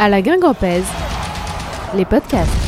[0.00, 0.86] À la Guingampèse,
[1.96, 2.67] les podcasts.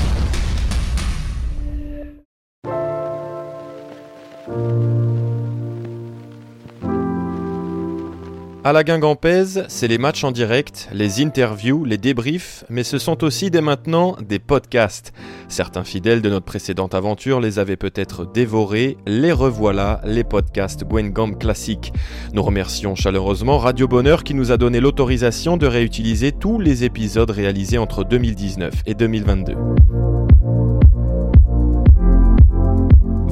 [8.63, 13.25] À la Guingampèse, c'est les matchs en direct, les interviews, les débriefs, mais ce sont
[13.25, 15.15] aussi dès maintenant des podcasts.
[15.49, 21.39] Certains fidèles de notre précédente aventure les avaient peut-être dévorés, les revoilà, les podcasts Gwengam
[21.39, 21.95] classiques.
[22.35, 27.31] Nous remercions chaleureusement Radio Bonheur qui nous a donné l'autorisation de réutiliser tous les épisodes
[27.31, 29.55] réalisés entre 2019 et 2022.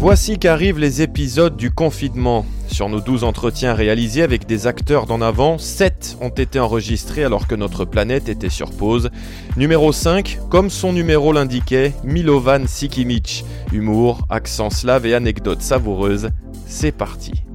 [0.01, 2.47] Voici qu'arrivent les épisodes du confinement.
[2.69, 7.48] Sur nos 12 entretiens réalisés avec des acteurs d'en avant, 7 ont été enregistrés alors
[7.48, 9.11] que notre planète était sur pause.
[9.56, 13.45] Numéro 5, comme son numéro l'indiquait, Milovan Sikimic.
[13.73, 16.30] Humour, accent slave et anecdotes savoureuses.
[16.65, 17.48] C'est parti.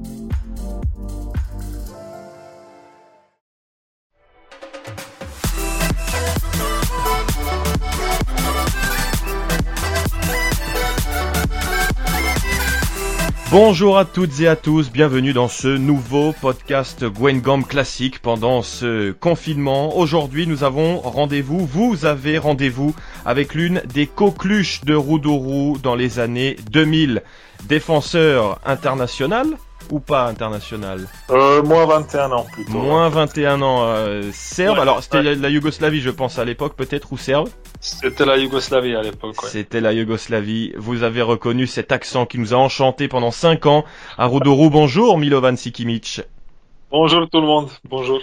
[13.56, 19.12] Bonjour à toutes et à tous, bienvenue dans ce nouveau podcast Gwengam classique pendant ce
[19.12, 19.96] confinement.
[19.96, 26.18] Aujourd'hui, nous avons rendez-vous, vous avez rendez-vous avec l'une des coqueluches de Roudourou dans les
[26.18, 27.22] années 2000.
[27.68, 29.46] Défenseur international,
[29.90, 32.72] ou pas international euh, Moins 21 ans plutôt.
[32.72, 33.84] Moins 21 ans.
[33.84, 37.48] Euh, serbe, alors c'était la Yougoslavie je pense à l'époque peut-être, ou serbe
[37.80, 39.42] C'était la Yougoslavie à l'époque.
[39.42, 39.48] Ouais.
[39.48, 40.72] C'était la Yougoslavie.
[40.76, 43.84] Vous avez reconnu cet accent qui nous a enchanté pendant 5 ans
[44.18, 44.70] à Rudoru.
[44.70, 46.22] Bonjour Milovan Sikimic.
[46.96, 48.20] Bonjour tout le monde, bonjour.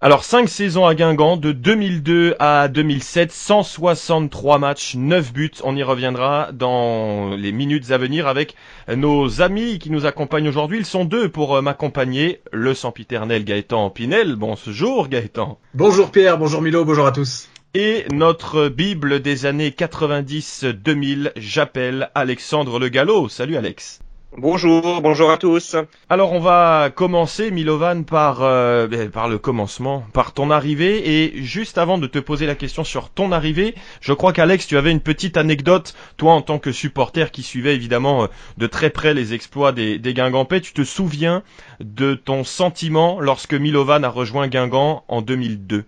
[0.00, 5.50] Alors 5 saisons à Guingamp, de 2002 à 2007, 163 matchs, 9 buts.
[5.62, 8.54] On y reviendra dans les minutes à venir avec
[8.88, 10.78] nos amis qui nous accompagnent aujourd'hui.
[10.78, 12.40] Ils sont deux pour euh, m'accompagner.
[12.50, 14.36] Le sempiternel Gaëtan Pinel.
[14.36, 15.58] Bonjour Gaëtan.
[15.74, 17.50] Bonjour Pierre, bonjour Milo, bonjour à tous.
[17.74, 23.28] Et notre Bible des années 90-2000, j'appelle Alexandre Le Gallo.
[23.28, 24.00] Salut Alex.
[24.36, 25.76] Bonjour, bonjour à tous.
[26.08, 31.22] Alors on va commencer Milovan par euh, ben, par le commencement, par ton arrivée.
[31.22, 34.76] Et juste avant de te poser la question sur ton arrivée, je crois qu'Alex tu
[34.76, 38.26] avais une petite anecdote toi en tant que supporter qui suivait évidemment euh,
[38.58, 41.44] de très près les exploits des, des Guingampais, tu te souviens
[41.78, 45.84] de ton sentiment lorsque Milovan a rejoint Guingamp en 2002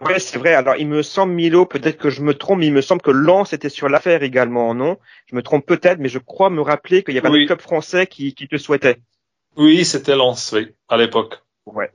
[0.00, 0.54] Ouais, c'est vrai.
[0.54, 3.10] Alors, il me semble, Milo, peut-être que je me trompe, mais il me semble que
[3.10, 4.98] Lens était sur l'affaire également, non?
[5.30, 7.44] Je me trompe peut-être, mais je crois me rappeler qu'il y avait Oui.
[7.44, 8.98] un club français qui, qui te souhaitait.
[9.56, 11.40] Oui, c'était Lens, oui, à l'époque.
[11.66, 11.90] Ouais.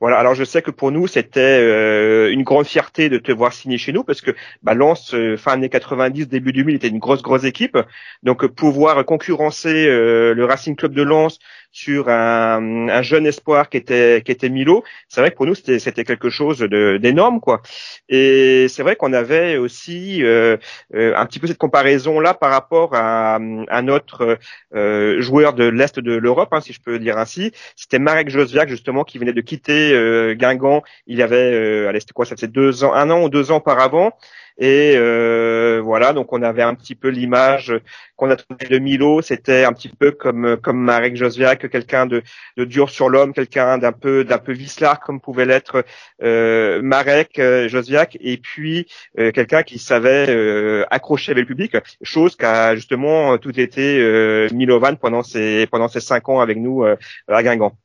[0.00, 0.18] Voilà.
[0.18, 3.78] Alors, je sais que pour nous, c'était euh, une grande fierté de te voir signer
[3.78, 4.30] chez nous parce que
[4.62, 7.76] bah, Lens, euh, fin années 90, début 2000, était une grosse, grosse équipe.
[8.22, 11.38] Donc, euh, pouvoir concurrencer euh, le Racing Club de Lens
[11.70, 15.54] sur un, un jeune espoir qui était qui était Milo, c'est vrai que pour nous
[15.54, 17.62] c'était c'était quelque chose d'énorme quoi.
[18.08, 20.56] Et c'est vrai qu'on avait aussi euh,
[20.94, 24.38] euh, un petit peu cette comparaison là par rapport à un autre
[24.74, 27.52] euh, joueur de l'est de l'Europe, hein, si je peux dire ainsi.
[27.76, 30.82] C'était Marek Josviak justement qui venait de quitter euh, Guingamp.
[31.06, 33.50] Il y avait, euh, allez c'était quoi, ça faisait deux ans, un an ou deux
[33.50, 34.12] ans auparavant.
[34.60, 37.72] Et euh, voilà, donc on avait un petit peu l'image
[38.16, 39.22] qu'on a trouvé de Milo.
[39.22, 42.22] C'était un petit peu comme comme Marek Josviak, quelqu'un de,
[42.56, 45.84] de dur sur l'homme, quelqu'un d'un peu d'un peu vicelard comme pouvait l'être
[46.24, 48.86] euh, Marek euh, Josviak, et puis
[49.18, 54.48] euh, quelqu'un qui savait euh, accrocher avec le public, chose qu'a justement tout été euh,
[54.52, 56.84] Milovan pendant ses pendant ses cinq ans avec nous
[57.28, 57.76] à Guingamp.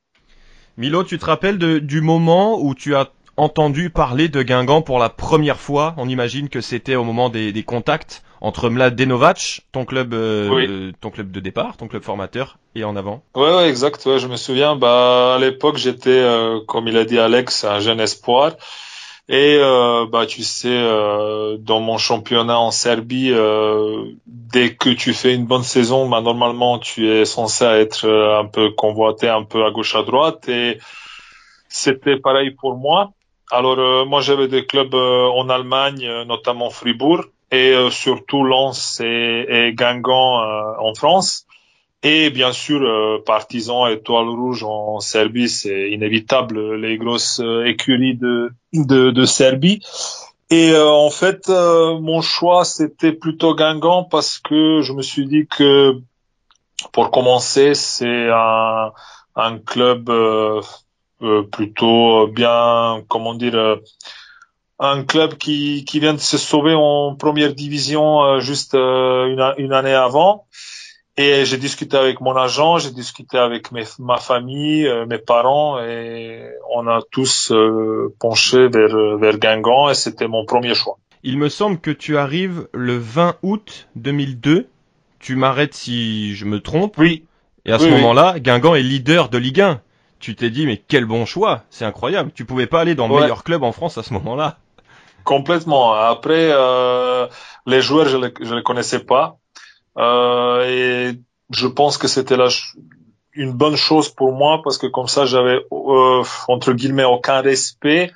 [0.76, 4.98] Milo, tu te rappelles de- du moment où tu as entendu parler de Guingamp pour
[4.98, 9.86] la première fois On imagine que c'était au moment des, des contacts entre Mladenovac, ton
[9.86, 10.66] club, euh, Oui.
[10.68, 13.22] euh, ton club de départ, ton club formateur, et en avant.
[13.34, 14.04] Ouais, ouais, exact.
[14.04, 14.76] Ouais, je me souviens.
[14.76, 18.52] Bah, à l'époque, j'étais, euh, comme il a dit Alex, un jeune espoir.
[19.30, 25.14] Et euh, bah, tu sais, euh, dans mon championnat en Serbie, euh, dès que tu
[25.14, 29.44] fais une bonne saison, bah, normalement, tu es censé être euh, un peu convoité, un
[29.44, 30.46] peu à gauche à droite.
[30.50, 30.76] Et
[31.70, 33.12] c'était pareil pour moi.
[33.50, 38.42] Alors, euh, moi, j'avais des clubs euh, en Allemagne, euh, notamment Fribourg, et euh, surtout
[38.42, 41.46] Lens et, et Guingamp euh, en France.
[42.02, 48.50] Et bien sûr, euh, Partizan, Étoile Rouge en Serbie, c'est inévitable, les grosses écuries de,
[48.72, 49.80] de, de Serbie.
[50.50, 55.96] Et en fait, mon choix, c'était plutôt Guingamp parce que je me suis dit que,
[56.92, 58.92] pour commencer, c'est un,
[59.36, 60.10] un club
[61.50, 63.76] plutôt bien, comment dire, euh,
[64.78, 69.64] un club qui, qui vient de se sauver en première division euh, juste euh, une,
[69.64, 70.46] une année avant.
[71.16, 75.78] Et j'ai discuté avec mon agent, j'ai discuté avec mes, ma famille, euh, mes parents,
[75.80, 76.42] et
[76.74, 80.98] on a tous euh, penché vers, vers Guingamp, et c'était mon premier choix.
[81.22, 84.66] Il me semble que tu arrives le 20 août 2002.
[85.20, 86.98] Tu m'arrêtes si je me trompe.
[86.98, 87.24] Oui.
[87.64, 89.80] Et à ce moment-là, Guingamp est leader de Ligue 1.
[90.24, 92.32] Tu t'es dit, mais quel bon choix, c'est incroyable.
[92.34, 94.56] Tu pouvais pas aller dans le meilleur club en France à ce moment-là.
[95.22, 95.92] Complètement.
[95.92, 97.26] Après, euh,
[97.66, 99.36] les joueurs, je les, je les connaissais pas.
[99.98, 102.48] Euh, et je pense que c'était là
[103.34, 108.10] une bonne chose pour moi parce que comme ça, j'avais, euh, entre guillemets, aucun respect.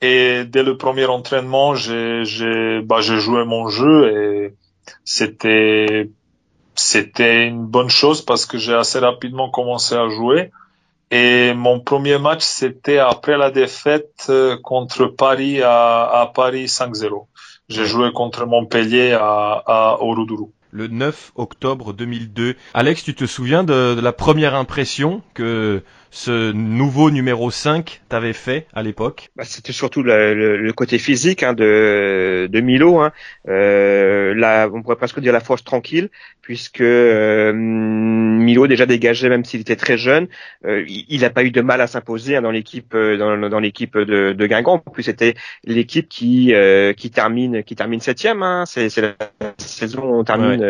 [0.00, 4.54] Et dès le premier entraînement, j'ai, j'ai, bah, j'ai joué mon jeu et
[5.04, 6.12] c'était,
[6.76, 10.52] c'était une bonne chose parce que j'ai assez rapidement commencé à jouer.
[11.10, 17.26] Et mon premier match, c'était après la défaite euh, contre Paris à, à Paris 5-0.
[17.68, 22.54] J'ai joué contre Montpellier à, à Oruduru le 9 octobre 2002.
[22.74, 28.32] Alex, tu te souviens de, de la première impression que ce nouveau numéro 5 t'avait
[28.32, 33.00] fait à l'époque bah, C'était surtout le, le, côté physique hein, de, de Milo.
[33.00, 33.12] Hein.
[33.48, 36.10] Euh, la, on pourrait presque dire la force tranquille,
[36.42, 40.26] puisque euh, Milo déjà dégagé, même s'il était très jeune,
[40.66, 43.60] euh, il n'a pas eu de mal à s'imposer hein, dans l'équipe euh, dans, dans
[43.60, 44.82] l'équipe de, de Guingamp.
[44.84, 45.34] En plus, c'était
[45.64, 48.42] l'équipe qui euh, qui termine qui termine septième.
[48.42, 48.64] Hein.
[48.66, 49.14] C'est, c'est la
[49.58, 50.64] saison où on termine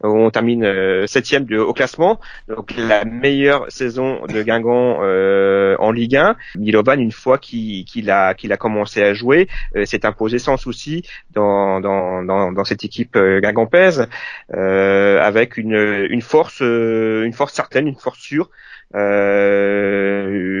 [0.00, 2.18] on termine septième au classement.
[2.48, 6.36] Donc la meilleure saison de Guingamp euh, en Ligue 1.
[6.56, 12.84] Milovan, une fois qu'il a commencé à jouer, euh, s'est imposé sans souci dans cette
[12.84, 14.08] équipe euh, guingampaise
[14.52, 16.62] avec une force
[17.52, 18.50] certaine, une force sûre.
[18.94, 20.52] Euh,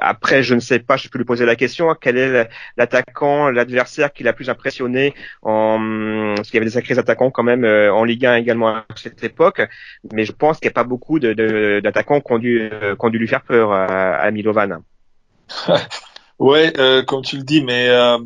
[0.00, 3.50] après, je ne sais pas, je peux lui poser la question, hein, quel est l'attaquant,
[3.50, 7.64] l'adversaire qui l'a plus impressionné en, parce qu'il y avait des sacrés attaquants quand même
[7.64, 9.62] euh, en Ligue 1 également à cette époque,
[10.12, 13.18] mais je pense qu'il n'y a pas beaucoup d'attaquants qui, ont dû, euh, qui dû
[13.18, 14.82] lui faire peur à, à Milovan.
[16.38, 18.18] ouais, euh, comme tu le dis, mais euh,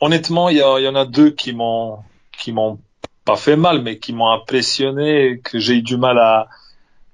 [0.00, 1.98] honnêtement, il y, y, en a deux qui m'ont
[2.36, 2.80] qui m'ont
[3.24, 6.48] pas fait mal, mais qui m'ont impressionné, que j'ai eu du mal à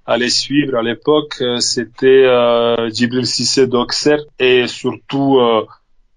[0.07, 5.67] à suivre à l'époque, euh, c'était euh, Djibril Cissé d'Auxerre et surtout euh,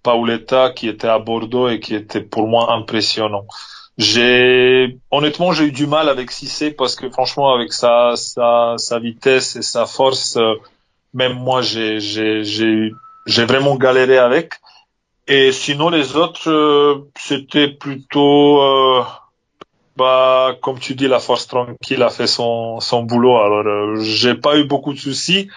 [0.02, 3.46] Pauletta qui était à Bordeaux et qui était pour moi impressionnant.
[3.98, 9.00] J'ai honnêtement j'ai eu du mal avec Cissé parce que franchement avec sa sa, sa
[9.00, 10.56] vitesse et sa force, euh,
[11.14, 12.92] même moi j'ai j'ai j'ai
[13.28, 14.54] j'ai vraiment galéré avec.
[15.28, 18.60] Et sinon les autres c'était plutôt
[19.96, 23.38] bah, comme tu dis, la force tranquille a fait son, son boulot.
[23.38, 25.50] Alors, euh, j'ai pas eu beaucoup de soucis,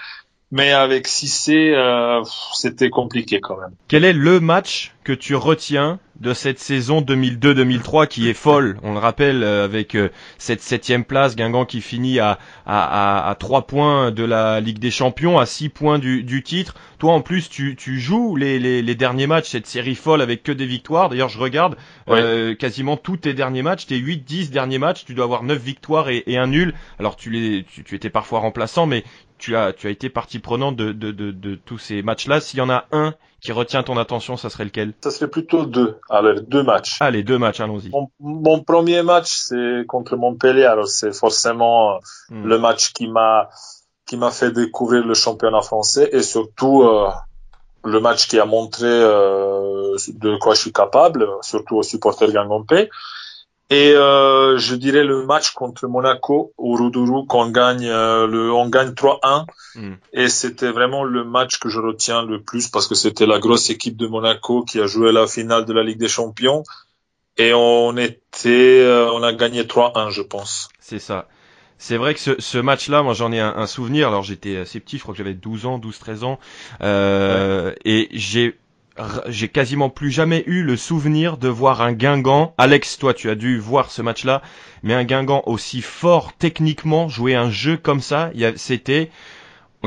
[0.53, 2.23] mais avec Cissé, euh,
[2.55, 3.73] c'était compliqué quand même.
[3.89, 8.79] Quel est le match que tu retiens de cette saison 2002-2003 qui est folle?
[8.83, 10.09] On le rappelle euh, avec euh,
[10.39, 14.93] cette septième place, Guingamp qui finit à, à, à, 3 points de la Ligue des
[14.93, 16.75] Champions, à 6 points du, du titre.
[16.99, 20.45] Toi en plus tu, tu joues les, les, les, derniers matchs, cette série folle avec
[20.45, 21.09] que des victoires.
[21.09, 21.77] D'ailleurs je regarde
[22.09, 26.09] euh, quasiment tous tes derniers matchs, tes 8-10 derniers matchs, tu dois avoir 9 victoires
[26.09, 26.73] et, et un nul.
[26.99, 29.05] Alors tu, les, tu, tu étais parfois remplaçant mais
[29.39, 32.41] tu as, tu as été partie prenante de, de, de, de tous ces matchs-là.
[32.41, 34.95] S'il y en a un qui retient ton attention, ça serait lequel?
[35.03, 35.99] Ça serait plutôt deux.
[36.09, 36.97] Alors deux matchs.
[37.01, 37.91] Allez, deux matchs, allons-y.
[38.21, 40.65] Mon, premier match, c'est contre Montpellier.
[40.65, 41.99] Alors c'est forcément
[42.31, 42.45] hmm.
[42.45, 43.49] le match qui m'a
[44.07, 47.09] qui m'a fait découvrir le championnat français et surtout euh,
[47.85, 52.89] le match qui a montré euh, de quoi je suis capable, surtout aux supporters gangompé.
[53.69, 58.69] Et euh, je dirais le match contre Monaco au Roudourou qu'on gagne euh, le on
[58.69, 59.45] gagne 3-1
[59.75, 59.95] hmm.
[60.13, 63.69] et c'était vraiment le match que je retiens le plus parce que c'était la grosse
[63.69, 66.63] équipe de Monaco qui a joué la finale de la Ligue des Champions
[67.39, 70.69] et on était euh, on a gagné 3-1 je pense.
[70.79, 71.27] C'est ça.
[71.79, 74.09] C'est vrai que ce, ce match-là, moi j'en ai un, un, souvenir.
[74.09, 76.39] Alors j'étais assez petit, je crois que j'avais 12 ans, 12-13 ans,
[76.83, 78.59] euh, et j'ai
[79.29, 82.55] j'ai quasiment plus jamais eu le souvenir de voir un Guingamp.
[82.59, 84.43] Alex, toi, tu as dû voir ce match-là,
[84.83, 89.11] mais un Guingamp aussi fort techniquement, jouer un jeu comme ça, c'était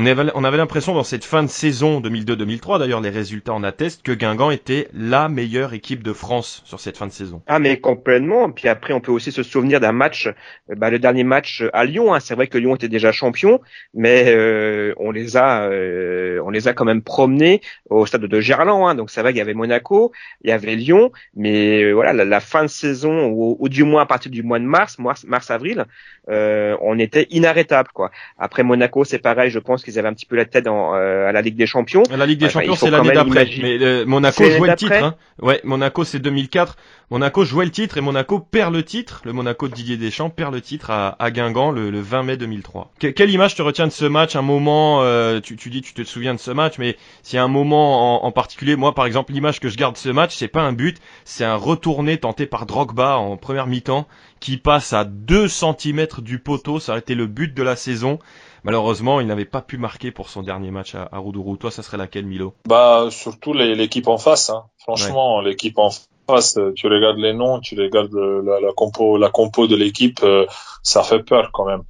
[0.00, 3.62] on avait, on avait l'impression dans cette fin de saison 2002-2003, d'ailleurs les résultats en
[3.62, 7.42] attestent, que Guingamp était la meilleure équipe de France sur cette fin de saison.
[7.46, 8.50] Ah mais complètement.
[8.50, 11.84] Puis après on peut aussi se souvenir d'un match, euh, bah, le dernier match à
[11.84, 12.14] Lyon.
[12.14, 12.20] Hein.
[12.20, 13.60] C'est vrai que Lyon était déjà champion,
[13.92, 18.40] mais euh, on les a, euh, on les a quand même promenés au stade de
[18.40, 18.88] Gerland.
[18.88, 18.94] Hein.
[18.94, 22.62] Donc c'est vrai qu'il y avait Monaco, il y avait Lyon, mais voilà la, fin
[22.62, 25.84] de saison ou, du moins à partir du mois de mars, mars, mars avril,
[26.26, 28.10] on était inarrêtable quoi.
[28.38, 30.94] Après Monaco c'est pareil, je pense que qu'ils avaient un petit peu la tête dans,
[30.94, 32.02] euh, à la Ligue des Champions.
[32.10, 33.42] La Ligue des Champions, c'est l'année d'après.
[33.44, 34.92] imaginer- Mais euh, Monaco jouait le titre.
[35.04, 35.14] Hein.
[35.42, 36.76] Ouais, Monaco c'est 2004.
[37.10, 39.22] Monaco jouait le titre et Monaco perd le titre.
[39.24, 42.36] Le Monaco de Didier Deschamps perd le titre à, à Guingamp le, le 20 mai
[42.36, 42.92] 2003.
[43.00, 44.36] Que- quelle image te retiens de ce match?
[44.36, 47.38] Un moment, euh, tu, tu dis tu te souviens de ce match, mais s'il y
[47.40, 50.08] a un moment en, en particulier, moi par exemple l'image que je garde de ce
[50.10, 54.06] match, c'est pas un but, c'est un retourné tenté par Drogba en première mi-temps
[54.38, 56.78] qui passe à 2 cm du poteau.
[56.80, 58.18] Ça aurait été le but de la saison.
[58.64, 61.56] Malheureusement, il n'avait pas pu marquer pour son dernier match à, à Roudourou.
[61.56, 62.54] Toi, ça serait laquelle, Milo?
[62.68, 64.50] Bah surtout l'équipe en face.
[64.50, 64.64] Hein.
[64.78, 65.90] Franchement, l'équipe en
[66.28, 69.76] face, euh, tu regardes les noms, tu regardes euh, la, la compo, la compo de
[69.76, 70.46] l'équipe, euh,
[70.82, 71.82] ça fait peur quand même.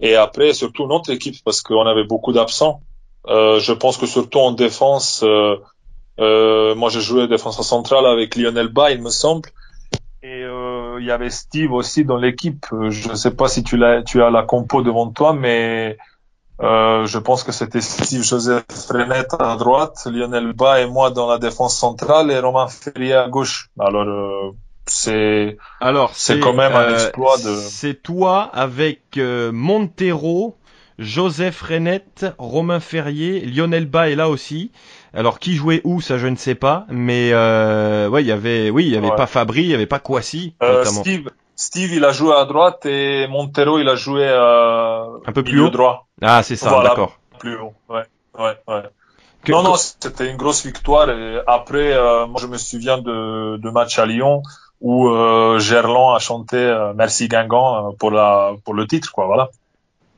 [0.00, 2.82] Et après, surtout notre équipe, parce qu'on avait beaucoup d'absents.
[3.26, 5.56] Euh, je pense que surtout en défense, euh,
[6.74, 9.48] moi j'ai joué défense centrale avec Lionel Bas, il me semble.
[10.22, 12.66] Et il y avait Steve aussi dans l'équipe.
[12.72, 15.96] Je ne sais pas si tu, l'as, tu as la compo devant toi, mais
[16.60, 21.28] euh, je pense que c'était Steve Joseph Frenette à droite, Lionel Bas et moi dans
[21.28, 23.68] la défense centrale et Romain Ferrier à gauche.
[23.78, 24.50] Alors euh,
[24.86, 30.56] c'est Alors, C'est quand même un euh, exploit de- C'est toi avec euh, Montero,
[30.98, 34.72] Joseph Renette, Romain Ferrier, Lionel Bas est là aussi.
[35.14, 38.70] Alors qui jouait où, ça je ne sais pas, mais euh, ouais, il y avait,
[38.70, 39.16] oui, il y avait Ouais.
[39.16, 40.02] pas Fabri, il y avait pas
[40.62, 41.00] euh, notamment.
[41.00, 41.30] Steve.
[41.60, 45.60] Steve il a joué à droite et Montero il a joué euh, Un peu plus
[45.60, 46.90] haut droit, Ah, c'est ça, Voilà.
[46.90, 47.18] d'accord.
[47.40, 47.72] plus haut.
[47.88, 48.04] Ouais,
[48.38, 48.82] ouais, ouais.
[49.42, 51.10] Que- non, non, c'était une grosse victoire.
[51.10, 54.42] Et après, euh, moi, je me souviens de, de match à Lyon
[54.80, 59.26] où euh, Gerland a chanté euh, Merci Guingamp euh, pour la pour le titre, quoi.
[59.26, 59.48] Voilà.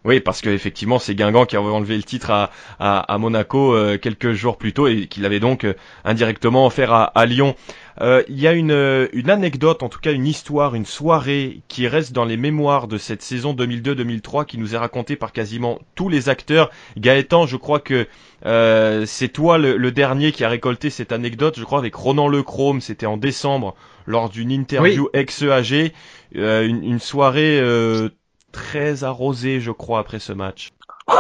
[0.05, 3.75] Oui, parce que effectivement, c'est Guingamp qui avait enlevé le titre à, à, à Monaco
[3.75, 7.55] euh, quelques jours plus tôt et qu'il avait donc euh, indirectement offert à, à Lyon.
[8.01, 11.61] Euh, Il y a une, euh, une anecdote, en tout cas une histoire, une soirée
[11.69, 15.79] qui reste dans les mémoires de cette saison 2002-2003 qui nous est racontée par quasiment
[15.97, 16.71] tous les acteurs.
[16.97, 18.07] Gaëtan, je crois que
[18.47, 22.27] euh, c'est toi le, le dernier qui a récolté cette anecdote, je crois avec Ronan
[22.27, 23.75] Lechrome, c'était en décembre
[24.07, 25.93] lors d'une interview ex-EAG,
[26.37, 28.09] euh, une, une soirée euh,
[28.53, 30.71] très arrosée, je crois, après ce match.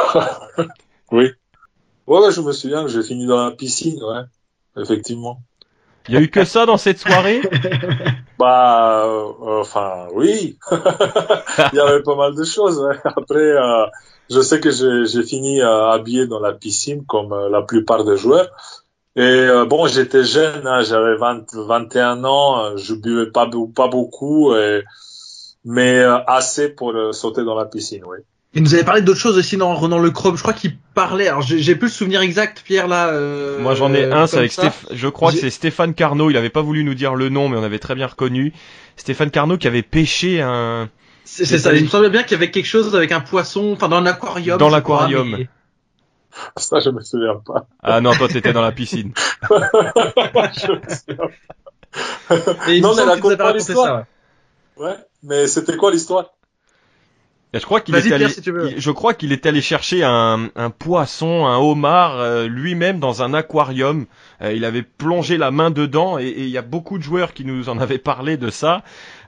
[1.13, 1.29] Oui.
[2.07, 4.23] Ouais, je me souviens que j'ai fini dans la piscine, ouais.
[4.81, 5.41] Effectivement.
[6.09, 7.41] Il y a eu que ça dans cette soirée?
[8.39, 10.57] Bah, euh, enfin, oui.
[10.71, 12.79] Il y avait pas mal de choses.
[12.81, 12.97] Ouais.
[13.05, 13.85] Après, euh,
[14.31, 18.49] je sais que j'ai fini euh, habillé dans la piscine comme la plupart des joueurs.
[19.17, 24.85] Et bon, j'étais jeune, hein, j'avais 20, 21 ans, je buvais pas pas beaucoup, et-
[25.64, 28.19] mais euh, assez pour euh, sauter dans la piscine, oui.
[28.52, 30.37] Il nous avait parlé d'autres choses aussi dans Renan Le Chrome.
[30.37, 31.29] Je crois qu'il parlait.
[31.29, 33.07] Alors j'ai plus le souvenir exact, Pierre là.
[33.11, 34.50] euh, Moi j'en ai un, c'est avec.
[34.50, 34.87] Stéph...
[34.90, 37.57] Je crois que c'est Stéphane Carnot, il avait pas voulu nous dire le nom, mais
[37.57, 38.52] on avait très bien reconnu.
[38.97, 40.88] Stéphane Carnot qui avait pêché un...
[41.25, 41.73] C'est ça.
[41.75, 44.07] Il me semblait bien qu'il y avait quelque chose avec un poisson, enfin dans un
[44.07, 44.59] aquarium.
[44.59, 45.31] Dans l'aquarium.
[45.38, 45.49] mais-
[46.57, 47.67] Ça, je me souviens pas.
[47.85, 49.12] Ah non, toi t'étais dans la piscine.
[49.50, 51.29] Je me souviens
[52.69, 54.05] Et il Non, mais pas raconté l'histoire.
[54.77, 54.97] Ouais.
[55.23, 56.31] mais c'était quoi l'histoire?
[57.53, 58.25] Et je crois qu'il Vas-y, était allé...
[58.27, 58.71] Pierre, si tu veux.
[58.71, 63.23] il- Je crois qu'il était allé chercher un, un poisson, un homard, euh, lui-même dans
[63.25, 64.07] un aquarium.
[64.41, 67.45] Euh, il avait plongé la main dedans et il y a beaucoup de joueurs qui
[67.45, 68.85] nous en avaient parlé de ça.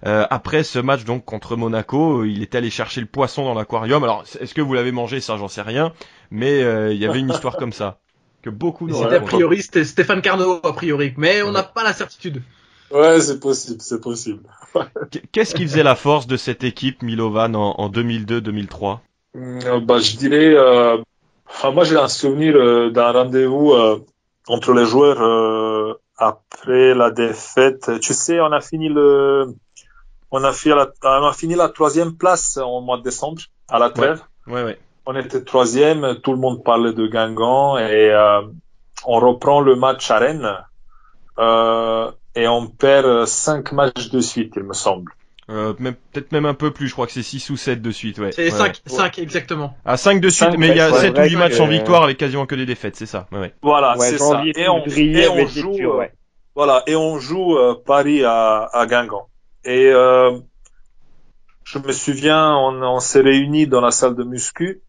[0.07, 4.05] Euh, après ce match donc contre Monaco, il était allé chercher le poisson dans l'aquarium.
[4.05, 5.21] Alors est-ce que vous l'avez mangé?
[5.21, 5.93] Ça, j'en sais rien.
[6.31, 7.99] Mais euh, il y avait une histoire comme ça
[8.43, 11.53] que beaucoup C'était a priori c'était Stéphane Carnot a priori, mais on Ouais.
[11.53, 12.41] n'a pas la certitude.
[12.93, 14.43] Ouais, c'est possible, c'est possible.
[15.11, 18.99] Qu- Qu'est-ce qui faisait la force de cette équipe Milovan en, en 2002-2003
[19.37, 20.99] Euh, bah, je dirais, euh,
[21.49, 24.05] enfin, moi j'ai un souvenir euh, d'un rendez-vous euh,
[24.49, 27.91] entre les joueurs euh, après la défaite.
[28.01, 29.47] Tu sais, on a fini le,
[30.31, 33.79] on a fini la, on a fini la troisième place en mois de décembre à
[33.79, 34.21] la trêve.
[34.47, 34.79] Ouais, ouais.
[35.07, 38.13] On était troisième, tout le monde parlait de Guingamp et
[39.05, 40.59] on reprend le match à Rennes
[41.39, 45.13] euh, et on perd euh, cinq matchs de suite, il me semble.
[45.51, 47.91] Euh, même- Peut-être même un peu plus, je crois que c'est 6 ou 7 de
[47.91, 48.31] suite, ouais.
[48.33, 48.75] C'est Ouais, 5 ouais.
[48.87, 49.75] 5 exactement.
[49.85, 51.67] Ah, 5 de suite, mais il y a ouais, 7 ou ouais, 8 matchs sans
[51.67, 53.27] euh, victoire avec quasiment que des défaites, c'est ça.
[53.33, 53.55] Ouais, ouais.
[53.63, 54.43] Voilà, Ouais, c'est ça.
[54.55, 56.13] Et on, et on joue, lecture, euh, ouais.
[56.55, 59.29] Voilà, et on joue euh, Paris à, à Guingamp.
[59.65, 60.39] Et euh,
[61.65, 64.83] je me souviens, on, on s'est réunis dans la salle de muscu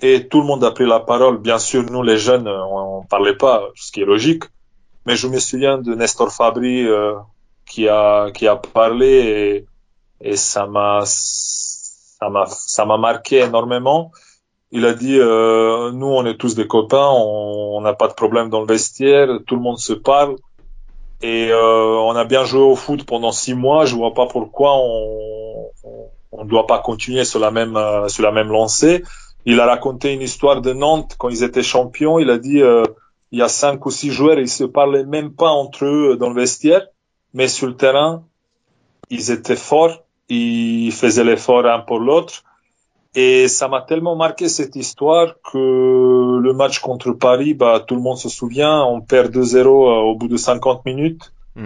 [0.00, 1.38] et tout le monde a pris la parole.
[1.38, 4.44] Bien sûr, nous les jeunes, euh, on, on parlait pas, ce qui est logique.
[5.08, 7.14] Mais je me souviens de Nestor Fabri euh,
[7.64, 9.64] qui a qui a parlé
[10.20, 14.12] et, et ça m'a ça m'a marqué énormément.
[14.70, 18.50] Il a dit euh, nous on est tous des copains, on n'a pas de problème
[18.50, 20.36] dans le vestiaire, tout le monde se parle.
[21.22, 23.86] Et euh, on a bien joué au foot pendant six mois.
[23.86, 28.24] Je vois pas pourquoi on on, on doit pas continuer sur la même euh, sur
[28.24, 29.02] la même lancée.
[29.46, 32.18] il a raconté une histoire de Nantes quand ils étaient champions.
[32.18, 32.82] Il a dit euh,
[33.32, 36.30] il y a cinq ou six joueurs, ils se parlaient même pas entre eux dans
[36.30, 36.86] le vestiaire,
[37.34, 38.24] mais sur le terrain,
[39.10, 42.44] ils étaient forts, ils faisaient l'effort un pour l'autre.
[43.14, 48.02] Et ça m'a tellement marqué cette histoire que le match contre Paris, bah, tout le
[48.02, 51.32] monde se souvient, on perd 2-0 au bout de 50 minutes.
[51.56, 51.64] Mmh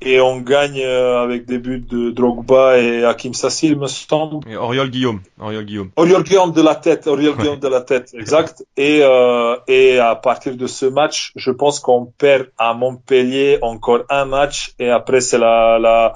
[0.00, 4.48] et on gagne euh, avec des buts de Drogba et Hakim Sassi, il me semble.
[4.48, 5.20] Et Oriol Guillaume.
[5.40, 5.90] Oriol Guillaume.
[5.96, 7.06] Oriol Guillaume de la tête.
[7.06, 8.64] Oriol Guillaume de la tête, exact.
[8.76, 14.02] Et, euh, et à partir de ce match, je pense qu'on perd à Montpellier encore
[14.08, 16.14] un match et après c'est la, la,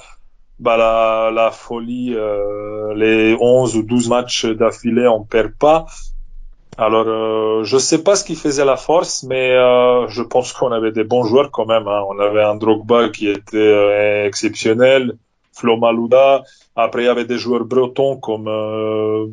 [0.60, 5.86] bah la, la folie, euh, les 11 ou 12 matchs d'affilée, on perd pas.
[6.78, 10.72] Alors, euh, je sais pas ce qui faisait la force, mais euh, je pense qu'on
[10.72, 11.86] avait des bons joueurs quand même.
[11.86, 12.02] Hein.
[12.08, 15.14] On avait un Drogba qui était euh, exceptionnel,
[15.52, 16.44] Flo Malouda.
[16.74, 19.26] Après, il y avait des joueurs bretons comme euh,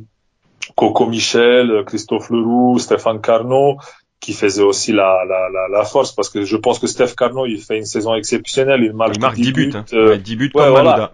[0.76, 3.78] Coco Michel, Christophe Leroux, Stéphane Carnot,
[4.20, 7.46] qui faisaient aussi la, la, la, la, force, parce que je pense que Steph Carnot,
[7.46, 8.84] il fait une saison exceptionnelle.
[8.84, 9.72] Il marque, il marque 10, buts.
[9.74, 9.86] Hein.
[9.94, 11.14] Euh, 10 buts comme Malouda.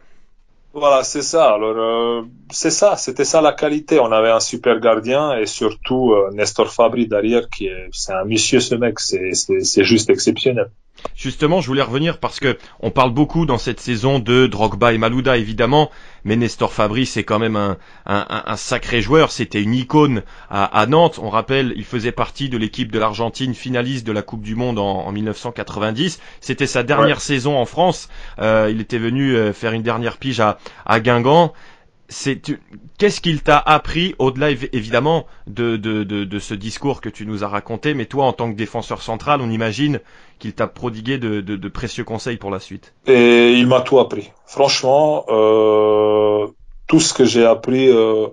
[0.77, 1.53] Voilà, c'est ça.
[1.53, 3.97] Alors, euh, c'est ça, c'était ça la qualité.
[4.01, 8.25] On avait un super gardien et surtout euh, Nestor Fabri derrière, qui est, c'est un
[8.25, 8.99] monsieur ce mec.
[8.99, 10.69] C'est, c'est, c'est juste exceptionnel.
[11.15, 14.97] Justement, je voulais revenir parce que on parle beaucoup dans cette saison de Drogba et
[14.97, 15.91] Malouda, évidemment,
[16.25, 19.31] mais Nestor Fabri, c'est quand même un, un, un sacré joueur.
[19.31, 21.19] C'était une icône à, à, Nantes.
[21.21, 24.79] On rappelle, il faisait partie de l'équipe de l'Argentine finaliste de la Coupe du Monde
[24.79, 26.19] en, en 1990.
[26.41, 28.09] C'était sa dernière saison en France.
[28.39, 31.53] Euh, il était venu euh, faire une dernière pige à, à Guingamp
[32.07, 32.39] c'est
[32.97, 37.43] qu'est-ce qu'il t'a appris au-delà évidemment de, de, de, de, ce discours que tu nous
[37.43, 39.99] as raconté, mais toi en tant que défenseur central, on imagine
[40.39, 42.93] qu'il t'a prodigué de, de, précieux conseils pour la suite.
[43.07, 44.31] Et il m'a tout appris.
[44.45, 46.47] Franchement, euh,
[46.87, 48.27] tout ce que j'ai appris euh,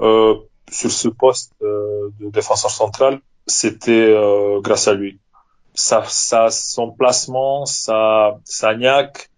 [0.00, 0.34] euh,
[0.70, 5.18] sur ce poste euh, de défenseur central, c'était euh, grâce à lui.
[5.74, 9.30] Ça, ça, son placement, sa, sa niaque,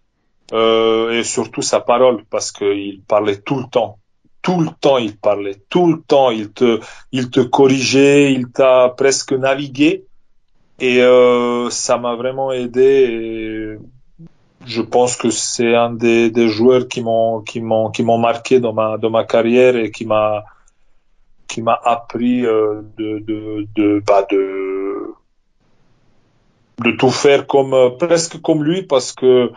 [0.53, 3.99] euh, et surtout sa parole parce qu'il parlait tout le temps
[4.43, 8.93] tout le temps il parlait tout le temps il te il te corrigeait il t'a
[8.95, 10.05] presque navigué
[10.83, 13.79] et euh, ça m'a vraiment aidé et
[14.67, 18.59] je pense que c'est un des, des joueurs qui m'ont qui m'ont qui m'ont marqué
[18.59, 20.45] dans ma dans ma carrière et qui m'a
[21.47, 25.15] qui m'a appris euh, de de de bah de
[26.85, 29.53] de tout faire comme euh, presque comme lui parce que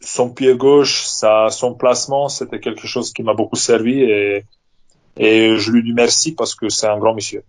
[0.00, 4.44] son pied gauche, sa, son placement, c'était quelque chose qui m'a beaucoup servi et,
[5.16, 7.42] et je lui dis merci parce que c'est un grand monsieur.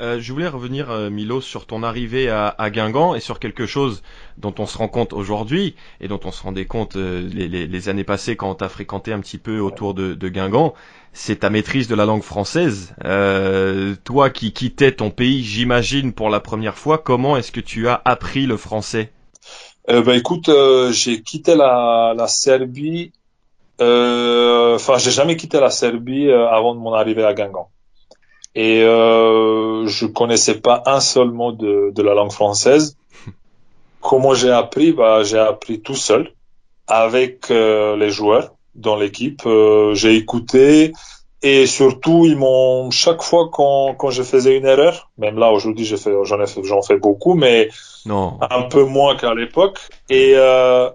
[0.00, 3.66] Euh, je voulais revenir, euh, Milo, sur ton arrivée à, à, Guingamp et sur quelque
[3.66, 4.02] chose
[4.38, 7.66] dont on se rend compte aujourd'hui et dont on se rendait compte euh, les, les,
[7.66, 10.72] les, années passées quand on t'a fréquenté un petit peu autour de, de Guingamp,
[11.12, 12.94] c'est ta maîtrise de la langue française.
[13.04, 17.86] Euh, toi qui quittais ton pays, j'imagine, pour la première fois, comment est-ce que tu
[17.86, 19.12] as appris le français?
[19.86, 20.48] Bah, écoute,
[20.92, 23.12] j'ai quitté la, la Serbie.
[23.80, 27.68] Enfin, j'ai jamais quitté la Serbie avant de mon arrivée à Guingamp.
[28.54, 32.96] Et euh, je connaissais pas un seul mot de, de la langue française.
[34.00, 34.92] Comment j'ai appris?
[34.92, 36.32] Bah, j'ai appris tout seul
[36.88, 39.42] avec les joueurs dans l'équipe.
[39.92, 40.92] j'ai écouté,
[41.42, 45.86] et surtout, ils m'ont chaque fois quand quand je faisais une erreur, même là aujourd'hui
[45.86, 47.70] j'en fais j'en fait j'en fais beaucoup, mais
[48.04, 48.38] non.
[48.42, 49.78] un peu moins qu'à l'époque.
[50.10, 50.90] Et euh,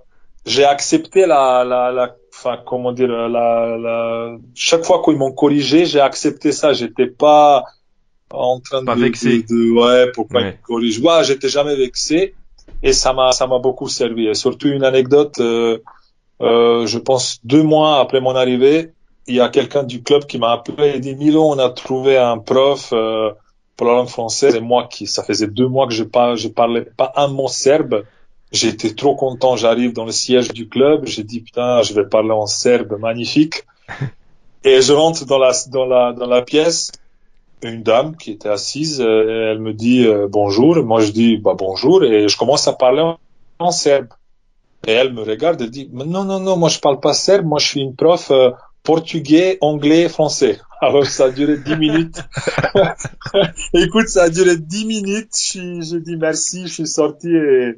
[0.45, 5.85] j'ai accepté la la la enfin comment dire la la chaque fois qu'ils m'ont corrigé,
[5.85, 6.73] j'ai accepté ça.
[6.73, 7.63] J'étais pas
[8.31, 9.43] en train pas de, vexé.
[9.43, 10.57] De, ouais pourquoi ouais.
[10.57, 11.01] ils corrigent.
[11.01, 12.35] Ouais, j'étais jamais vexé
[12.83, 14.27] et ça m'a ça m'a beaucoup servi.
[14.27, 15.39] Et surtout une anecdote.
[15.39, 15.79] Euh,
[16.41, 18.91] euh, je pense deux mois après mon arrivée,
[19.27, 22.17] il y a quelqu'un du club qui m'a appelé et dit Milo, on a trouvé
[22.17, 23.31] un prof euh,
[23.77, 24.55] pour la langue française.
[24.55, 27.47] Et moi, qui ça faisait deux mois que je pas, je parlais pas un mot
[27.47, 28.03] serbe.
[28.55, 29.57] J'étais trop content.
[29.57, 31.05] J'arrive dans le siège du club.
[31.05, 33.65] J'ai dit putain, je vais parler en serbe, magnifique.
[34.63, 36.91] et je rentre dans la dans la dans la pièce.
[37.61, 40.71] Une dame qui était assise, euh, elle me dit euh, bonjour.
[40.83, 43.17] Moi, je dis bah bonjour et je commence à parler en,
[43.59, 44.07] en serbe.
[44.87, 47.45] Et elle me regarde et dit non non non, moi je parle pas serbe.
[47.45, 48.51] Moi, je suis une prof euh,
[48.83, 50.59] portugais, anglais, français.
[50.81, 52.23] Alors ça a duré dix minutes.
[53.73, 55.35] Écoute, ça a duré dix minutes.
[55.53, 57.77] J'ai dit merci, je suis sorti et,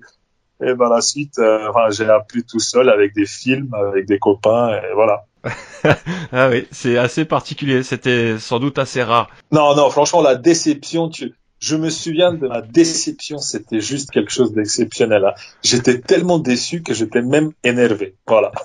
[0.63, 4.19] et par la suite, euh, enfin, j'ai appris tout seul avec des films, avec des
[4.19, 5.25] copains et voilà.
[6.31, 7.83] ah oui, c'est assez particulier.
[7.83, 9.29] C'était sans doute assez rare.
[9.51, 14.31] Non, non, franchement, la déception, tu, je me souviens de ma déception, c'était juste quelque
[14.31, 15.25] chose d'exceptionnel.
[15.25, 15.33] Hein.
[15.63, 18.15] J'étais tellement déçu que j'étais même énervé.
[18.27, 18.51] Voilà.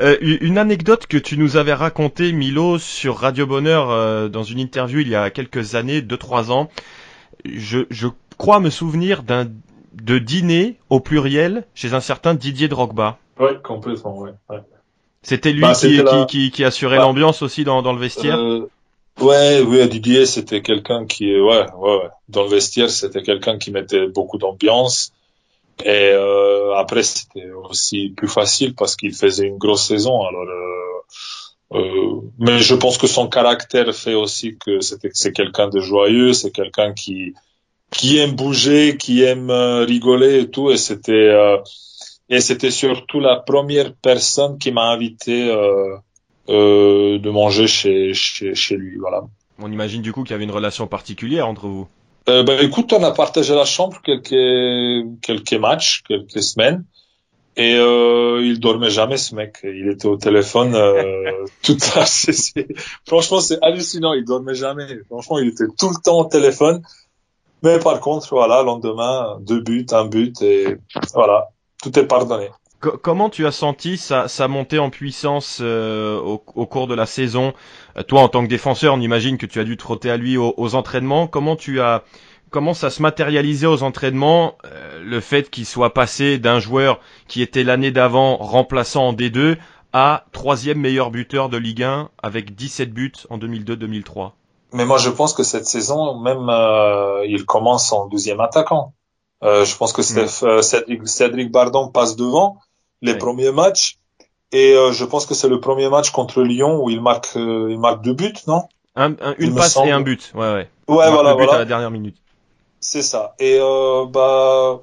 [0.00, 4.58] Euh, une anecdote que tu nous avais racontée, Milo, sur Radio Bonheur euh, dans une
[4.58, 6.68] interview il y a quelques années, deux trois ans.
[7.44, 9.48] Je, je crois me souvenir d'un
[10.02, 13.18] de dîner au pluriel chez un certain Didier Drogba.
[13.38, 14.32] Ouais, complètement, ouais.
[14.50, 14.58] ouais.
[15.22, 17.04] C'était lui Bah, qui, c'était la- qui, qui, qui assurait Bah.
[17.04, 18.38] l'ambiance aussi dans, dans le vestiaire?
[18.38, 18.68] Euh,
[19.20, 22.08] ouais, oui, Didier, c'était quelqu'un qui, ouais, ouais, ouais.
[22.28, 25.12] Dans le vestiaire, c'était quelqu'un qui mettait beaucoup d'ambiance.
[25.84, 30.22] Et euh, après, c'était aussi plus facile parce qu'il faisait une grosse saison.
[30.24, 35.80] Alors, euh, euh, mais je pense que son caractère fait aussi que c'est quelqu'un de
[35.80, 37.34] joyeux, c'est quelqu'un qui
[37.94, 40.70] qui aime bouger, qui aime euh, rigoler et tout.
[40.70, 41.56] Et c'était euh,
[42.28, 45.50] et c'était surtout la première personne qui m'a invité.
[45.50, 45.96] Euh,
[46.50, 48.98] euh, de manger chez, chez, chez lui.
[48.98, 49.22] Voilà.
[49.58, 51.88] On imagine du coup qu'il y avait une relation particulière entre vous.
[52.28, 56.84] Euh, ben, écoute, on a partagé la chambre quelques, quelques matchs, quelques semaines.
[57.56, 59.56] Et euh, il dormait jamais ce mec.
[59.64, 61.46] Il était au téléphone euh,
[62.04, 62.66] c'est- c'est-
[63.06, 64.12] Franchement, c'est hallucinant.
[64.12, 64.86] Il dormait jamais.
[65.08, 66.82] Franchement, il était tout le temps au téléphone.
[67.64, 70.76] Mais par contre, voilà, lendemain, deux buts, un but et
[71.14, 71.48] voilà,
[71.82, 72.50] tout est pardonné.
[72.80, 77.54] Co- comment tu as senti sa, montée en puissance euh, au, cours de la saison?
[77.96, 80.18] Euh, Toi, en tant que défenseur, on imagine que tu as dû te frotter à
[80.18, 81.26] lui aux, aux entraînements.
[81.26, 82.04] Comment tu as
[82.50, 87.40] comment ça se matérialisait aux entraînements euh, le fait qu'il soit passé d'un joueur qui
[87.40, 89.56] était l'année d'avant remplaçant en D2
[89.94, 94.32] à troisième meilleur buteur de Ligue 1 avec 17 buts en 2002-2003
[94.74, 98.92] Mais moi, je pense que cette saison, même euh, il commence en deuxième attaquant.
[99.42, 102.56] Euh, je pense que Steph- euh, Cédric, Cédric Bardon passe devant
[103.02, 103.98] les premiers matchs.
[104.52, 107.68] Et euh, je pense que c'est le premier match contre Lyon où il marque, euh,
[107.70, 108.62] il marque deux buts, non?
[108.96, 109.88] Un- un- Il Une passe semble.
[109.88, 110.32] et un but.
[110.34, 110.68] Ouais, ouais.
[110.88, 112.16] Ouais, voilà, le but à la dernière minute.
[112.80, 113.34] C'est ça.
[113.38, 114.80] Et euh, bah,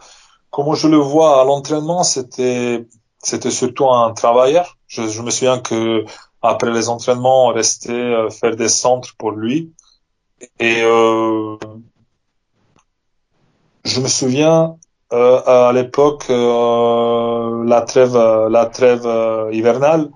[0.51, 2.86] comment je le vois à l'entraînement, c'était
[3.19, 4.77] c'était surtout un travailleur.
[4.88, 6.04] Je, je me souviens que
[6.41, 9.71] après les entraînements, on restait faire des centres pour lui.
[10.60, 11.58] Et euh,
[13.84, 14.75] je me souviens
[15.13, 20.10] euh, à l'époque euh, la trêve euh, la trêve euh, hivernale.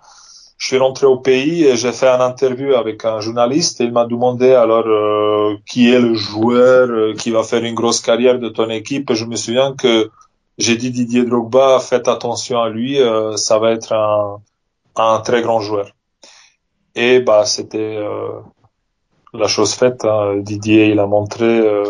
[0.57, 3.91] Je suis rentré au pays et j'ai fait un interview avec un journaliste et il
[3.91, 8.49] m'a demandé alors euh, qui est le joueur qui va faire une grosse carrière de
[8.49, 9.11] ton équipe.
[9.11, 10.09] Et je me souviens que
[10.57, 12.97] j'ai dit Didier Drogba, faites attention à lui,
[13.35, 14.41] ça va être un,
[14.95, 15.87] un très grand joueur.
[16.95, 17.99] Et bah c'était
[19.39, 20.05] la chose faite.
[20.05, 20.37] hein.
[20.37, 21.85] Didier, il a montré euh,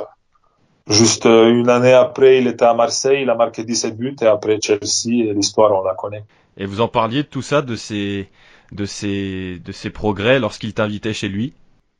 [0.87, 4.25] juste euh, une année après, il était à Marseille, il a marqué 17 buts et
[4.27, 6.23] après Chelsea l'histoire on la connaît.
[6.57, 8.29] Et vous en parliez de tout ça, de ses,
[8.71, 11.53] de ses, de ses progrès lorsqu'il t'invitait chez lui?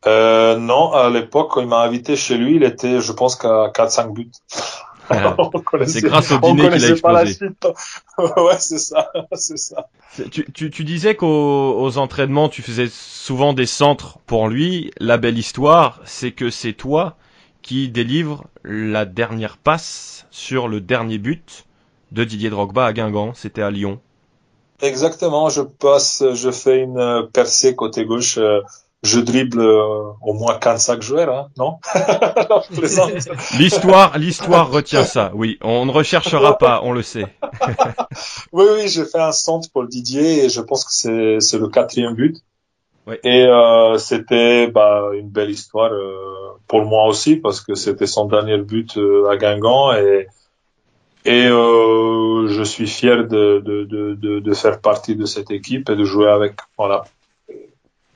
[0.08, 3.72] Euh, non, à l'époque, quand il m'a invité chez lui, il était, je pense, qu'à
[3.74, 4.32] 4-5 buts.
[5.86, 7.34] C'est grâce au dîner qu'il a connaissait pas la explosé.
[7.34, 7.66] suite.
[8.18, 9.90] ouais, c'est ça, c'est ça.
[10.32, 14.92] Tu, tu, tu disais qu'aux aux entraînements, tu faisais souvent des centres pour lui.
[15.00, 17.18] La belle histoire, c'est que c'est toi
[17.62, 21.66] qui délivre la dernière passe sur le dernier but
[22.12, 23.34] de Didier Drogba à Guingamp.
[23.34, 24.00] C'était à Lyon.
[24.82, 28.60] Exactement, je passe, je fais une euh, percée côté gauche, euh,
[29.06, 31.78] je dribble euh, au moins 45 joueurs, hein, non?
[32.98, 33.08] Non.
[33.58, 35.32] L'histoire, l'histoire retient ça.
[35.34, 37.26] Oui, on ne recherchera pas, on le sait.
[38.52, 41.68] Oui, oui, j'ai fait un centre pour Didier et je pense que c'est c'est le
[41.68, 42.38] quatrième but.
[43.06, 43.20] Ouais.
[43.24, 48.26] Et euh, c'était bah, une belle histoire euh, pour moi aussi parce que c'était son
[48.26, 50.28] dernier but euh, à Guingamp et
[51.26, 55.90] et euh, je suis fier de, de, de, de, de faire partie de cette équipe
[55.90, 56.54] et de jouer avec.
[56.78, 57.04] Voilà.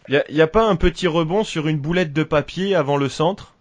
[0.09, 3.09] Y a, y a pas un petit rebond sur une boulette de papier avant le
[3.09, 3.53] centre?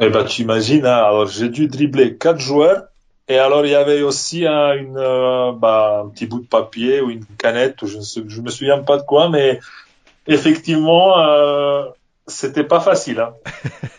[0.00, 2.88] Eh ben, tu imagines, hein, alors j'ai dû dribbler quatre joueurs.
[3.28, 7.10] Et alors, il y avait aussi une, euh, bah, un petit bout de papier ou
[7.10, 9.60] une canette, ou je ne me souviens pas de quoi, mais
[10.26, 11.84] effectivement, euh,
[12.28, 13.20] c'était pas facile.
[13.20, 13.34] Hein.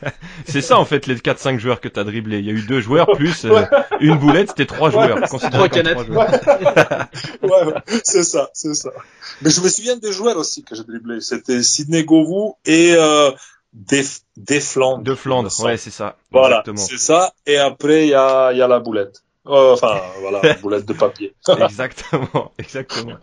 [0.48, 2.40] C'est ça en fait les 4-5 joueurs que t'as dribblé.
[2.40, 3.66] Il y a eu deux joueurs plus euh,
[4.00, 5.20] une boulette, c'était trois joueurs.
[5.28, 6.06] Trois canettes.
[6.06, 6.30] joueurs.
[7.42, 8.92] Ouais, ouais, c'est ça, c'est ça.
[9.42, 11.22] Mais je me souviens des joueurs aussi que j'ai dribblé.
[11.22, 13.32] C'était Sidney Govou et euh,
[13.74, 14.04] des,
[14.38, 15.04] des Flandres.
[15.04, 15.70] De Flandre, il me semble.
[15.70, 16.18] ouais, c'est ça.
[16.32, 17.34] Voilà, c'est ça.
[17.46, 19.24] Et après, il y a, il y a la boulette.
[19.48, 21.34] Euh, enfin, voilà, boulette de papier.
[21.48, 23.16] exactement, exactement.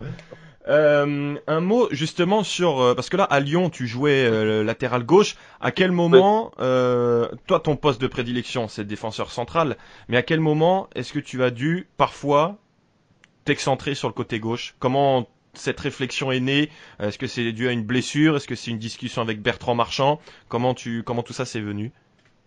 [0.67, 5.03] Euh, un mot justement sur euh, parce que là à Lyon tu jouais euh, latéral
[5.03, 5.35] gauche.
[5.61, 9.77] À quel moment, euh, toi ton poste de prédilection c'est défenseur central,
[10.09, 12.57] mais à quel moment est-ce que tu as dû parfois
[13.45, 14.75] t'excentrer sur le côté gauche?
[14.79, 16.69] Comment cette réflexion est née?
[16.99, 18.35] Est-ce que c'est dû à une blessure?
[18.35, 20.19] Est-ce que c'est une discussion avec Bertrand Marchand?
[20.49, 21.93] Comment tu comment tout ça s'est venu?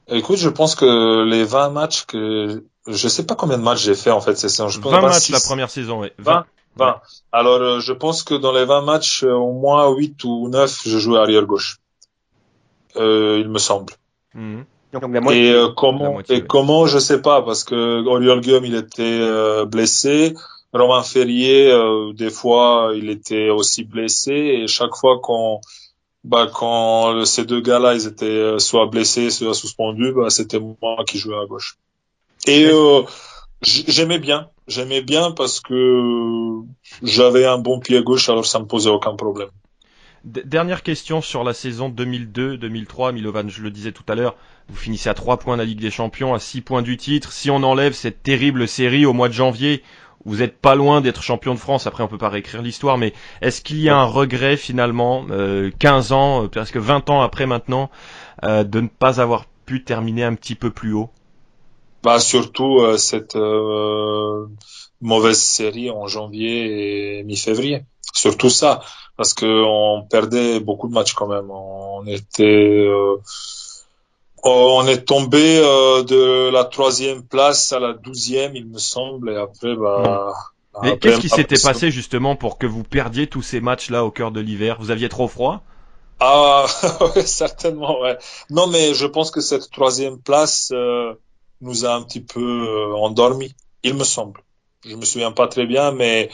[0.09, 3.95] Écoute, je pense que les 20 matchs que je sais pas combien de matchs j'ai
[3.95, 4.69] fait en fait saison.
[4.69, 5.33] Je pense 20 matchs 26.
[5.33, 6.03] la première saison.
[6.03, 6.11] 20.
[6.19, 6.47] 20.
[7.33, 10.83] Alors, euh, je pense que dans les 20 matchs, euh, au moins 8 ou 9,
[10.87, 11.79] je jouais arrière gauche.
[12.97, 13.93] Euh, il me semble.
[14.35, 14.65] Mhm.
[14.93, 15.47] Donc, la moitié.
[15.47, 16.47] Et euh, La comment, moitié, et ouais.
[16.47, 20.35] comment, je sais pas, parce que Oriol Guillaume, il était euh, blessé.
[20.73, 24.33] Romain Ferrier, euh, des fois, il était aussi blessé.
[24.33, 25.61] Et chaque fois qu'on,
[26.25, 31.19] bah, quand ces deux gars-là, ils étaient soit blessés, soit suspendus, bah, c'était moi qui
[31.19, 31.77] jouais à gauche.
[32.47, 33.03] Et euh,
[33.63, 36.61] j'aimais bien, j'aimais bien parce que
[37.03, 39.51] j'avais un bon pied gauche, alors ça me posait aucun problème.
[40.25, 44.37] Dernière question sur la saison 2002-2003, Milovan, je le disais tout à l'heure,
[44.69, 47.33] vous finissez à 3 points de la Ligue des Champions, à 6 points du titre.
[47.33, 49.83] Si on enlève cette terrible série au mois de janvier,
[50.27, 51.87] vous êtes pas loin d'être champion de France.
[51.87, 55.71] Après, on peut pas réécrire l'histoire, mais est-ce qu'il y a un regret finalement, euh,
[55.79, 57.91] 15 ans, euh, presque 20 ans après maintenant,
[58.45, 61.09] euh, de ne pas avoir pu terminer un petit peu plus haut?
[62.03, 64.47] Bah surtout euh, cette euh,
[65.01, 67.83] mauvaise série en janvier et mi-février.
[68.13, 68.81] Surtout ça,
[69.17, 71.51] parce que on perdait beaucoup de matchs quand même.
[71.51, 73.17] On était, euh,
[74.43, 79.37] on est tombé euh, de la troisième place à la douzième, il me semble, et
[79.37, 80.33] après bah.
[80.83, 84.11] Mais après- qu'est-ce qui s'était passé justement pour que vous perdiez tous ces matchs-là au
[84.11, 84.77] cœur de l'hiver?
[84.81, 85.63] Vous aviez trop froid?
[86.21, 86.67] Ah,
[87.25, 88.17] certainement, ouais.
[88.51, 91.15] Non, mais je pense que cette troisième place euh,
[91.61, 94.43] nous a un petit peu euh, endormis, il me semble.
[94.87, 96.31] Je me souviens pas très bien, mais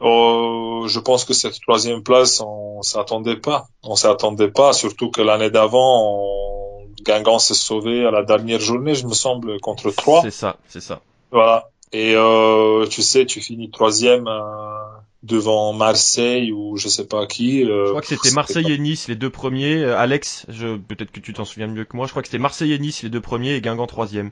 [0.00, 3.68] euh, je pense que cette troisième place, on s'attendait pas.
[3.82, 6.68] On s'attendait pas, surtout que l'année d'avant, on...
[7.02, 10.22] Guingamp s'est sauvé à la dernière journée, je me semble, contre trois.
[10.22, 11.00] C'est ça, c'est ça.
[11.30, 11.70] Voilà.
[11.92, 14.84] Et euh, tu sais, tu finis troisième euh,
[15.22, 17.64] devant Marseille ou je sais pas qui.
[17.64, 19.82] euh, Je crois que c'était Marseille et Nice les deux premiers.
[19.82, 22.06] Euh, Alex, je peut-être que tu t'en souviens mieux que moi.
[22.06, 24.30] Je crois que c'était Marseille et Nice les deux premiers et Guingamp troisième.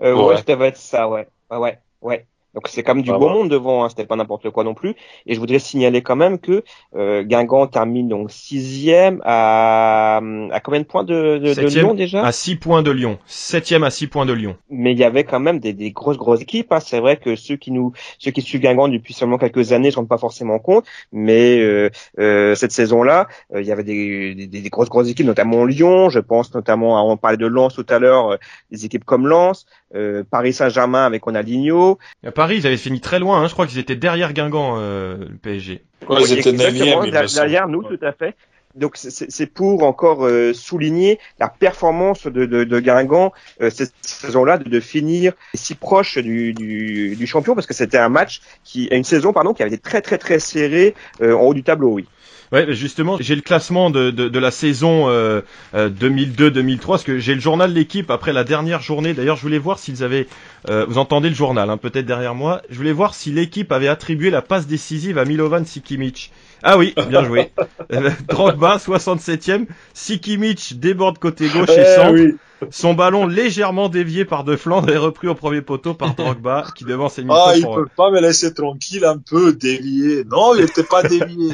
[0.00, 0.42] Euh, ouais, Ouais.
[0.46, 1.28] ça être ça, ouais.
[1.50, 2.26] Ouais, ouais, ouais.
[2.54, 3.32] Donc c'est quand même du Ah beau ouais.
[3.34, 4.94] monde devant, hein, c'était pas n'importe quoi non plus.
[5.26, 6.62] Et je voudrais signaler quand même que
[6.94, 12.24] euh, Guingamp termine donc sixième à, à combien de points de, de, de Lyon déjà?
[12.24, 13.18] À 6 points de Lyon.
[13.26, 14.56] Septième à 6 points de Lyon.
[14.70, 16.72] Mais il y avait quand même des, des grosses grosses équipes.
[16.72, 16.80] Hein.
[16.80, 19.90] C'est vrai que ceux qui nous, ceux qui suivent Guingamp depuis seulement quelques années, ne
[19.92, 20.84] se rendent pas forcément compte.
[21.12, 25.26] Mais euh, euh, cette saison-là, euh, il y avait des, des, des grosses grosses équipes,
[25.26, 26.08] notamment Lyon.
[26.08, 28.36] Je pense notamment, à, on parlait de Lens tout à l'heure, euh,
[28.70, 31.98] des équipes comme Lens, euh, Paris Saint-Germain avec Ronaldinho.
[32.44, 33.40] Paris, ils avaient fini très loin.
[33.40, 33.48] Hein.
[33.48, 35.80] Je crois qu'ils étaient derrière Guingamp, euh, le PSG.
[36.10, 37.46] Ouais, ils étaient exactement, neuvième, il me derrière semble.
[37.46, 38.36] derrière nous, tout à fait.
[38.74, 44.58] Donc c'est- pour encore euh, souligner la performance de, de, de Guingamp euh, cette saison-là
[44.58, 48.86] de, de finir si proche du, du, du champion parce que c'était un match qui
[48.90, 51.92] une saison pardon qui avait été très très très serré euh, en haut du tableau
[51.92, 52.08] oui.
[52.52, 55.40] Ouais, justement, j'ai le classement de, de, de la saison euh,
[55.74, 59.12] euh, 2002-2003, parce que j'ai le journal de l'équipe après la dernière journée.
[59.14, 60.28] D'ailleurs, je voulais voir s'ils avaient...
[60.68, 62.62] euh, vous entendez le journal, hein, peut-être derrière moi.
[62.70, 66.30] Je voulais voir si l'équipe avait attribué la passe décisive à Milovan Sikimic.
[66.64, 67.52] Ah oui, bien joué.
[67.92, 69.66] Euh, Drogba, 67e.
[69.92, 72.12] Sikimic déborde côté gauche et Eh centre.
[72.14, 72.34] oui.
[72.70, 76.84] Son ballon légèrement dévié par De Flandre est repris au premier poteau par Drogba, qui
[76.84, 80.24] devance Emile Ah, il pour peut pas me laisser tranquille un peu, dévié.
[80.24, 81.52] Non, il était pas dévié.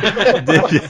[0.46, 0.80] dévié,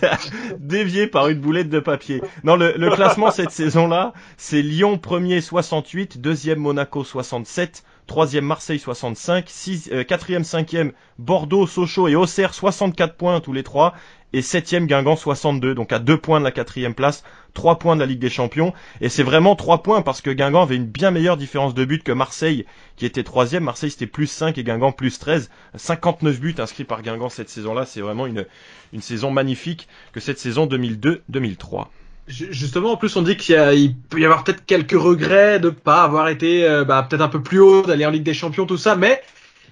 [0.58, 2.20] dévié par une boulette de papier.
[2.44, 8.78] Non, le, le classement cette saison-là, c'est Lyon premier 68, deuxième Monaco 67, troisième Marseille
[8.78, 13.94] 65, six, euh, quatrième, cinquième Bordeaux, Sochaux et Auxerre 64 points tous les trois,
[14.32, 18.00] et septième Guingamp 62, donc à deux points de la quatrième place, trois points de
[18.00, 21.10] la Ligue des Champions, et c'est vraiment trois points parce que Guingamp avait une bien
[21.10, 22.64] meilleure différence de but que Marseille,
[22.96, 23.64] qui était troisième.
[23.64, 25.50] Marseille c'était plus 5 et Guingamp plus 13.
[25.74, 28.46] 59 buts inscrits par Guingamp cette saison-là, c'est vraiment une,
[28.92, 31.88] une saison magnifique que cette saison 2002-2003.
[32.28, 36.02] Ju- Justement, en plus, on dit qu'il peut y avoir peut-être quelques regrets de pas
[36.02, 38.76] avoir été euh, bah, peut-être un peu plus haut, d'aller en Ligue des Champions, tout
[38.76, 39.20] ça, mais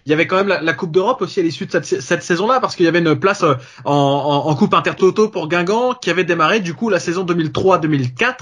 [0.06, 2.74] il y avait quand même la, Coupe d'Europe aussi à l'issue de cette, saison-là, parce
[2.74, 6.24] qu'il y avait une place euh, en, en, en Coupe Intertoto pour Guingamp qui avait
[6.24, 8.34] démarré du coup la saison 2003-2004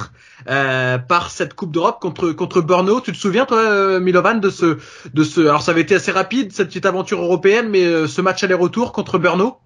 [0.48, 3.00] euh, par cette Coupe d'Europe contre contre Brno.
[3.00, 4.78] Tu te souviens toi, euh, Milovan, de ce
[5.12, 8.42] de ce alors ça avait été assez rapide cette petite aventure européenne, mais ce match
[8.44, 9.58] aller-retour contre Brno.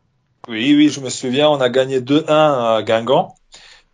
[0.48, 3.34] Oui, oui, je me souviens, on a gagné 2-1 à Guingamp.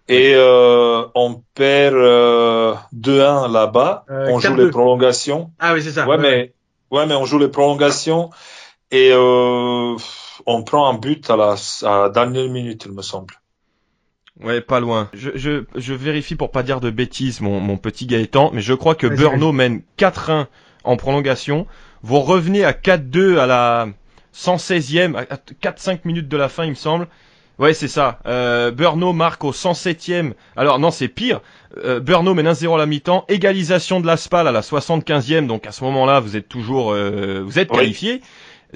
[0.09, 4.05] Et euh, on perd euh, 2-1 là-bas.
[4.11, 4.65] Euh, on joue 4-2.
[4.65, 5.51] les prolongations.
[5.59, 6.07] Ah oui, c'est ça.
[6.07, 6.55] Ouais, mais
[6.91, 8.31] ouais, mais on joue les prolongations
[8.91, 9.97] et euh,
[10.47, 13.35] on prend un but à la, à la dernière minute, il me semble.
[14.43, 15.11] Ouais, pas loin.
[15.13, 18.73] Je, je, je vérifie pour pas dire de bêtises, mon, mon petit Gaëtan, mais je
[18.73, 20.47] crois que Brno mène 4-1
[20.85, 21.67] en prolongation.
[22.03, 23.89] Vous revenez à 4-2 à la
[24.35, 27.09] 116e, à 4-5 minutes de la fin, il me semble.
[27.59, 28.21] Ouais, c'est ça.
[28.27, 30.33] Euh, Brno marque au 107e.
[30.57, 31.41] Alors non, c'est pire.
[31.85, 33.25] Euh, Brno mène 1-0 à la mi-temps.
[33.29, 35.47] Égalisation de la SPAL à la 75e.
[35.47, 37.79] Donc à ce moment-là, vous êtes toujours, euh, vous êtes Oui.
[37.79, 38.21] qualifié.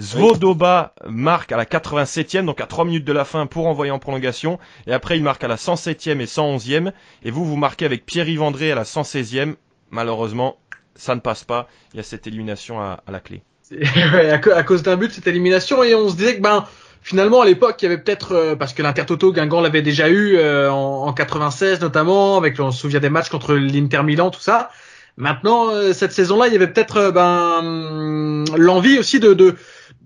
[0.01, 3.99] Zvodoba marque à la 87e, donc à 3 minutes de la fin pour envoyer en
[3.99, 4.59] prolongation.
[4.87, 6.93] Et après, il marque à la 107e et 111e.
[7.25, 9.55] Et vous, vous marquez avec Pierre-Yves André à la 116e.
[9.91, 10.57] Malheureusement,
[10.97, 11.69] ça ne passe pas.
[11.93, 13.43] Il y a cette élimination à, la clé.
[13.71, 15.85] ouais, à, cause d'un but, cette élimination.
[15.85, 16.65] Et on se disait que ben
[17.03, 20.37] finalement à l'époque il y avait peut-être euh, parce que l'Intertoto Guingamp l'avait déjà eu
[20.37, 24.41] euh, en, en, 96 notamment avec on se souvient des matchs contre l'Inter Milan tout
[24.41, 24.71] ça.
[25.17, 29.57] Maintenant euh, cette saison-là il y avait peut-être ben l'envie aussi de, de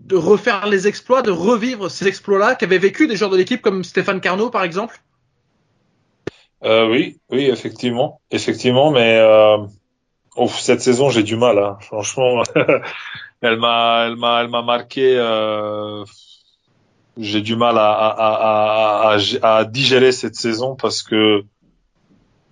[0.07, 3.85] de refaire les exploits de revivre ces exploits-là qu'avaient vécu des joueurs de l'équipe comme
[3.85, 5.01] Stéphane Carnot par exemple.
[6.65, 8.21] Oui oui effectivement.
[8.31, 9.21] Effectivement mais
[10.37, 11.77] ouf, cette saison j'ai du mal hein.
[11.81, 12.43] franchement
[13.43, 15.17] elle m'a elle m'a elle m'a marqué
[17.17, 21.45] j'ai du mal à, à, à, à, digérer cette saison parce que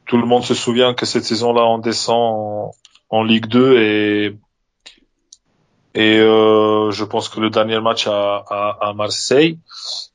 [0.06, 2.70] tout le monde se souvient que cette saison-là on descend
[3.10, 4.36] en, Ligue 2 et
[5.96, 9.60] et euh, je pense que le dernier match à, Marseille,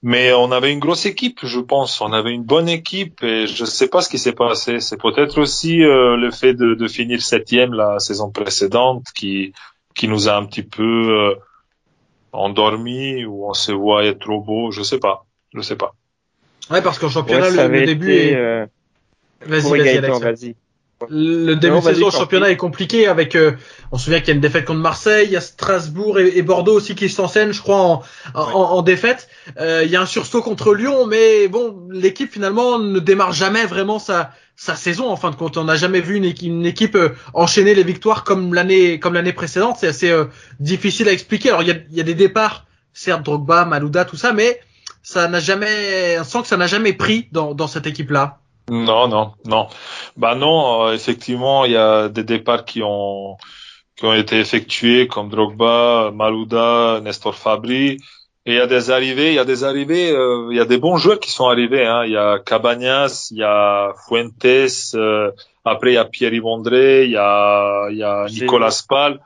[0.03, 2.01] mais on avait une grosse équipe, je pense.
[2.01, 4.81] On avait une bonne équipe et je ne sais pas ce qui s'est passé.
[4.81, 9.53] C'est peut-être aussi euh, le fait de, de, finir septième la saison précédente qui
[9.95, 11.35] qui nous a un petit peu euh,
[12.31, 15.93] endormi ou on se voit être trop beau, je sais pas, je sais pas.
[16.69, 18.35] Ouais, parce qu'en championnat, le, début est...
[18.35, 18.65] Euh,
[19.41, 20.55] vas-y, vas-y,
[21.09, 23.53] Le début de saison au championnat est compliqué avec, euh,
[23.91, 26.41] on se souvient qu'il y a une défaite contre Marseille, il y a Strasbourg et,
[26.43, 28.03] Bordeaux aussi qui s'enseignent, je crois, en,
[28.35, 29.29] en, défaite.
[29.59, 33.65] Euh, il y a un sursaut contre Lyon, mais bon, l'équipe finalement ne démarre jamais
[33.65, 35.55] vraiment sa, sa saison en fin de compte.
[35.55, 39.31] On n'a jamais vu une, une équipe euh, enchaîner les victoires comme l'année comme l'année
[39.31, 39.77] précédente.
[39.79, 40.25] C'est assez euh,
[40.59, 41.49] difficile à expliquer.
[41.49, 44.59] Alors il y a, y a, des départs, certes Drogba, Malouda, tout ça, mais
[45.01, 48.39] ça n'a jamais, on sent que ça n'a jamais pris dans, dans cette équipe-là.
[48.69, 49.67] Non, non, non.
[50.17, 53.37] Bah non, euh, effectivement, il y a des départs qui ont
[53.95, 57.99] qui ont été effectués comme Drogba, Malouda, Nestor Fabri.
[58.45, 60.65] Et il y a des arrivées, il y a des arrivées, euh, il y a
[60.65, 61.85] des bons joueurs qui sont arrivés.
[61.85, 62.05] Hein.
[62.05, 64.45] Il y a Cabañas, il y a Fuentes,
[64.95, 65.31] euh,
[65.65, 69.19] après il y a Pierre André, il y a, il y a Nicolas Spal.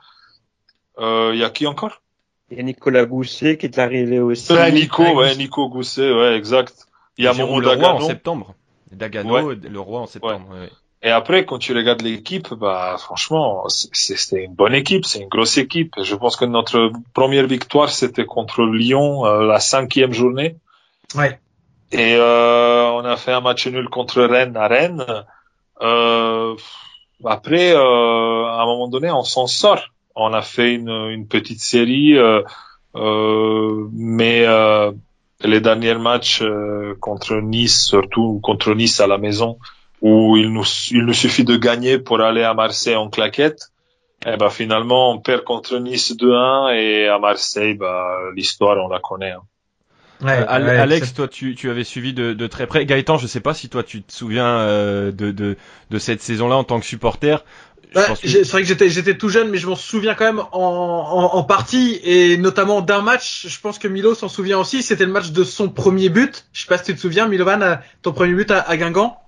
[0.98, 2.02] Euh, il y a qui encore
[2.50, 4.52] Il y a Nicolas Gousset qui est arrivé aussi.
[4.52, 6.86] Ouais, Nico, ouais, Nico Gousset, ouais, exact.
[7.16, 8.54] Il y a Momo Dagano en septembre.
[8.90, 10.48] Dagano, le roi en septembre.
[10.50, 10.70] Ouais.
[11.06, 15.58] Et après, quand tu regardes l'équipe, bah franchement, c'était une bonne équipe, c'est une grosse
[15.58, 15.92] équipe.
[16.02, 20.56] Je pense que notre première victoire, c'était contre Lyon, euh, la cinquième journée.
[21.14, 21.38] Ouais.
[21.92, 25.04] Et euh, on a fait un match nul contre Rennes à Rennes.
[25.82, 26.56] Euh,
[27.22, 29.90] après, euh, à un moment donné, on s'en sort.
[30.16, 32.42] On a fait une, une petite série, euh,
[32.96, 34.46] euh, mais
[35.42, 36.42] les derniers matchs
[37.00, 39.58] contre Nice, surtout contre Nice à la maison,
[40.04, 43.70] où il nous, il nous suffit de gagner pour aller à Marseille en claquette.
[44.26, 48.88] Et eh ben finalement, on perd contre Nice 2-1 et à Marseille, bah, l'histoire, on
[48.88, 49.30] la connaît.
[49.30, 49.42] Hein.
[50.20, 52.84] Ouais, euh, Alex, toi, tu, tu avais suivi de, de, très près.
[52.84, 55.56] Gaëtan, je sais pas si toi, tu te souviens euh, de, de,
[55.90, 57.42] de cette saison-là en tant que supporter.
[57.94, 61.36] C'est vrai que j'étais j'étais tout jeune, mais je m'en souviens quand même en, en,
[61.36, 63.46] en, partie et notamment d'un match.
[63.48, 64.82] Je pense que Milo s'en souvient aussi.
[64.82, 66.46] C'était le match de son premier but.
[66.52, 69.23] Je sais pas si tu te souviens, Milovan, euh, ton premier but à, à Guingamp.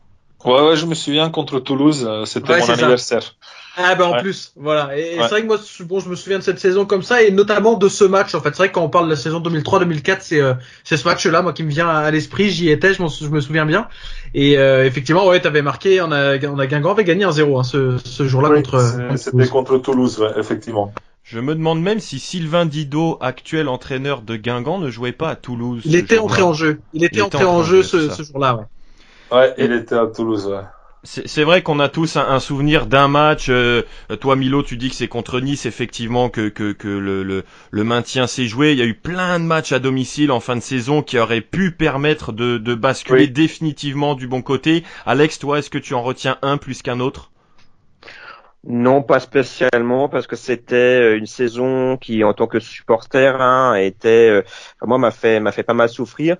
[0.47, 3.35] Ouais, ouais, je me souviens contre Toulouse, euh, c'était mon anniversaire.
[3.77, 4.97] Ah ben en plus, voilà.
[4.97, 7.31] Et, c'est vrai que moi, bon, je me souviens de cette saison comme ça et
[7.31, 8.35] notamment de ce match.
[8.35, 10.97] En fait, c'est vrai que quand on parle de la saison 2003-2004, c'est euh, c'est
[10.97, 12.49] ce match-là, moi, qui me vient à l'esprit.
[12.49, 13.89] J'y étais, je, je, me souviens bien.
[14.33, 16.01] Et euh, effectivement, ouais, t'avais marqué.
[16.01, 18.81] On a, on a Guingamp avait gagné un 0 hein, ce, ce jour-là contre.
[19.17, 20.95] C'était contre Toulouse, ouais, effectivement.
[21.23, 25.37] Je me demande même si Sylvain Didot, actuel entraîneur de Guingamp, ne jouait pas à
[25.37, 25.83] Toulouse.
[25.85, 26.79] Il était entré en jeu.
[26.95, 28.57] Il était entré, en jeu, ce, ce jour-là.
[28.57, 28.65] Ouais.
[29.33, 30.63] Ouais, il était à Toulouse, ouais.
[31.07, 33.47] C'est vrai qu'on a tous un, souvenir d'un match.
[33.49, 33.83] Euh,
[34.21, 37.85] toi, Milo, tu dis que c'est contre Nice, effectivement, que, que, que le, le, le,
[37.85, 38.73] maintien s'est joué.
[38.73, 41.43] Il y a eu plein de matchs à domicile en fin de saison qui auraient
[41.43, 44.83] pu permettre de, de basculer définitivement du bon côté.
[45.07, 47.31] Alex, toi, est-ce que tu en retiens un plus qu'un autre?
[48.69, 53.75] Non, pas spécialement, parce que c'était euh, une saison qui, en tant que supporter, hein,
[53.77, 54.43] était, euh,
[54.83, 56.37] moi, m'a fait, m'a fait pas mal souffrir.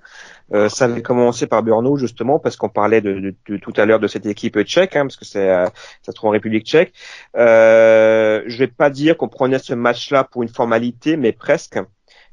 [0.53, 3.99] Euh, ça avait commencé par Brno justement, parce qu'on parlait de, de, tout à l'heure
[3.99, 5.71] de cette équipe tchèque, hein, parce que c'est, ça
[6.05, 6.93] se trouve en République tchèque.
[7.37, 11.79] Euh, je vais pas dire qu'on prenait ce match-là pour une formalité, mais presque.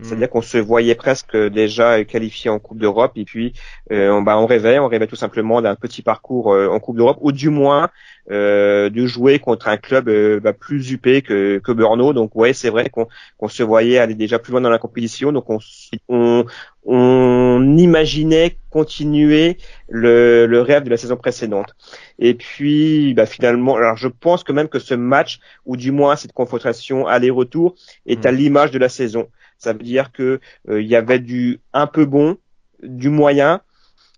[0.02, 3.52] C'est-à-dire qu'on se voyait presque déjà qualifié en Coupe d'Europe et puis
[3.92, 6.96] euh, on, bah, on rêvait, on rêvait tout simplement d'un petit parcours euh, en Coupe
[6.96, 7.90] d'Europe ou du moins
[8.30, 12.12] euh, de jouer contre un club euh, bah, plus upé que, que Brno.
[12.12, 15.30] Donc ouais, c'est vrai qu'on se voyait aller déjà plus loin dans la compétition.
[15.30, 15.58] Donc on,
[16.08, 16.44] on,
[16.86, 19.58] on imaginait continuer
[19.88, 21.74] le, le, rêve de la saison précédente.
[22.18, 26.16] Et puis bah, finalement, alors je pense que même que ce match, ou du moins
[26.16, 27.74] cette confrontation aller-retour,
[28.06, 28.36] est à mmh.
[28.36, 29.28] l'image de la saison.
[29.58, 32.38] Ça veut dire que il y avait du un peu bon,
[32.82, 33.60] du moyen,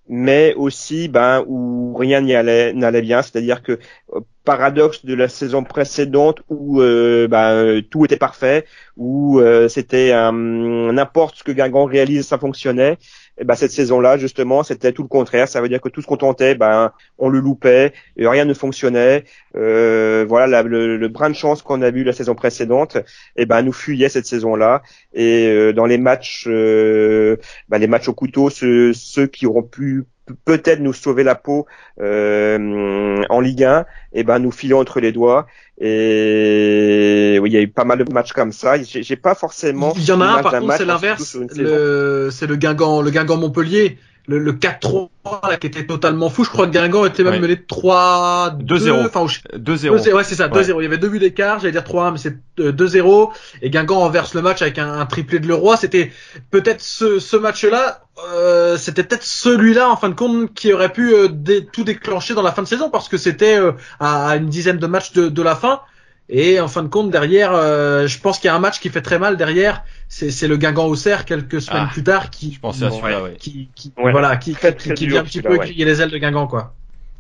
[0.08, 3.22] mais aussi ben où rien n'y allait n'allait bien.
[3.22, 3.78] C'est-à-dire que
[4.14, 8.64] euh, paradoxe de la saison précédente où euh, ben, tout était parfait
[8.96, 12.96] où euh, c'était n'importe ce que Guingamp réalise ça fonctionnait.
[13.38, 15.48] Et ben cette saison-là justement c'était tout le contraire.
[15.48, 19.24] Ça veut dire que tout ce qu'on tentait ben on le loupait rien ne fonctionnait.
[19.52, 22.96] Voilà le, le, brin de chance qu'on a vu la saison précédente.
[23.36, 24.82] Et ben nous fuyait cette saison-là.
[25.12, 30.04] Et dans les matchs ben, les matchs au couteau ceux, ceux qui auront pu
[30.44, 31.66] peut-être nous sauver la peau
[32.00, 35.46] euh, en Ligue 1, et ben nous filons entre les doigts.
[35.78, 38.82] Et oui, il y a eu pas mal de matchs comme ça.
[38.82, 39.92] J'ai pas forcément.
[39.96, 41.36] Il y en a un, par contre, c'est l'inverse.
[41.50, 45.08] C'est le Guingamp, le Guingamp Montpellier le, le 4-3
[45.48, 46.44] là qui était totalement fou.
[46.44, 49.06] Je crois que Guingamp était même mené 3 2-0.
[49.06, 50.12] Enfin 2-0.
[50.12, 50.76] Ouais, c'est ça, 2-0.
[50.78, 53.30] Il y avait deux buts d'écart, j'allais dire 3-1 mais c'est 2-0
[53.62, 56.12] et Guingamp renverse le match avec un, un triplé de Leroy, c'était
[56.50, 58.02] peut-être ce, ce match-là
[58.32, 61.28] euh, c'était peut-être celui-là en fin de compte qui aurait pu euh,
[61.70, 64.78] tout déclencher dans la fin de saison parce que c'était euh, à, à, une dizaine
[64.78, 65.82] de matchs de, de la fin.
[66.28, 68.88] Et en fin de compte, derrière, euh, je pense qu'il y a un match qui
[68.88, 69.84] fait très mal derrière.
[70.08, 73.36] C'est le Guingamp Auxerre quelques semaines ah, plus tard qui, je pensais à celui-là, ouais.
[73.38, 76.46] qui, qui voilà, qui, qui, qui vient un petit peu griller les ailes de Guingamp,
[76.46, 76.74] quoi.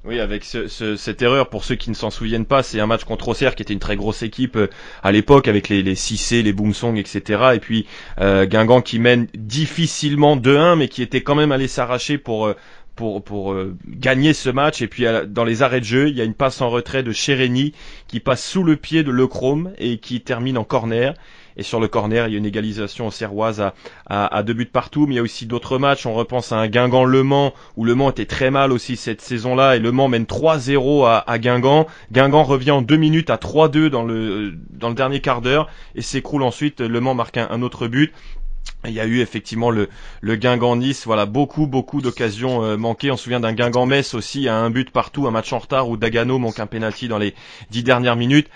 [0.06, 2.86] Oui, avec ce, ce, cette erreur, pour ceux qui ne s'en souviennent pas, c'est un
[2.86, 4.68] match contre Auxerre qui était une très grosse équipe euh,
[5.02, 7.54] à l'époque avec les, les Cissé, les Boomsong, etc.
[7.54, 7.86] Et puis
[8.20, 12.54] euh, Guingamp qui mène difficilement 2-1, mais qui était quand même allé s'arracher pour euh,
[12.94, 14.80] pour, pour euh, gagner ce match.
[14.80, 17.10] Et puis dans les arrêts de jeu, il y a une passe en retrait de
[17.12, 17.72] Chérény
[18.06, 21.14] qui passe sous le pied de Lechrome et qui termine en corner.
[21.56, 23.74] Et sur le corner, il y a une égalisation serroise à,
[24.06, 25.06] à, deux buts partout.
[25.06, 26.06] Mais il y a aussi d'autres matchs.
[26.06, 29.76] On repense à un Guingamp-Le Mans où Le Mans était très mal aussi cette saison-là.
[29.76, 31.86] Et Le Mans mène 3-0 à, à Guingamp.
[32.12, 36.02] Guingamp revient en deux minutes à 3-2 dans le, dans le dernier quart d'heure et
[36.02, 36.80] s'écroule ensuite.
[36.80, 38.12] Le Mans marque un autre but.
[38.84, 39.88] Il y a eu effectivement le,
[40.20, 43.10] le Guingamp-Nice, voilà, beaucoup, beaucoup d'occasions euh, manquées.
[43.10, 45.96] On se souvient d'un Guingamp-Metz aussi, à un but partout, un match en retard où
[45.96, 47.34] Dagano manque un penalty dans les
[47.70, 48.48] dix dernières minutes.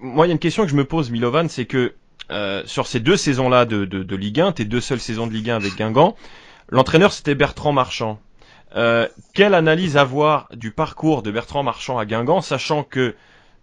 [0.00, 1.94] Moi, il y a une question que je me pose, Milovan, c'est que
[2.30, 5.50] euh, sur ces deux saisons-là de, de, Ligue 1, tes deux seules saisons de Ligue
[5.50, 6.16] 1 avec Guingamp,
[6.68, 8.20] l'entraîneur c'était Bertrand Marchand.
[8.76, 13.16] Euh, quelle analyse avoir du parcours de Bertrand Marchand à Guingamp, sachant que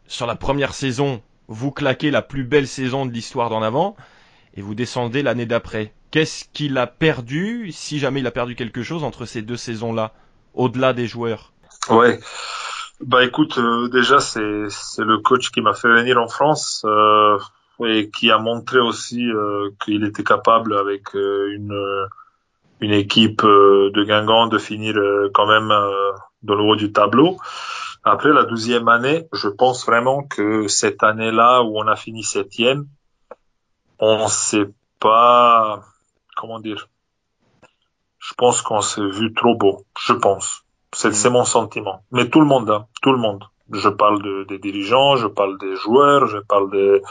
[0.08, 3.96] sur la première saison, vous claquez la plus belle saison de l'histoire d'en avant
[4.56, 5.94] et vous descendez l'année d'après.
[6.12, 10.14] Qu'est-ce qu'il a perdu, si jamais il a perdu quelque chose entre ces deux saisons-là,
[10.54, 11.54] au-delà des joueurs?
[11.90, 12.20] Ouais.
[13.00, 17.38] Bah écoute, euh, déjà c'est c'est le coach qui m'a fait venir en France euh,
[17.86, 22.08] et qui a montré aussi euh, qu'il était capable avec euh, une
[22.82, 24.96] une équipe de Guingamp de finir
[25.34, 25.70] quand même
[26.44, 27.38] dans le haut du tableau.
[28.04, 32.88] Après la douzième année, je pense vraiment que cette année-là où on a fini septième,
[34.00, 34.70] on sait
[35.00, 35.82] pas
[36.36, 36.88] comment dire.
[38.20, 39.86] Je pense qu'on s'est vu trop beau.
[40.00, 40.67] Je pense.
[40.94, 41.34] C'est mm.
[41.34, 42.04] mon sentiment.
[42.12, 43.44] Mais tout le monde, hein, tout le monde.
[43.72, 47.02] Je parle de, des dirigeants, je parle des joueurs, je parle des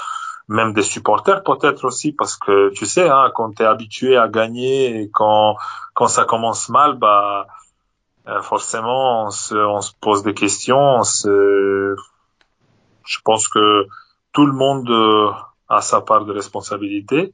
[0.48, 4.28] même des supporters peut-être aussi parce que tu sais hein, quand tu es habitué à
[4.28, 5.56] gagner et quand
[5.92, 7.48] quand ça commence mal bah
[8.28, 11.96] euh, forcément on se, on se pose des questions on se
[13.04, 13.88] je pense que
[14.32, 15.30] tout le monde euh,
[15.68, 17.32] à sa part de responsabilité.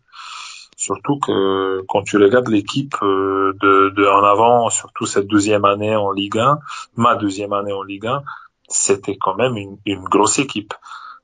[0.83, 5.95] Surtout que quand tu regardes l'équipe euh, de, de, en avant, surtout cette deuxième année
[5.95, 6.59] en Ligue 1,
[6.97, 8.25] ma deuxième année en Ligue 1,
[8.67, 10.75] c'était quand même une, une grosse équipe.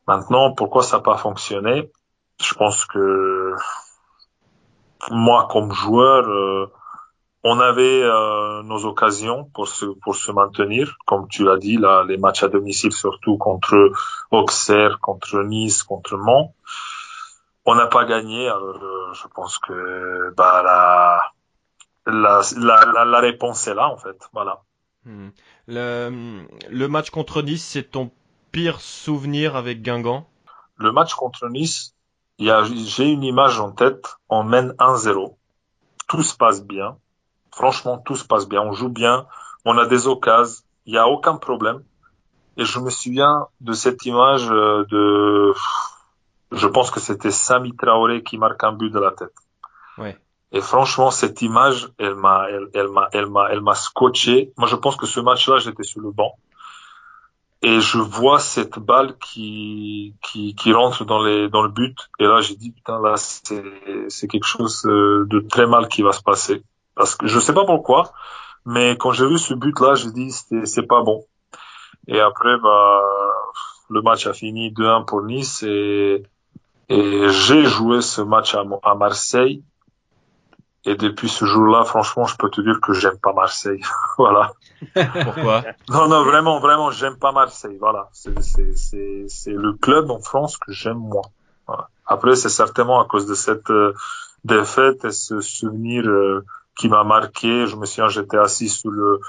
[0.07, 1.91] Maintenant, pourquoi ça n'a pas fonctionné?
[2.41, 3.53] Je pense que
[5.11, 6.71] moi, comme joueur, euh,
[7.43, 12.05] on avait euh, nos occasions pour se pour se maintenir, comme tu l'as dit, là,
[12.07, 13.91] les matchs à domicile surtout contre
[14.31, 16.53] Auxerre, contre Nice, contre Mont
[17.69, 18.49] on n'a pas gagné.
[18.49, 21.21] Euh, je pense que bah la
[22.07, 24.17] la, la, la, réponse est là en fait.
[24.33, 24.63] Voilà.
[25.05, 25.29] Hmm.
[25.67, 28.11] Le, le match contre Nice, c'est ton
[28.53, 30.27] pire souvenir avec Guingamp?
[30.77, 31.95] Le match contre Nice,
[32.39, 34.17] j'ai une image en tête.
[34.31, 35.37] On mène 1-0.
[36.09, 36.97] Tout se passe bien.
[37.53, 38.63] Franchement, tout se passe bien.
[38.63, 39.27] On joue bien.
[39.67, 40.63] On a des occasions.
[40.87, 41.83] Il n'y a aucun problème.
[42.57, 45.53] Et je me souviens de cette image euh, de
[46.53, 49.35] je pense que c'était Sami Traoré qui marque un but de la tête.
[49.99, 50.17] Ouais.
[50.53, 54.53] Et franchement, cette image, elle m'a, elle, elle m'a, elle m'a, elle m'a scotché.
[54.57, 56.37] Moi, je pense que ce match-là, j'étais sur le banc.
[57.61, 61.97] Et je vois cette balle qui, qui, qui rentre dans les, dans le but.
[62.19, 63.63] Et là, j'ai dit, putain, là, c'est,
[64.09, 66.63] c'est quelque chose euh, de très mal qui va se passer.
[66.95, 68.13] Parce que je sais pas pourquoi,
[68.65, 71.27] mais quand j'ai vu ce but-là, j'ai dit, c'est, c'est pas bon.
[72.07, 73.03] Et après, bah,
[73.91, 76.23] le match a fini 2-1 pour Nice et,
[76.89, 79.63] Et j'ai joué ce match à, à Marseille.
[80.85, 83.83] Et depuis ce jour-là, franchement, je peux te dire que j'aime pas Marseille.
[84.19, 84.53] voilà.
[85.25, 85.65] Pourquoi?
[85.91, 87.77] Non, non, vraiment, vraiment, j'aime pas Marseille.
[87.79, 88.09] Voilà.
[88.13, 91.23] C'est, c'est, c'est, c'est le club en France que j'aime moi.
[91.67, 91.89] Voilà.
[92.07, 93.93] Après, c'est certainement à cause de cette euh,
[94.45, 97.67] défaite et ce souvenir euh, qui m'a marqué.
[97.67, 99.21] Je me souviens, j'étais assis sous le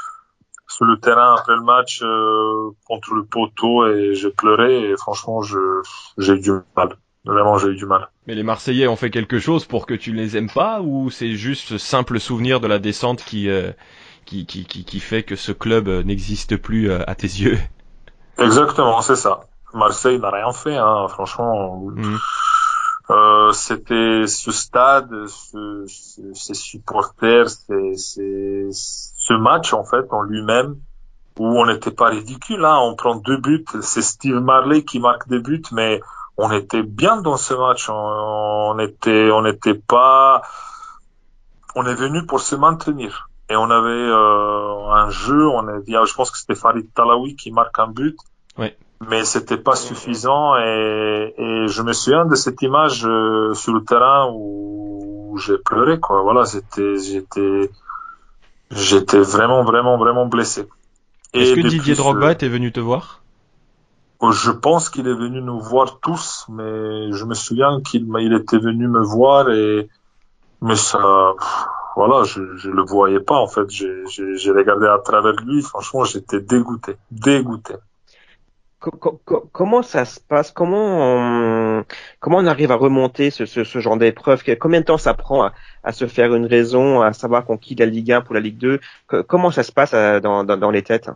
[0.68, 5.42] sur le terrain après le match euh, contre le poteau et j'ai pleuré et franchement,
[5.42, 5.82] je
[6.18, 6.96] j'ai eu du mal.
[7.30, 8.10] Vraiment, j'ai eu du mal.
[8.26, 11.12] Mais les Marseillais ont fait quelque chose pour que tu ne les aimes pas ou
[11.12, 13.72] c'est juste ce simple souvenir de la descente qui, euh,
[14.26, 17.60] qui, qui, qui, qui, fait que ce club euh, n'existe plus euh, à tes yeux?
[18.40, 19.42] Exactement, c'est ça.
[19.76, 21.78] Marseille n'a rien fait, hein, franchement.
[21.78, 22.18] Mmh.
[23.12, 27.94] Euh, c'était ce stade, ce, ce, ces supporters, c'est
[28.72, 30.78] ce match en fait en lui-même
[31.38, 32.66] où on n'était pas ridicule.
[32.66, 32.78] Hein.
[32.82, 36.02] On prend deux buts, c'est Steve Marley qui marque des buts, mais
[36.40, 37.90] on était bien dans ce match.
[37.90, 40.42] On, on était, on n'était pas,
[41.76, 43.30] on est venu pour se maintenir.
[43.50, 45.48] Et on avait euh, un jeu.
[45.48, 48.18] On est, je pense que c'était Farid Talawi qui marque un but.
[48.58, 48.74] Oui.
[49.10, 53.82] Mais c'était pas suffisant et, et, je me souviens de cette image euh, sur le
[53.86, 56.22] terrain où j'ai pleuré quoi.
[56.22, 57.72] Voilà, c'était, j'étais,
[58.72, 60.68] j'étais vraiment, vraiment, vraiment blessé.
[61.34, 63.22] Est-ce que Didier Drogba était venu te voir?
[64.22, 68.58] Je pense qu'il est venu nous voir tous, mais je me souviens qu'il il était
[68.60, 69.90] venu me voir et
[70.62, 71.34] mais ça,
[71.96, 73.70] voilà, je je le voyais pas en fait.
[73.70, 75.62] J'ai regardé à travers lui.
[75.62, 77.76] Franchement, j'étais dégoûté, dégoûté.
[79.52, 80.52] Comment ça se passe?
[80.52, 81.86] Comment on,
[82.22, 84.42] comment on arrive à remonter ce, ce, ce genre d'épreuve?
[84.58, 85.54] Combien de temps ça prend à,
[85.84, 88.58] à, se faire une raison, à savoir qu'on quitte la Ligue 1 pour la Ligue
[88.58, 88.80] 2
[89.28, 91.10] Comment ça se passe euh, dans, dans, dans les têtes?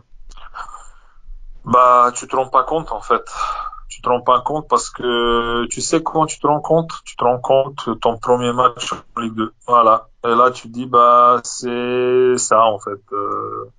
[1.64, 3.22] Bah, tu te rends pas compte en fait.
[3.88, 6.90] Tu te rends pas compte parce que tu sais comment tu te rends compte?
[7.04, 9.52] Tu te rends compte ton premier match en Ligue 2.
[9.66, 10.08] Voilà.
[10.24, 13.00] Et là, tu dis bah c'est ça en fait.
[13.12, 13.70] Euh,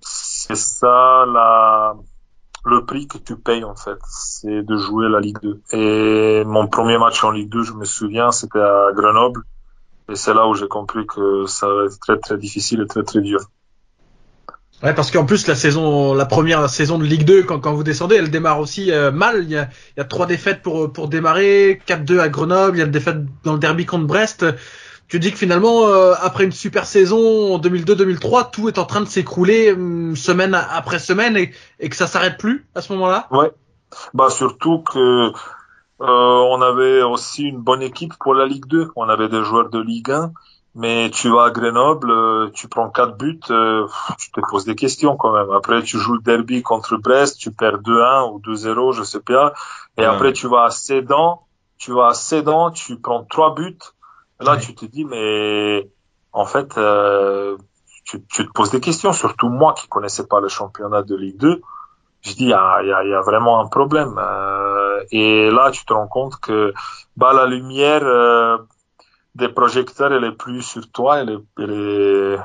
[0.00, 1.94] c'est ça la
[2.64, 5.62] le prix que tu payes en fait, c'est de jouer la Ligue 2.
[5.72, 9.42] Et mon premier match en Ligue 2, je me souviens, c'était à Grenoble.
[10.08, 13.02] Et c'est là où j'ai compris que ça va être très très difficile et très
[13.02, 13.40] très dur.
[14.82, 17.82] Ouais, parce qu'en plus la saison, la première saison de Ligue 2, quand, quand vous
[17.82, 19.44] descendez, elle démarre aussi euh, mal.
[19.44, 19.68] Il y, a,
[19.98, 23.18] y a trois défaites pour pour démarrer, 4-2 à Grenoble, il y a une défaite
[23.44, 24.46] dans le derby contre Brest.
[25.08, 29.00] Tu dis que finalement, euh, après une super saison en 2002-2003, tout est en train
[29.00, 33.26] de s'écrouler hum, semaine après semaine et, et que ça s'arrête plus à ce moment-là?
[33.32, 33.50] Ouais,
[34.14, 35.32] bah surtout que euh,
[36.00, 38.88] on avait aussi une bonne équipe pour la Ligue 2.
[38.96, 40.32] On avait des joueurs de Ligue 1
[40.74, 44.76] mais tu vas à Grenoble, euh, tu prends quatre buts, euh, tu te poses des
[44.76, 45.50] questions quand même.
[45.50, 49.52] Après, tu joues le derby contre Brest, tu perds 2-1 ou 2-0, je sais pas.
[49.96, 51.42] Et après, tu vas à Sedan,
[51.76, 53.78] tu vas à Sedan, tu prends trois buts.
[54.38, 55.90] Là, tu te dis, mais
[56.32, 57.58] en fait, euh,
[58.04, 59.12] tu, tu, te poses des questions.
[59.12, 61.60] Surtout moi qui connaissais pas le championnat de Ligue 2.
[62.22, 64.18] Je dis, il y a, y, a, y a, vraiment un problème.
[65.10, 66.72] et là, tu te rends compte que
[67.16, 68.04] bah, la lumière
[69.34, 72.36] des projecteurs, elle est plus sur toi, elle est,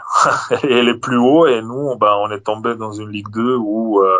[0.64, 4.02] elle est, plus haut et nous, ben, on est tombé dans une Ligue 2 où
[4.02, 4.20] euh,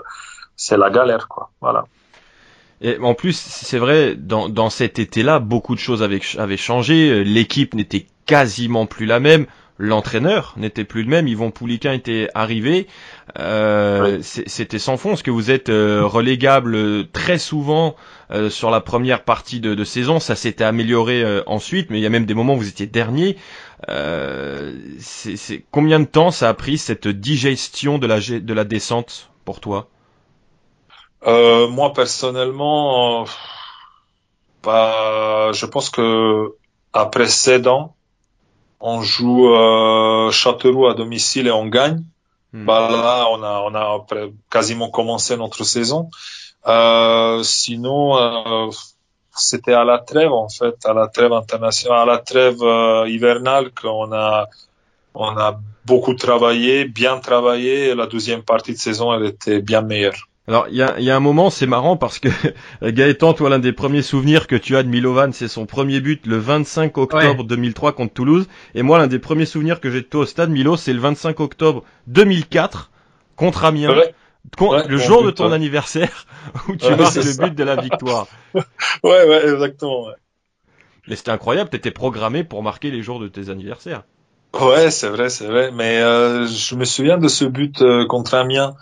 [0.56, 1.52] c'est la galère, quoi.
[1.62, 1.86] Voilà.
[2.82, 7.24] Et en plus, c'est vrai, dans, dans cet été-là, beaucoup de choses avaient, avaient changé.
[7.24, 9.46] L'équipe n'était quasiment plus la même
[9.78, 11.28] l'entraîneur n'était plus le même.
[11.28, 12.88] Yvon Pouliquin était arrivé.
[13.40, 15.14] Euh, C'était sans fond.
[15.14, 17.96] Est-ce que vous êtes euh, relégable très souvent
[18.32, 22.02] euh, sur la première partie de, de saison Ça s'était amélioré euh, ensuite, mais il
[22.02, 23.38] y a même des moments où vous étiez dernier.
[25.00, 29.60] c'est combien de temps ça a pris cette digestion de la, de la descente pour
[29.60, 29.90] toi?
[31.26, 33.26] Moi personnellement,
[34.64, 36.56] bah, je pense que
[36.94, 37.96] après 7 ans,
[38.88, 42.04] on joue euh, Châteauroux à domicile et on gagne.
[42.54, 42.66] Hmm.
[42.66, 44.06] Bah là, on a, on a
[44.52, 46.10] quasiment commencé notre saison.
[46.68, 48.70] Euh, sinon, euh,
[49.36, 53.72] c'était à la trêve en fait, à la trêve internationale, à la trêve euh, hivernale
[53.72, 54.46] qu'on a,
[55.16, 57.90] on a beaucoup travaillé, bien travaillé.
[57.90, 60.30] Et la deuxième partie de saison, elle était bien meilleure.
[60.48, 62.30] Alors il y a, y a, un moment, c'est marrant parce que
[62.84, 66.26] Gaëtan, toi l'un des premiers souvenirs que tu as de Milovan, c'est son premier but
[66.28, 70.06] le 25 octobre 2003 contre Toulouse, et moi l'un des premiers souvenirs que j'ai de
[70.06, 72.92] toi au stade Milo, c'est le 25 octobre 2004
[73.36, 73.96] contre Amiens.
[74.60, 76.28] le jour de ton anniversaire
[76.68, 78.28] où tu marques le but de la victoire.
[78.54, 78.64] ouais,
[79.04, 80.06] ouais, exactement.
[80.06, 80.14] Ouais.
[81.08, 84.04] Mais c'était incroyable, t'étais programmé pour marquer les jours de tes anniversaires.
[84.60, 85.72] Ouais, c'est vrai, c'est vrai.
[85.72, 88.76] Mais euh, je me souviens de ce but euh, contre Amiens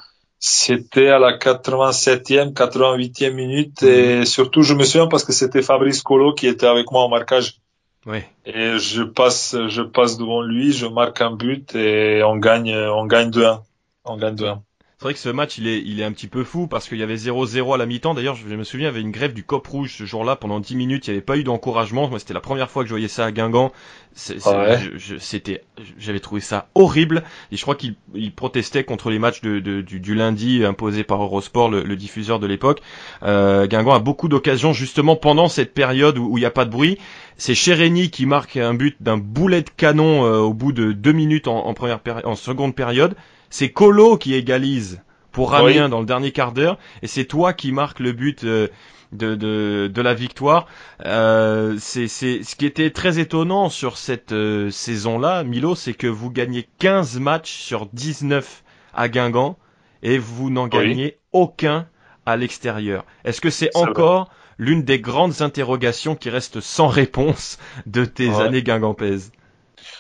[0.46, 4.26] C'était à la 87e, 88e minute et mhm.
[4.26, 7.62] surtout je me souviens parce que c'était Fabrice Colo qui était avec moi en marquage.
[8.06, 8.28] Ouais.
[8.46, 13.06] Et je passe, je passe devant lui, je marque un but et on gagne, on
[13.06, 13.62] gagne 2-1.
[14.04, 14.60] On gagne 2-1.
[15.04, 16.98] C'est vrai que ce match, il est, il est un petit peu fou parce qu'il
[16.98, 18.14] y avait 0-0 à la mi-temps.
[18.14, 20.62] D'ailleurs, je me souviens, il y avait une grève du Cop Rouge ce jour-là pendant
[20.62, 21.08] 10 minutes.
[21.08, 22.08] Il n'y avait pas eu d'encouragement.
[22.08, 23.74] Moi, c'était la première fois que je voyais ça à Guingamp.
[24.16, 25.66] C'était,
[25.98, 27.24] j'avais trouvé ça horrible.
[27.52, 27.96] Et je crois qu'il
[28.34, 32.82] protestait contre les matchs de, du, lundi imposés par Eurosport, le, diffuseur de l'époque.
[33.24, 36.72] Euh, Guingamp a beaucoup d'occasions justement pendant cette période où il n'y a pas de
[36.72, 36.98] bruit.
[37.36, 41.12] C'est Chérény qui marque un but d'un boulet de canon euh, au bout de deux
[41.12, 43.18] minutes en, en première en seconde période.
[43.54, 45.00] C'est Colo qui égalise
[45.32, 48.68] pour Amiens dans le dernier quart d'heure, et c'est toi qui marques le but euh,
[49.12, 50.66] de, de, de, la victoire.
[51.06, 56.32] Euh, c'est ce qui était très étonnant sur cette euh, saison-là, Milo, c'est que vous
[56.32, 58.64] gagnez 15 matchs sur 19
[58.96, 59.60] à Guingamp
[60.02, 61.86] et vous n'en gagnez aucun
[62.26, 63.06] à l'extérieur.
[63.24, 68.64] Est-ce que c'est encore l'une des grandes interrogations qui reste sans réponse de tes années
[68.64, 69.32] guingampaises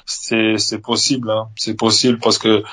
[0.07, 1.49] C'est possible, hein.
[1.55, 2.63] c'est possible parce que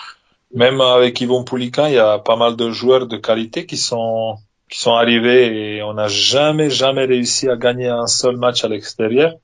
[0.54, 4.36] même avec Yvon Poulican, il y a pas mal de joueurs de qualité qui sont
[4.68, 8.68] qui sont arrivés et on n'a jamais jamais réussi à gagner un seul match à
[8.68, 9.34] l'extérieur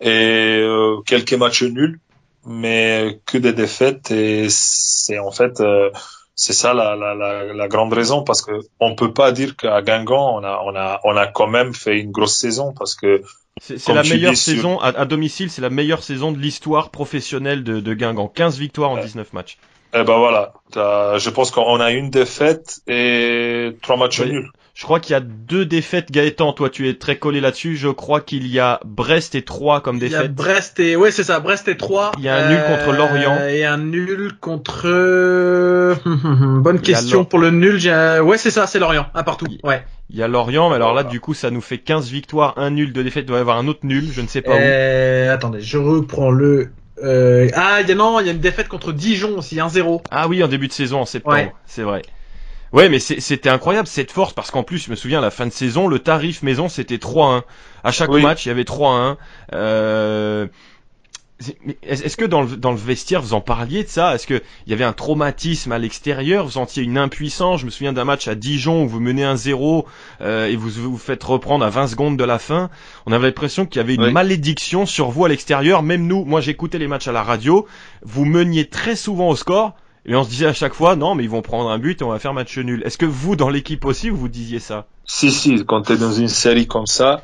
[0.00, 2.00] et euh, quelques matchs nuls,
[2.46, 5.90] mais que des défaites et c'est en fait euh,
[6.34, 9.82] c'est ça la, la, la, la, grande raison parce que on peut pas dire qu'à
[9.82, 13.22] Guingamp on a on a on a quand même fait une grosse saison parce que
[13.60, 17.94] c'est la meilleure saison à, domicile, c'est la meilleure saison de l'histoire professionnelle de, de
[17.94, 18.28] Guingamp.
[18.28, 19.58] 15 victoires en 19 matchs.
[19.96, 24.50] Eh ben voilà, je pense qu'on a une défaite et trois matchs nuls.
[24.74, 26.52] Je crois qu'il y a deux défaites, Gaëtan.
[26.52, 27.76] Toi, tu es très collé là-dessus.
[27.76, 30.18] Je crois qu'il y a Brest et Troyes comme défaite.
[30.18, 32.10] Il y a Brest et ouais, c'est ça, Brest et Troyes.
[32.18, 34.88] Il y a un nul contre euh, Lorient et un nul contre.
[36.60, 37.78] Bonne question pour le nul.
[38.24, 39.46] Ouais, c'est ça, c'est Lorient, un partout.
[39.62, 39.84] Ouais.
[40.10, 42.70] Il y a Lorient, mais alors là, du coup, ça nous fait 15 victoires, un
[42.70, 43.26] nul de défaite.
[43.26, 45.30] Il doit y avoir un autre nul, je ne sais pas où.
[45.32, 46.70] Attendez, je reprends le
[47.02, 50.02] euh, ah, il y a non, il y a une défaite contre Dijon aussi, 1-0.
[50.10, 52.02] Ah oui, en début de saison, en septembre, c'est vrai.
[52.72, 55.46] Ouais, mais c'était incroyable cette force parce qu'en plus, je me souviens, à la fin
[55.46, 57.42] de saison, le tarif maison c'était 3-1.
[57.84, 59.16] À chaque match, il y avait 3-1.
[59.52, 60.48] Euh,
[61.82, 64.14] est-ce que dans le, dans le vestiaire vous en parliez de ça?
[64.14, 66.44] Est-ce qu'il y avait un traumatisme à l'extérieur?
[66.44, 67.60] Vous sentiez une impuissance?
[67.60, 69.84] Je me souviens d'un match à Dijon où vous menez un 0
[70.20, 72.70] euh, et vous vous faites reprendre à 20 secondes de la fin.
[73.06, 75.82] On avait l'impression qu'il y avait une malédiction sur vous à l'extérieur.
[75.82, 77.66] Même nous, moi j'écoutais les matchs à la radio,
[78.02, 79.74] vous meniez très souvent au score
[80.06, 82.04] et on se disait à chaque fois non mais ils vont prendre un but et
[82.04, 82.82] on va faire match nul.
[82.84, 84.86] Est-ce que vous dans l'équipe aussi vous vous disiez ça?
[85.04, 87.22] Si si, quand tu es dans une série comme ça,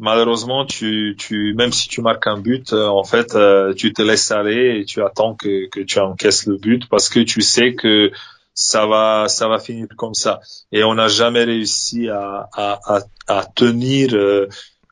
[0.00, 4.02] malheureusement, tu, tu, même si tu marques un but, euh, en fait, euh, tu te
[4.02, 7.74] laisses aller et tu attends que, que tu encaisses le but parce que tu sais
[7.74, 8.10] que
[8.54, 10.40] ça va, ça va finir comme ça.
[10.72, 14.48] Et on n'a jamais réussi à, à, à, à tenir euh,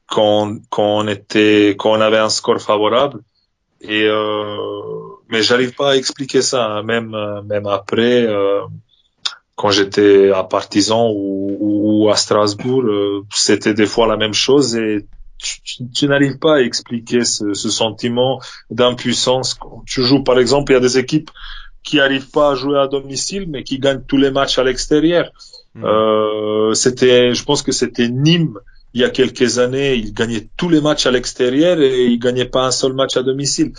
[0.07, 3.21] quand, quand on était, quand on avait un score favorable.
[3.81, 4.57] Et euh,
[5.29, 6.83] mais j'arrive pas à expliquer ça, hein.
[6.83, 8.27] même même après
[9.59, 14.77] quand j'étais à Partizan ou, ou à Strasbourg, euh, c'était des fois la même chose
[14.77, 15.05] et
[15.37, 15.61] tu,
[15.93, 18.41] tu, n'arrives pas à expliquer ce, ce sentiment
[18.71, 19.55] d'impuissance.
[19.55, 21.31] Quand tu joues, par exemple, il y a des équipes
[21.83, 25.29] qui arrivent pas à jouer à domicile, mais qui gagnent tous les matchs à l'extérieur.
[25.75, 25.85] Mmh.
[25.85, 28.59] Euh, c'était, je pense que c'était Nîmes
[28.95, 32.53] il y a quelques années, ils gagnaient tous les matchs à l'extérieur et ils gagnaient
[32.57, 33.73] pas un seul match à domicile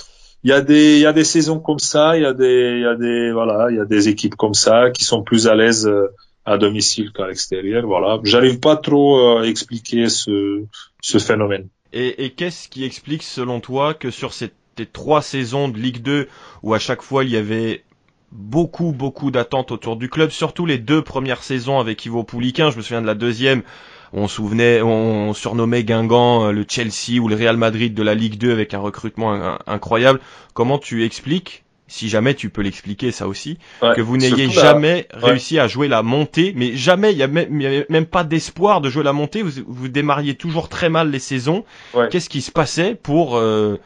[0.43, 2.75] il y a des il y a des saisons comme ça, il y a des
[2.77, 5.47] il y a des voilà, il y a des équipes comme ça qui sont plus
[5.47, 6.07] à l'aise euh,
[6.45, 8.19] à domicile qu'à l'extérieur, voilà.
[8.23, 10.63] J'arrive pas trop euh, à expliquer ce
[11.01, 11.67] ce phénomène.
[11.91, 14.51] Et, et qu'est-ce qui explique selon toi que sur ces
[14.93, 16.27] trois saisons de Ligue 2
[16.63, 17.83] où à chaque fois il y avait
[18.31, 22.77] beaucoup beaucoup d'attentes autour du club, surtout les deux premières saisons avec Ivo Pouliquin, je
[22.77, 23.63] me souviens de la deuxième
[24.13, 28.37] on souvenait, on surnommait Guingamp euh, le Chelsea ou le Real Madrid de la Ligue
[28.37, 30.19] 2 avec un recrutement incroyable.
[30.53, 35.59] Comment tu expliques si jamais tu peux l'expliquer ça aussi, que vous n'ayez jamais réussi
[35.59, 39.11] à jouer la montée, mais jamais, il n'y a, même pas d'espoir de jouer la
[39.11, 41.65] montée, vous, vous démarriez toujours très mal les saisons.
[42.11, 43.79] Qu'est-ce qui se passait pour euh,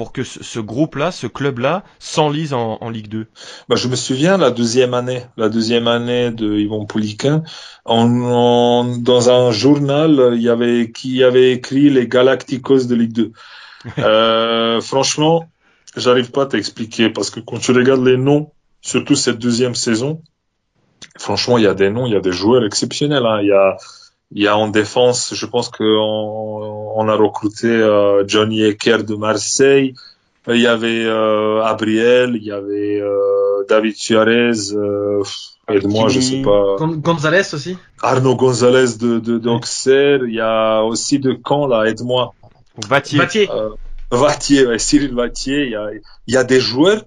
[0.00, 3.26] pour que ce, groupe-là, ce club-là, s'enlise en, en, Ligue 2
[3.68, 7.42] bah, Je me souviens la deuxième année, la deuxième année de Yvon Pouliquin,
[7.84, 13.32] dans un journal, il y avait qui avait écrit les Galacticos de Ligue 2.
[13.98, 15.50] euh, franchement,
[15.94, 20.22] j'arrive pas à t'expliquer parce que quand tu regardes les noms, surtout cette deuxième saison,
[21.18, 23.26] franchement, il y a des noms, il y a des joueurs exceptionnels.
[23.26, 23.40] Hein.
[23.42, 23.76] Il y a
[24.32, 25.84] il y a en défense, je pense qu'on
[26.96, 29.94] on a recruté euh, Johnny Ecker de Marseille.
[30.48, 34.72] Il y avait euh, Abriel, il y avait euh, David Suarez.
[34.74, 35.22] Euh,
[35.68, 36.76] Aide-moi, je sais pas.
[36.78, 37.76] Gon- Gonzalez aussi.
[38.02, 40.20] Arnaud Gonzalez de, de, d'Auxerre.
[40.26, 42.34] Il y a aussi de Caen, là, aide-moi.
[42.88, 43.18] Vatier.
[43.18, 43.48] Vatier.
[43.52, 43.68] Euh,
[44.10, 45.66] Vatier, ouais, Cyril Vatier.
[45.66, 45.90] Il y a,
[46.26, 47.04] il y a des joueurs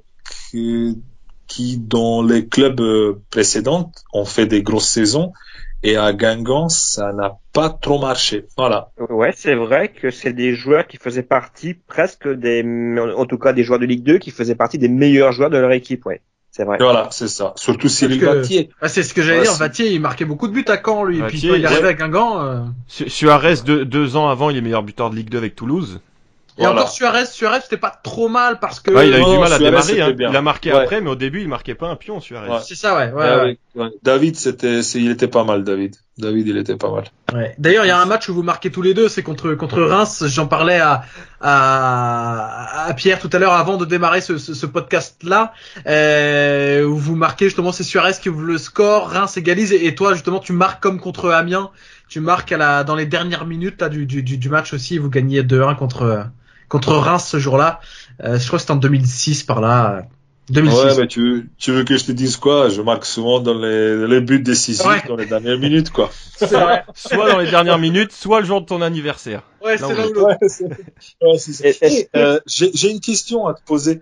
[0.52, 0.98] qui,
[1.48, 5.34] qui, dans les clubs euh, précédents, ont fait des grosses saisons.
[5.86, 8.46] Et à Guingamp, ça n'a pas trop marché.
[8.58, 8.90] Voilà.
[9.10, 12.64] Ouais, c'est vrai que c'est des joueurs qui faisaient partie presque des,
[13.18, 15.58] en tout cas des joueurs de Ligue 2 qui faisaient partie des meilleurs joueurs de
[15.58, 16.22] leur équipe, ouais.
[16.52, 16.78] C'est vrai.
[16.80, 17.54] Voilà, c'est ça.
[17.58, 18.70] Surtout Cyril que- Vatier.
[18.80, 19.54] Ah, c'est ce que j'allais Ouais, dire.
[19.56, 21.18] Vatier, il marquait beaucoup de buts à Caen, lui.
[21.18, 21.88] et puis Vatier, quand il arrivait ouais.
[21.90, 22.42] à Guingamp.
[22.42, 25.56] euh, Su- Suarez, deux, deux ans avant, il est meilleur buteur de Ligue 2 avec
[25.56, 26.00] Toulouse.
[26.58, 26.82] Et Voilà.
[26.82, 28.92] encore Suarez, Suarez, c'était pas trop mal parce que.
[28.92, 30.02] Ouais, il a eu non, du mal à Suarez, démarrer.
[30.02, 30.16] Hein.
[30.30, 30.82] Il a marqué Ouais.
[30.82, 32.48] après, mais au début, il marquait pas un pion, Suarez.
[32.50, 32.58] Ouais.
[32.64, 33.12] C'est ça, ouais.
[33.12, 33.58] ouais, Ah ouais.
[33.76, 33.90] oui, ouais.
[34.04, 35.96] David, c'était, c'est- il était pas mal, David.
[36.20, 37.06] David, il était pas mal.
[37.34, 37.56] Ouais.
[37.58, 39.82] D'ailleurs, il y a un match où vous marquez tous les deux, c'est contre contre
[39.82, 40.24] Reims.
[40.28, 41.02] J'en parlais à,
[41.42, 45.54] à à Pierre tout à l'heure avant de démarrer ce, ce, ce podcast-là,
[45.88, 49.96] euh, où vous marquez justement c'est Suarez qui ouvre le score, Reims égalise et, et
[49.96, 51.70] toi justement tu marques comme contre Amiens,
[52.10, 54.98] tu marques à la dans les dernières minutes là du du, du, du match aussi,
[54.98, 56.28] vous gagnez 2-1 contre
[56.74, 57.80] contre Reims ce jour-là.
[58.24, 59.98] Euh, je crois que c'était en 2006 par là.
[59.98, 60.02] euh,
[60.50, 60.76] 2006.
[60.78, 62.68] Ouais, mais tu, veux- tu veux que je te dise quoi?
[62.68, 65.02] Je marque souvent dans les, les buts décisifs, Ouais.
[65.08, 66.10] dans les dernières minutes, quoi.
[66.36, 66.84] C'est vrai.
[66.96, 69.44] Soit dans les dernières minutes, soit le jour de ton anniversaire.
[69.64, 70.12] Ouais, c'est Ouais,
[71.22, 74.02] ouais, euh, J'ai j'ai une question à te poser,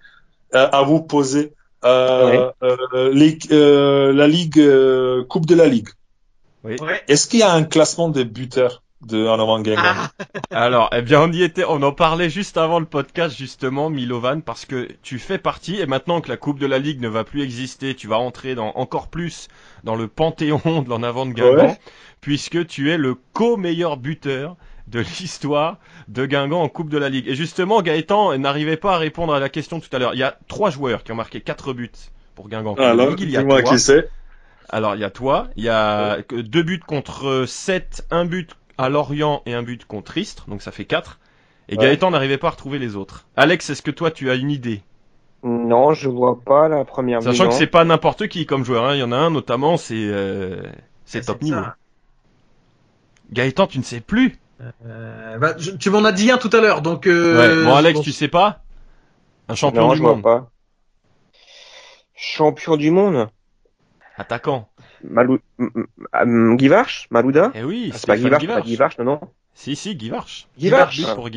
[0.56, 1.54] euh, à vous poser.
[1.84, 5.90] Euh, euh, les- euh, la Ligue, euh, Coupe de la Ligue.
[6.64, 6.76] Ouais.
[7.08, 8.84] Est-ce qu'il y a un classement des buteurs?
[9.02, 9.26] De
[9.78, 10.12] Ah,
[10.52, 14.42] Alors, eh bien, on y était, on en parlait juste avant le podcast, justement, Milovan,
[14.42, 17.24] parce que tu fais partie, et maintenant que la Coupe de la Ligue ne va
[17.24, 19.48] plus exister, tu vas entrer dans, encore plus
[19.84, 21.80] dans le panthéon de l'en avant de Guingamp, Ouais.
[22.22, 24.56] puisque tu es le co-meilleur buteur
[24.88, 25.78] de l'histoire
[26.08, 27.28] de Guingamp en Coupe de la Ligue.
[27.28, 30.14] Et justement, Gaëtan n'arrivait pas à répondre à la question tout à l'heure.
[30.14, 31.92] Il y a trois joueurs qui ont marqué quatre buts
[32.36, 33.22] pour Guingamp Alors, Ligue.
[33.22, 33.72] Il y a dis-moi toi.
[33.74, 34.10] qui c'est.
[34.74, 38.52] Alors, il y a toi, il y a deux buts contre 7, un but
[38.82, 41.20] à Lorient et un but contre Istres, donc ça fait 4.
[41.70, 41.84] Et Ouais.
[41.86, 43.26] Gaëtan n'arrivait pas à retrouver les autres.
[43.38, 44.82] Alex, est-ce que toi tu as une idée?
[45.44, 48.96] Non, je vois pas la première Sachant que c'est pas n'importe qui comme joueur, hein.
[48.96, 50.62] il y en a un notamment, c'est euh,
[51.06, 51.46] c'est top ça.
[51.46, 51.62] niveau.
[53.32, 54.38] Gaëtan, tu ne sais plus?
[54.86, 57.08] Euh, bah, je- tu m'en as dit un tout à l'heure, donc.
[57.08, 57.66] Euh, Ouais.
[57.66, 58.62] Bon Alex, bon, tu sais pas?
[59.48, 60.52] Un champion non, du je vois monde, pas.
[62.16, 63.30] Champion du monde?
[64.18, 64.70] Attaquant.
[65.10, 65.40] Malou...
[65.60, 67.52] M- Guivarch Malouda?
[67.56, 69.20] Eh oui, Ah, C'est pas Guivarch, pas Guivarch, non, non.
[69.54, 70.48] Si, si, Guivarch.
[70.58, 71.02] Guivarch.
[71.16, 71.30] Pour.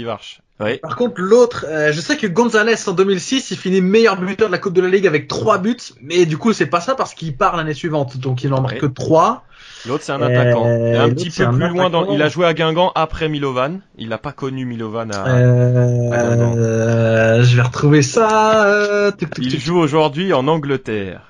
[0.82, 4.52] Par contre, l'autre, euh, je sais que Gonzalez en 2006, il finit meilleur buteur de
[4.52, 7.12] la Coupe de la Ligue avec trois buts, mais du coup, c'est pas ça parce
[7.12, 9.42] qu'il part l'année suivante, donc il en marque que trois.
[9.86, 10.66] L'autre c'est un Euh, attaquant.
[10.66, 12.08] Et un petit peu un plus loin dans...
[12.14, 13.80] Il a joué à Guingamp après Milovan.
[13.98, 15.26] Il n'a pas connu Milovan à...
[15.26, 16.54] Euh, à Guingamp.
[16.56, 18.64] euh, je vais retrouver ça.
[18.66, 21.22] Euh, tuc, tuc, Il joue aujourd'hui en Angleterre.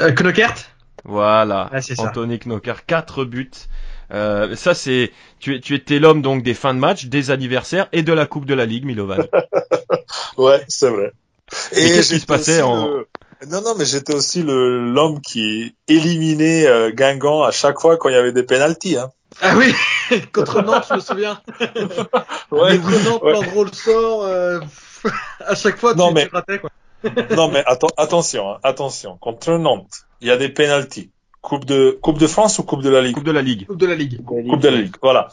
[0.00, 0.54] Euh, Knockert
[1.04, 1.70] Voilà.
[1.80, 1.94] Ça.
[2.04, 3.50] Anthony Knocker, 4 buts.
[4.12, 8.02] Euh, ça c'est tu, tu étais l'homme donc des fins de match, des anniversaires et
[8.02, 9.26] de la Coupe de la Ligue, Milovan.
[10.36, 11.12] Ouais, c'est vrai.
[11.72, 13.08] Et qu'est-ce qui se j'étais passait aussi en- le-
[13.48, 18.08] Non, non, mais j'étais aussi le l'homme qui éliminait euh, Guingamp à chaque fois quand
[18.08, 18.96] il y avait des pénalties.
[18.98, 19.10] Hein.
[19.40, 19.74] Ah oui,
[20.32, 21.40] contre Nantes, je me souviens.
[22.50, 22.78] Ouais.
[22.78, 23.64] Contre Nantes, ouais.
[23.64, 24.24] Le sort.
[24.24, 24.60] euh,
[25.46, 26.70] à chaque fois, Non, tu, mais- tu ratais, quoi.
[27.36, 29.16] Non, mais atten- attention, hein, attention.
[29.18, 31.10] Contre Nantes, il y a des pénalties.
[31.40, 33.14] Coupe de Coupe de France ou Coupe de la Ligue?
[33.16, 33.66] Coupe de la Ligue.
[33.66, 34.22] Coupe de la Ligue.
[34.24, 34.94] Coupe de la Ligue.
[35.02, 35.28] Voilà.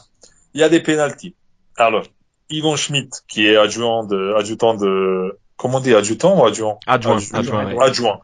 [0.54, 1.34] Il y a des pénalties.
[1.76, 2.02] Alors,
[2.50, 6.78] Yvon Schmidt, qui est adjoint de adjudant de comment on dit adjudant ou adjoint?
[6.86, 7.38] Adjoint, Adjoint.
[7.38, 7.84] adjoint, ouais.
[7.84, 8.20] adjoint,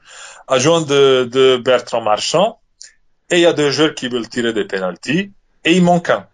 [0.48, 2.58] adjoint de, de Bertrand Marchand.
[3.30, 5.30] Et il y a deux joueurs qui veulent tirer des pénalties
[5.64, 6.26] et il manque un.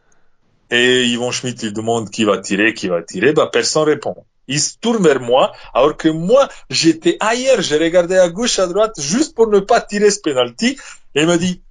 [0.71, 3.35] Et Yvon Schmidt, il demande qui va tirer, qui va tirer.
[3.35, 4.25] Bah, personne répond.
[4.53, 7.63] Il se tourne vers moi, alors que moi, j'étais ailleurs.
[7.63, 10.77] J'ai regardé à gauche, à droite, juste pour ne pas tirer ce penalty.
[11.15, 11.63] Et il me dit,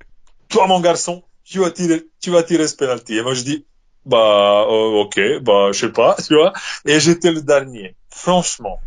[0.49, 3.17] toi, mon garçon, tu vas tirer, tu vas tirer ce penalty.
[3.17, 3.65] Et moi, je dis,
[4.03, 6.53] bah, euh, ok, bah, je sais pas, tu vois.
[6.85, 7.95] Et j'étais le dernier.
[8.09, 8.79] Franchement,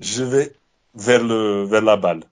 [0.00, 0.52] je vais
[0.96, 2.24] vers le, vers la balle.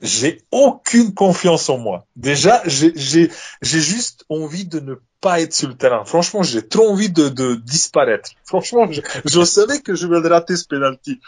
[0.00, 2.06] J'ai aucune confiance en moi.
[2.16, 3.30] Déjà, j'ai
[3.60, 6.04] juste envie de ne pas être sur le terrain.
[6.04, 8.30] Franchement, j'ai trop envie de, de disparaître.
[8.44, 11.20] Franchement, je, je savais que je vais rater ce penalty.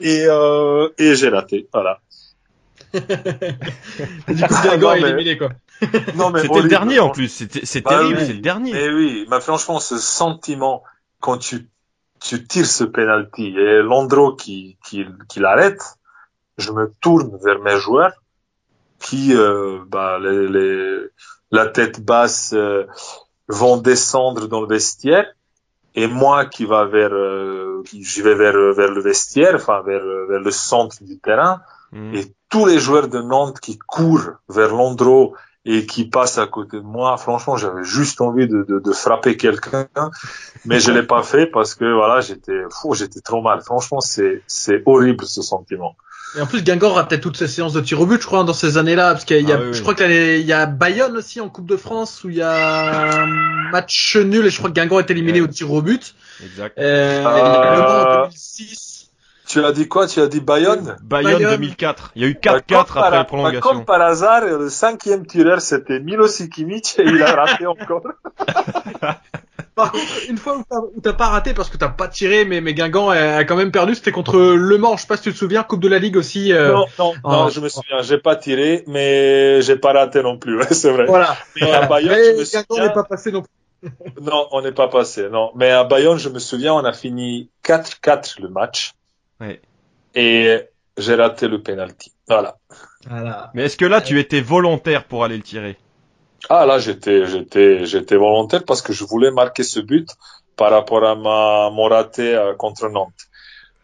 [0.00, 1.68] Et, euh, et j'ai raté.
[1.72, 2.00] Voilà.
[2.94, 5.50] Du coup, Ah, non, est mais- éliminé, quoi.
[6.14, 7.28] Non, mais C'était le dernier en plus.
[7.28, 8.26] C'était c'est Ah terrible, oui.
[8.26, 8.72] c'est le dernier.
[8.74, 10.82] Eh oui, mais franchement, ce sentiment
[11.20, 11.68] quand tu
[12.20, 15.82] tu tires ce penalty et Landreau qui qui qui l'arrête,
[16.58, 18.12] je me tourne vers mes joueurs
[19.00, 20.98] qui euh, bah les, les
[21.50, 22.84] la tête basse euh,
[23.60, 25.26] vont descendre dans le vestiaire
[25.94, 30.40] et moi qui va vers euh, je vais vers vers le vestiaire, enfin vers vers
[30.40, 31.60] le centre du terrain,
[31.92, 32.14] Mhm.
[32.14, 35.32] Et tous les joueurs de Nantes qui courent vers l'endroit
[35.64, 39.36] et qui passent à côté de moi, franchement, j'avais juste envie de, de, de frapper
[39.36, 39.86] quelqu'un,
[40.64, 43.60] mais je l'ai pas fait parce que voilà, j'étais fou, j'étais trop mal.
[43.60, 45.94] Franchement, c'est c'est horrible ce sentiment.
[46.36, 48.42] Et en plus, Guingamp aura peut-être toutes ses séances de tir au but, je crois,
[48.44, 49.74] dans ces années-là, parce qu'il y a, Ah oui, oui.
[49.74, 53.22] je crois qu'il y a Bayonne aussi en Coupe de France où il y a
[53.22, 53.26] un
[53.70, 55.48] match nul et je crois que Guingamp est éliminé Ouais.
[55.48, 56.14] au tir au but.
[56.42, 56.78] Exact.
[56.78, 58.88] Euh, Euh, il y a Le Mans en 2006.
[59.46, 60.06] Tu as dit quoi?
[60.06, 60.96] Tu as dit Bayonne?
[61.02, 61.50] Bayonne, Bayonne.
[61.56, 62.12] 2004.
[62.16, 63.60] Il y a eu Bah, 4-4 comme après par- la bah, prolongation.
[63.60, 68.02] Comme par hasard, le cinquième tireur, c'était Milo Sikimic et il a raté encore.
[69.74, 72.74] Par contre, une fois où t'as- pas raté parce que t'as pas tiré, mais, mais
[72.74, 74.96] Guingamp a, quand même perdu, c'était contre Le Mans.
[74.96, 76.52] Je sais pas si tu te souviens, Coupe de la Ligue aussi.
[76.52, 80.22] euh, Non, non, non, en- je me souviens, j'ai pas tiré, mais j'ai pas raté
[80.22, 81.06] non plus, ouais, c'est vrai.
[81.06, 81.36] Voilà.
[81.56, 81.84] Mais Voilà.
[81.84, 83.90] à Bayonne, Mais je me Guingamp souviens, n'est pas passé non plus.
[84.20, 85.50] non, on n'est pas passé, non.
[85.56, 88.92] Mais à Bayonne, je me souviens, on a fini 4-4 le match.
[89.40, 89.60] Ouais.
[90.14, 90.60] Et
[90.98, 92.12] j'ai raté le penalty.
[92.28, 92.56] Voilà.
[93.08, 93.50] Voilà.
[93.54, 95.76] Mais est-ce que là, tu étais volontaire pour aller le tirer?
[96.48, 100.08] Ah, là, j'étais, j'étais, j'étais volontaire parce que je voulais marquer ce but
[100.56, 103.28] par rapport à ma, mon raté euh, contre Nantes.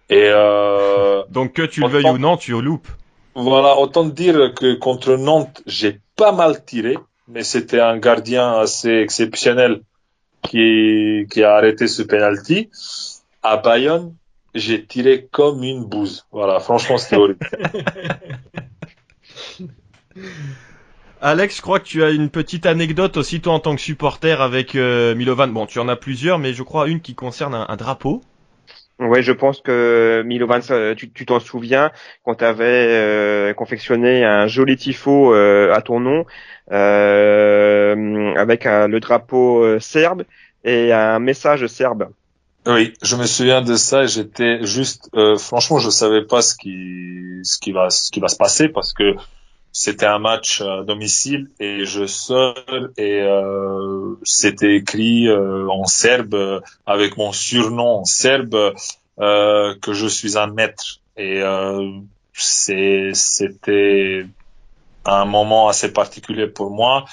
[0.08, 2.88] Et, euh, Donc que tu le veuilles ou non, tu loupes.
[3.34, 6.98] Voilà, autant dire que contre Nantes, j'ai pas mal tiré,
[7.28, 9.82] mais c'était un gardien assez exceptionnel
[10.42, 12.70] qui, qui a arrêté ce penalty.
[13.42, 14.14] À Bayonne,
[14.54, 16.26] j'ai tiré comme une bouse.
[16.32, 17.38] Voilà, franchement, c'était horrible.
[21.20, 24.40] Alex, je crois que tu as une petite anecdote aussi toi en tant que supporter
[24.40, 25.48] avec euh, Milovan.
[25.48, 28.22] Bon, tu en as plusieurs, mais je crois une qui concerne un, un drapeau.
[29.00, 30.60] Ouais, je pense que Milovan,
[30.96, 31.92] tu tu t'en souviens
[32.24, 36.24] quand tu avais confectionné un joli tifo euh, à ton nom
[36.72, 40.24] euh, avec un- le drapeau euh, serbe
[40.64, 42.08] et un message serbe.
[42.66, 44.04] Oui, je me souviens de ça.
[44.04, 48.20] et J'étais juste, euh, franchement, je savais pas ce qui, ce qui va, ce qui
[48.20, 49.14] va se passer parce que
[49.72, 52.54] c'était un match à domicile et je sors
[52.96, 58.74] et euh, c'était écrit euh, en serbe euh, avec mon surnom serbe
[59.20, 62.00] euh, que je suis un maître et euh,
[62.32, 64.26] c'était
[65.04, 67.04] un moment assez particulier pour moi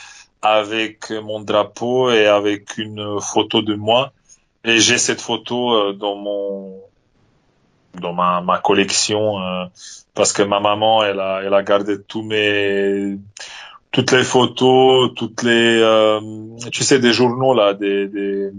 [0.41, 4.13] avec mon drapeau et avec une photo de moi.
[4.63, 6.79] Et j'ai cette photo euh, dans mon
[7.99, 9.65] dans ma, ma collection euh,
[10.13, 13.17] parce que ma maman elle a elle a gardé tous mes
[13.91, 16.19] toutes les photos, toutes les euh,
[16.71, 18.51] tu sais des journaux là des, des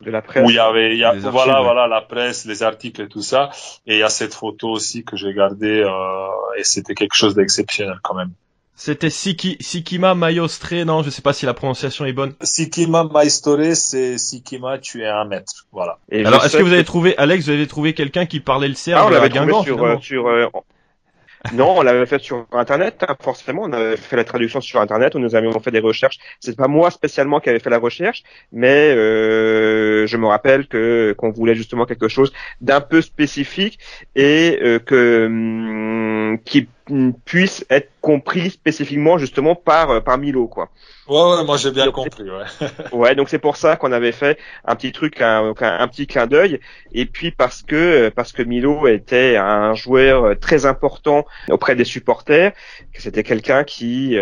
[0.00, 0.44] de la presse.
[0.46, 1.64] où il y avait il y a, archives, voilà ouais.
[1.64, 3.50] voilà la presse, les articles et tout ça
[3.86, 7.34] et il y a cette photo aussi que j'ai gardée euh, et c'était quelque chose
[7.34, 8.32] d'exceptionnel quand même.
[8.76, 12.34] C'était Siki, Sikima Mayostre, non, je sais pas si la prononciation est bonne.
[12.42, 15.98] Sikima Maestore, c'est Sikima, tu es un maître, voilà.
[16.10, 18.74] Et Alors, est-ce que vous avez trouvé, Alex, vous avez trouvé quelqu'un qui parlait le
[18.74, 20.46] serbe Ah, on l'avait Guingamp sur, finalement euh, sur euh,
[21.52, 23.62] non, on l'avait fait sur Internet, hein, forcément.
[23.64, 26.18] On avait fait la traduction sur Internet, où nous avions fait des recherches.
[26.40, 31.14] C'est pas moi spécialement qui avait fait la recherche, mais euh, je me rappelle que
[31.18, 33.78] qu'on voulait justement quelque chose d'un peu spécifique
[34.16, 36.68] et euh, que hum, qui
[37.24, 40.70] puisse être compris spécifiquement justement par euh, par Milo, quoi.
[41.06, 42.44] Ouais, ouais, moi j'ai bien compris, ouais.
[42.92, 46.06] Ouais, donc c'est pour ça qu'on avait fait un petit truc, un, un- un petit
[46.06, 46.60] clin d'œil,
[46.92, 52.52] et puis parce que parce que Milo était un joueur très important auprès des supporters,
[52.92, 54.16] que c'était quelqu'un qui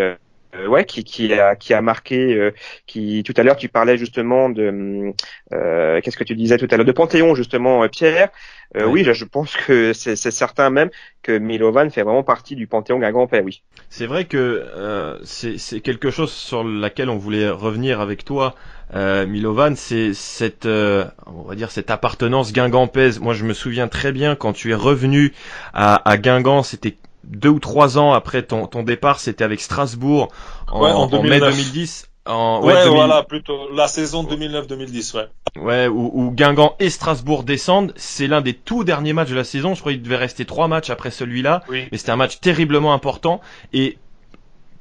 [0.55, 2.51] euh, ouais qui qui a qui a marqué euh,
[2.87, 5.13] qui tout à l'heure tu parlais justement de
[5.53, 8.29] euh, qu'est-ce que tu disais tout à l'heure de Panthéon justement euh, Pierre
[8.75, 9.01] Euh, Oui.
[9.01, 10.89] oui là, je pense que c'est c'est certain même
[11.21, 15.79] que Milovan fait vraiment partie du Panthéon Guingampais oui C'est vrai que euh, c'est c'est
[15.81, 18.55] quelque chose sur laquelle on voulait revenir avec toi,
[18.95, 19.75] euh, Milovan.
[19.75, 23.19] C'est cette, euh, on va dire cette appartenance guingampaise.
[23.19, 25.33] Moi, je me souviens très bien quand tu es revenu
[25.73, 26.63] à, à Guingamp.
[26.63, 29.19] C'était deux ou trois ans après ton, ton départ.
[29.19, 30.29] C'était avec Strasbourg
[30.71, 31.49] en, Ouais, en en mai 2009.
[31.51, 32.09] 2010.
[32.25, 35.27] En, Ouais, 2000 voilà, plutôt la saison 2009-2010, ouais.
[35.61, 37.93] Ouais, où, où Guingamp et Strasbourg descendent.
[37.97, 39.75] C'est l'un des tout derniers matchs de la saison.
[39.75, 41.63] Je crois qu'il devait rester trois matchs après celui-là.
[41.69, 41.85] Oui.
[41.91, 43.41] Mais c'était un match terriblement important.
[43.73, 43.97] Et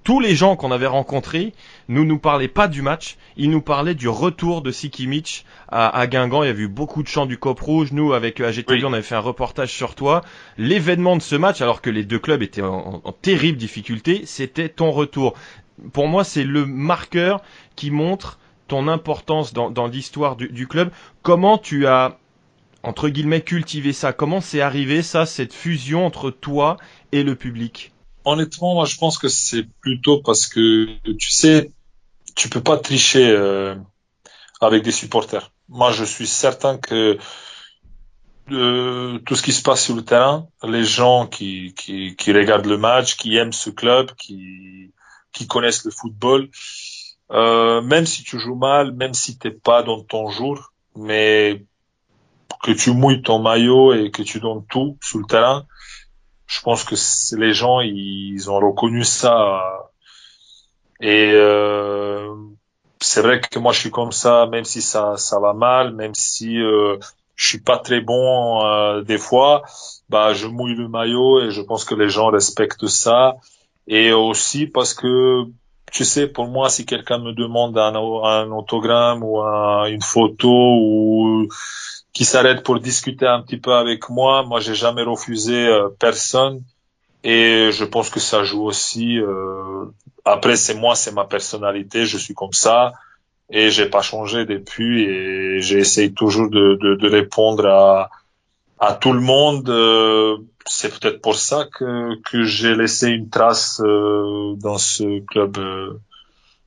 [0.04, 1.52] tous les gens qu'on avait rencontrés
[1.88, 3.16] nous nous parlaient pas du match.
[3.36, 6.42] Ils nous parlaient du retour de Sikimic à, à Guingamp.
[6.42, 7.92] Il y a eu beaucoup de chants du Cop Rouge.
[7.92, 8.84] Nous, avec AGTV, Oui.
[8.84, 10.22] on avait fait un reportage sur toi.
[10.58, 14.22] L'événement de ce match, alors que les deux clubs étaient en, en- en terrible difficulté,
[14.26, 15.34] c'était ton retour.
[15.92, 17.40] Pour moi, c'est le marqueur
[17.76, 18.38] qui montre
[18.68, 20.90] ton importance dans, dans l'histoire du, du club.
[21.22, 22.18] Comment tu as,
[22.82, 24.12] entre guillemets, cultivé ça?
[24.12, 26.76] Comment c'est arrivé, ça, cette fusion entre toi
[27.12, 27.91] et le public?
[28.24, 30.86] Honnêtement, moi je pense que c'est plutôt parce que
[31.18, 31.70] tu sais,
[32.34, 33.74] tu peux pas tricher euh,
[34.60, 35.52] avec des supporters.
[35.68, 37.18] Moi, je suis certain que
[38.50, 42.66] euh, tout ce qui se passe sur le terrain, les gens qui, qui, qui regardent
[42.66, 44.92] le match, qui aiment ce club, qui,
[45.32, 46.48] qui connaissent le football.
[47.30, 51.64] Euh, même si tu joues mal, même si t'es pas dans ton jour, mais
[52.62, 55.66] que tu mouilles ton maillot et que tu donnes tout sur le terrain,
[56.52, 56.94] je pense que
[57.36, 59.62] les gens ils ont reconnu ça
[61.00, 62.34] et euh,
[63.00, 66.14] c'est vrai que moi je suis comme ça, même si ça ça va mal, même
[66.14, 66.98] si euh,
[67.36, 69.62] je suis pas très bon euh, des fois,
[70.10, 73.36] bah je mouille le maillot et je pense que les gens respectent ça.
[73.88, 75.44] Et aussi parce que
[75.90, 81.48] tu sais, pour moi, si quelqu'un me demande un, un autogramme ou une photo ou
[82.12, 86.62] qui s'arrête pour discuter un petit peu avec moi, moi j'ai jamais refusé euh, personne
[87.24, 89.18] et je pense que ça joue aussi.
[89.18, 89.86] Euh,
[90.24, 92.92] après, c'est moi, c'est ma personnalité, je suis comme ça
[93.50, 98.10] et j'ai pas changé depuis et j'essaye toujours de, de, de, répondre à,
[98.78, 99.68] à tout le monde.
[99.68, 105.58] Euh, c'est peut-être pour ça que, que j'ai laissé une trace euh, dans ce club
[105.58, 106.00] euh,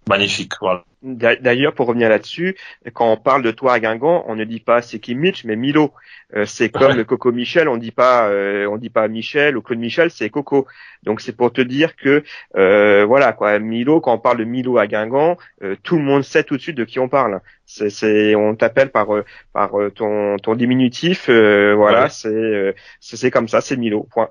[0.07, 0.53] magnifique.
[0.61, 0.83] Voilà.
[1.05, 2.55] D'ailleurs, pour revenir là-dessus,
[2.93, 5.55] quand on parle de toi à Guingamp, on ne dit pas c'est qui Mitch, mais
[5.55, 5.93] Milo.
[6.35, 9.61] Euh, c'est comme le Coco Michel, on dit pas, euh, on dit pas Michel ou
[9.61, 10.65] Claude Michel, c'est Coco.
[11.03, 12.23] Donc c'est pour te dire que
[12.57, 14.01] euh, voilà quoi, Milo.
[14.01, 15.37] Quand on parle de Milo à Guingamp,
[15.83, 17.39] tout le monde sait tout de suite de qui on parle.
[17.67, 19.07] C'est, on t'appelle par
[19.53, 21.29] par ton ton diminutif.
[21.29, 24.07] voilà, c'est c'est comme ça, c'est Milo.
[24.11, 24.29] Point.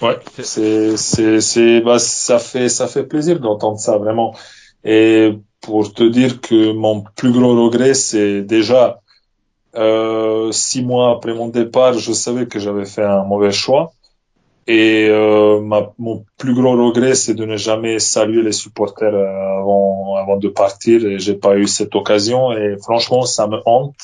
[0.00, 4.34] Ouais, c'est c'est c'est bah ça fait ça fait plaisir d'entendre ça vraiment.
[4.84, 5.32] Et
[5.62, 9.00] pour te dire que mon plus gros regret, c'est déjà
[9.74, 13.92] euh, six mois après mon départ, je savais que j'avais fait un mauvais choix.
[14.66, 20.16] Et euh, ma, mon plus gros regret, c'est de ne jamais saluer les supporters avant,
[20.16, 21.04] avant de partir.
[21.04, 22.52] Et j'ai pas eu cette occasion.
[22.52, 23.96] Et franchement, ça me hante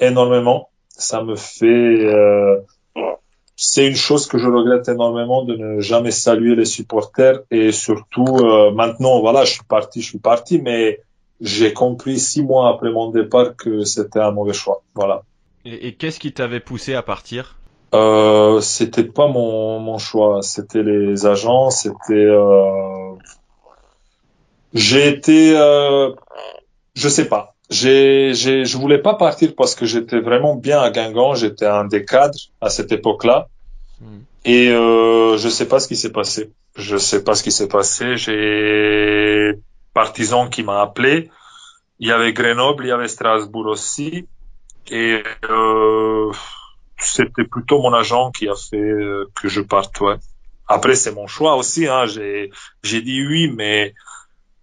[0.00, 0.68] énormément.
[0.88, 2.60] Ça me fait euh,
[3.56, 8.26] c'est une chose que je regrette énormément de ne jamais saluer les supporters et surtout
[8.38, 11.00] euh, maintenant voilà je suis parti je suis parti mais
[11.40, 15.22] j'ai compris six mois après mon départ que c'était un mauvais choix voilà.
[15.64, 17.56] Et, et qu'est-ce qui t'avait poussé à partir?
[17.94, 23.12] Euh, c'était pas mon, mon choix c'était les agents c'était euh...
[24.72, 26.10] j'ai été euh...
[26.94, 30.90] je sais pas j'ai, j'ai, je voulais pas partir parce que j'étais vraiment bien à
[30.90, 31.34] Guingamp.
[31.34, 33.48] J'étais un des cadres à cette époque-là.
[34.00, 34.20] Hmm.
[34.44, 36.52] Et euh, je sais pas ce qui s'est passé.
[36.76, 38.16] Je sais pas ce qui s'est passé.
[38.16, 39.52] J'ai
[39.94, 41.30] partisan qui m'a appelé.
[42.00, 44.26] Il y avait Grenoble, il y avait Strasbourg aussi.
[44.90, 46.32] Et euh,
[46.98, 50.00] c'était plutôt mon agent qui a fait euh, que je parte.
[50.00, 50.16] Ouais.
[50.68, 51.86] Après, c'est mon choix aussi.
[51.86, 52.04] Hein.
[52.06, 52.50] J'ai,
[52.82, 53.94] j'ai dit oui, mais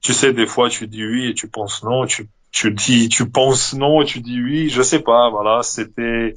[0.02, 2.06] tu sais, des fois, tu dis oui et tu penses non.
[2.06, 6.36] Tu tu dis, tu penses non, et tu dis oui, je sais pas, voilà, c'était,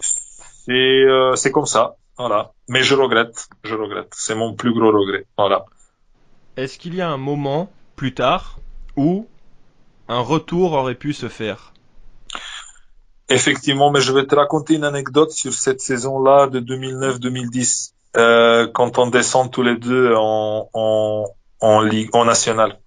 [0.00, 2.52] c'est, euh, c'est comme ça, voilà.
[2.68, 5.66] Mais je regrette, je regrette, c'est mon plus gros regret, voilà.
[6.56, 8.58] Est-ce qu'il y a un moment plus tard
[8.96, 9.28] où
[10.08, 11.74] un retour aurait pu se faire?
[13.28, 18.98] Effectivement, mais je vais te raconter une anecdote sur cette saison-là de 2009-2010, euh, quand
[18.98, 21.26] on descend tous les deux en, en,
[21.60, 22.78] en ligue, en national.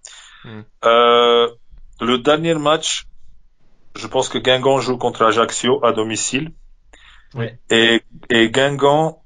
[0.46, 0.62] Hmm.
[0.86, 1.50] Euh,
[2.00, 3.08] le dernier match,
[3.96, 6.54] je pense que Guingamp joue contre Ajaccio à domicile.
[7.34, 7.48] Oui.
[7.70, 9.24] Et, et Guingamp,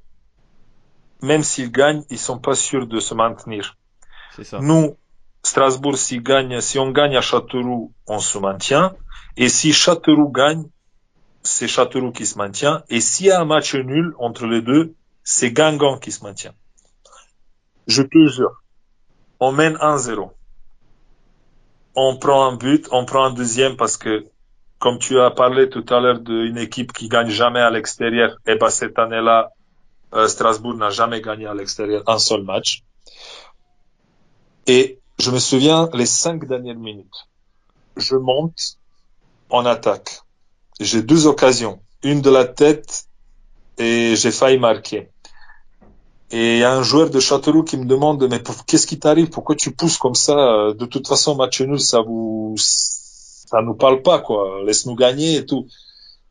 [1.21, 3.77] même s'ils gagnent, ils sont pas sûrs de se maintenir.
[4.35, 4.59] C'est ça.
[4.59, 4.97] Nous,
[5.43, 8.95] Strasbourg, si, gagne, si on gagne à Châteauroux, on se maintient.
[9.37, 10.65] Et si Châteauroux gagne,
[11.43, 12.83] c'est Châteauroux qui se maintient.
[12.89, 16.53] Et s'il y a un match nul entre les deux, c'est Guingamp qui se maintient.
[17.87, 18.63] Je te jure.
[19.39, 20.31] On mène 1-0
[21.95, 24.25] on prend un but, on prend un deuxième parce que,
[24.79, 28.53] comme tu as parlé tout à l'heure d'une équipe qui gagne jamais à l'extérieur, et
[28.53, 29.51] eh ben cette année-là,
[30.13, 32.83] euh, Strasbourg n'a jamais gagné à l'extérieur un seul match.
[34.67, 37.27] Et je me souviens les cinq dernières minutes.
[37.97, 38.77] Je monte
[39.49, 40.21] en attaque.
[40.79, 43.05] J'ai deux occasions, une de la tête
[43.77, 45.09] et j'ai failli marquer.
[46.35, 49.29] Et il y a un joueur de Châteauroux qui me demande mais qu'est-ce qui t'arrive?
[49.29, 50.73] Pourquoi tu pousses comme ça?
[50.73, 54.63] De toute façon, match nul, ça vous ça nous parle pas quoi.
[54.65, 55.67] Laisse-nous gagner et tout.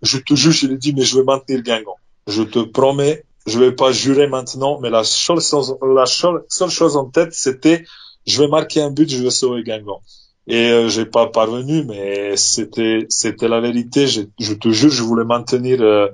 [0.03, 1.95] Je te jure, je lui dis mais je vais maintenir Guingamp.
[2.27, 6.97] Je te promets, je vais pas jurer maintenant, mais la seule chose, la seule, chose
[6.97, 7.85] en tête, c'était
[8.27, 10.03] je vais marquer un but, je vais sauver Guingamp.
[10.49, 14.09] Et euh, j'ai pas parvenu, mais c'était c'était la vérité.
[14.09, 16.09] Je, je, te jure, je voulais maintenir euh,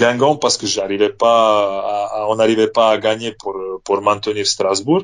[0.00, 1.40] Guingamp parce que j'arrivais pas,
[2.14, 5.02] à, on n'arrivait pas à gagner pour pour maintenir Strasbourg.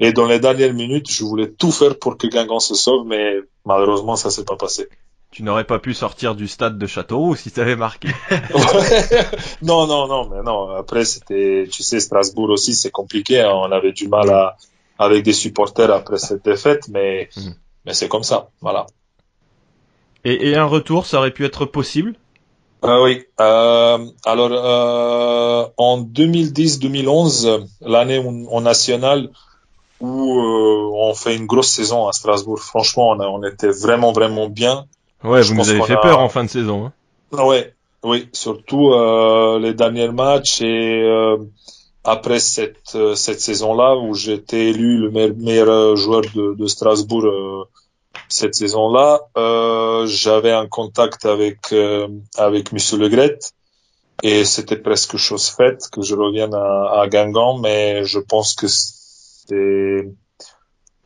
[0.00, 3.26] Et dans les dernières minutes, je voulais tout faire pour que Guingamp se sauve, mais
[3.64, 4.88] malheureusement, ça s'est pas passé.
[5.30, 8.08] Tu n'aurais pas pu sortir du stade de Châteauroux si tu avais marqué.
[9.62, 10.70] non, non, non, mais non.
[10.70, 13.40] Après, c'était, tu sais, Strasbourg aussi, c'est compliqué.
[13.40, 13.52] Hein.
[13.52, 14.56] On avait du mal à,
[14.98, 17.50] avec des supporters après cette défaite, mais, mmh.
[17.84, 18.48] mais c'est comme ça.
[18.62, 18.86] Voilà.
[20.24, 22.14] Et, et, un retour, ça aurait pu être possible?
[22.84, 23.24] Euh, Oui.
[23.40, 28.18] Euh, alors, euh, en 2010-2011, l'année
[28.50, 29.30] en national
[30.00, 34.12] où euh, on fait une grosse saison à Strasbourg, franchement, on, a, on était vraiment,
[34.12, 34.86] vraiment bien.
[35.24, 36.86] Ouais, vous nous avez fait peur en fin de saison.
[36.86, 36.92] Hein.
[37.36, 37.74] Ah ouais,
[38.04, 41.36] oui, surtout euh, les derniers matchs et euh,
[42.04, 47.64] après cette euh, cette saison-là où j'étais élu le meilleur joueur de, de Strasbourg euh,
[48.28, 49.20] cette saison-là,
[50.06, 51.74] j'avais un contact avec
[52.36, 53.38] avec Monsieur Le Gret
[54.22, 58.66] et c'était presque chose faite que je revienne à, à Guingamp, mais je pense que
[58.68, 60.08] c'est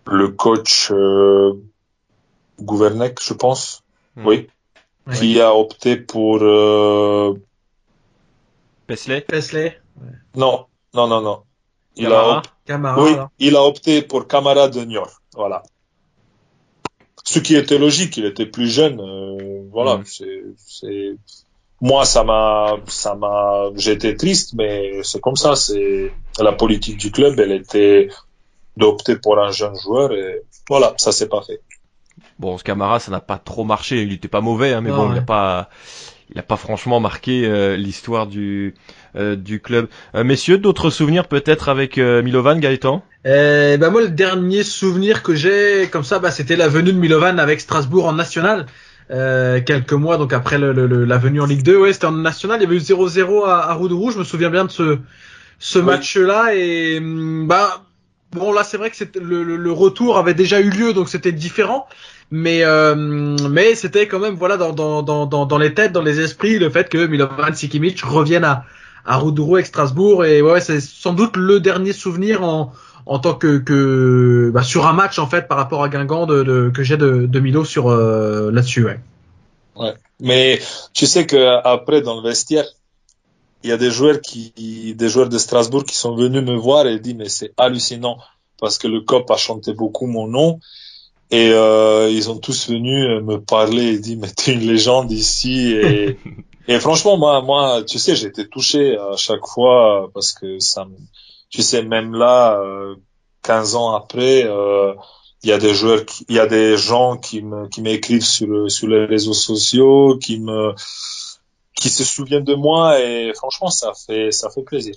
[0.07, 1.53] le coach euh,
[2.59, 3.83] je pense,
[4.14, 4.27] Hmm.
[4.27, 4.49] Oui.
[5.14, 7.35] Qui a opté pour euh...
[8.87, 9.81] Pesley Pesley
[10.37, 11.43] Non, non, non, non.
[11.97, 12.43] Il a,
[12.99, 15.20] oui, il a opté pour Camara de Niort.
[15.35, 15.62] Voilà.
[17.25, 19.01] Ce qui était logique, il était plus jeune.
[19.01, 20.05] Euh, voilà, hmm.
[20.57, 21.16] c'est,
[21.81, 25.57] moi ça m'a, ça m'a, j'étais triste, mais c'est comme ça.
[25.57, 28.09] C'est la politique du club, elle était
[28.77, 31.61] d'opter pour un jeune joueur et voilà, ça s'est pas fait.
[32.39, 34.03] Bon, ce Camara, ça n'a pas trop marché.
[34.03, 35.68] Il était pas mauvais, hein, mais bon, il n'a pas,
[36.31, 38.75] il a pas franchement marqué euh, l'histoire du
[39.16, 39.89] euh, du club.
[40.14, 43.03] Euh, messieurs, d'autres souvenirs peut-être avec Milovan, Gaëtan?
[43.25, 46.99] Eh ben moi, le dernier souvenir que j'ai comme ça, bah, c'était la venue de
[46.99, 48.66] Milovan avec Strasbourg en national.
[49.09, 50.73] quelques mois donc après le,
[51.05, 52.61] la venue en Ligue 2, ouais, c'était en national.
[52.61, 54.14] Il y avait eu 0-0 à, à Roudourouge.
[54.14, 54.99] Je me souviens bien de ce
[55.62, 57.85] ce match-là et hum, bah
[58.33, 61.31] bon là c'est vrai que le, le, le, retour avait déjà eu lieu donc c'était
[61.31, 61.87] différent
[62.33, 62.97] mais euh,
[63.49, 66.68] mais c'était quand même voilà dans, dans, dans, dans les têtes, dans les esprits, le
[66.68, 68.64] fait que Milovan Sikimic revienne à
[69.05, 72.73] à Roudourou avec Strasbourg et ouais, c'est sans doute le dernier souvenir en
[73.07, 76.43] en tant que, que bah, sur un match en fait par rapport à Guingamp de,
[76.43, 79.01] de que j'ai de, de Milo sur euh, là-dessus ouais.
[79.77, 79.95] Ouais.
[80.21, 80.61] Mais
[80.93, 82.67] tu sais que après dans le vestiaire,
[83.65, 86.87] il y a des joueurs qui des joueurs de Strasbourg qui sont venus me voir
[86.87, 88.19] et dit mais c'est hallucinant
[88.61, 90.61] parce que le COP a chanté beaucoup mon nom
[91.31, 95.73] et euh, ils ont tous venu me parler et dit mais t'es une légende ici
[95.73, 96.19] et,
[96.69, 100.85] et franchement moi moi tu sais j'ai été touché à chaque fois parce que ça
[100.85, 100.97] me,
[101.53, 102.97] tu sais même là euh,
[103.43, 104.95] 15 ans après euh,
[105.43, 108.71] il y a des joueurs il y a des gens qui me qui m'écrivent sur
[108.71, 110.75] sur les réseaux sociaux qui me
[111.77, 114.97] qui se souviennent de moi et franchement ça fait ça fait plaisir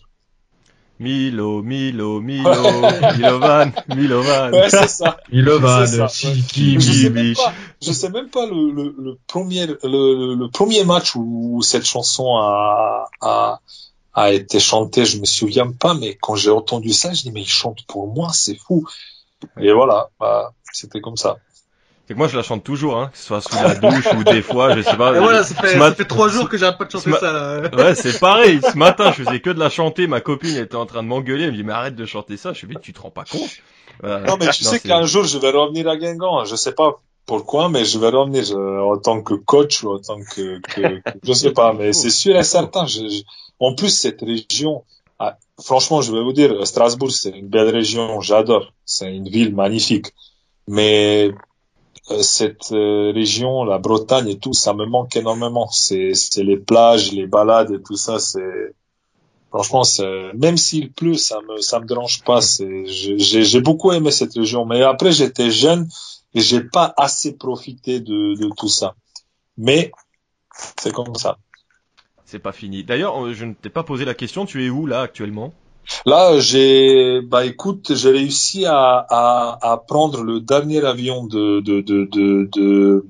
[0.97, 2.49] Milo, Milo, Milo,
[3.17, 4.53] Milovan, Milovan.
[4.53, 5.17] Ouais, c'est ça.
[5.29, 10.35] Milovan, Chiki, je sais même pas, je sais même pas le, le, le premier, le,
[10.35, 13.59] le, premier match où, cette chanson a, a,
[14.15, 17.41] a été chantée, je me souviens pas, mais quand j'ai entendu ça, je dis, mais
[17.41, 18.87] il chante pour moi, c'est fou.
[19.59, 21.37] Et voilà, bah, c'était comme ça.
[22.07, 24.23] C'est que moi je la chante toujours, hein, que ce soit sous la douche ou
[24.23, 25.15] des fois, je sais pas.
[25.15, 27.31] Et voilà, ça fait, ça fait trois jours que j'arrête pas de chanter ça.
[27.31, 27.69] Là.
[27.75, 28.59] Ouais, c'est pareil.
[28.61, 30.05] Ce matin, je faisais que de la chanter.
[30.05, 31.45] Ma copine était en train de m'engueuler.
[31.45, 32.53] Elle me dit mais arrête de chanter ça.
[32.53, 33.49] Je suis dit tu te rends pas compte.
[34.03, 36.45] Non mais tu sais qu'un jour je vais revenir à Guingamp.
[36.45, 40.19] Je sais pas pourquoi, mais je vais revenir en tant que coach ou en tant
[40.19, 42.85] que, que, je sais pas, mais c'est sûr et certain.
[42.85, 43.01] Je,
[43.59, 44.83] En plus cette région,
[45.19, 48.19] ah, franchement, je vais vous dire, Strasbourg c'est une belle région.
[48.21, 48.73] J'adore.
[48.85, 50.07] C'est une ville magnifique.
[50.67, 51.31] Mais
[52.11, 55.69] euh, cette euh, région, la Bretagne et tout, ça me manque énormément.
[55.71, 58.19] C'est, les plages, les balades et tout ça.
[58.19, 58.75] C'est
[59.49, 59.83] franchement,
[60.33, 62.39] même s'il pleut, ça me, ça me dérange pas.
[62.41, 64.65] J'ai beaucoup aimé cette région.
[64.65, 65.87] Mais après, j'étais jeune
[66.33, 68.95] et j'ai pas assez profité de, de tout ça.
[69.57, 69.91] Mais
[70.77, 71.37] c'est comme ça.
[72.25, 72.83] C'est pas fini.
[72.83, 74.45] D'ailleurs, je ne t'ai pas posé la question.
[74.45, 75.53] Tu es où là actuellement?
[76.05, 81.81] Là, j'ai, bah écoute, j'ai réussi à, à, à, prendre le dernier avion de de
[81.81, 83.05] de de, de,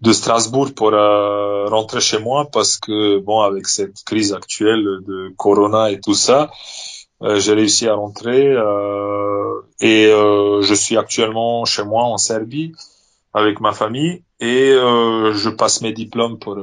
[0.00, 5.32] de Strasbourg pour euh, rentrer chez moi parce que bon, avec cette crise actuelle de
[5.36, 6.50] Corona et tout ça,
[7.22, 12.72] euh, j'ai réussi à rentrer euh, et euh, je suis actuellement chez moi en Serbie
[13.32, 16.56] avec ma famille et je passe mes diplômes pour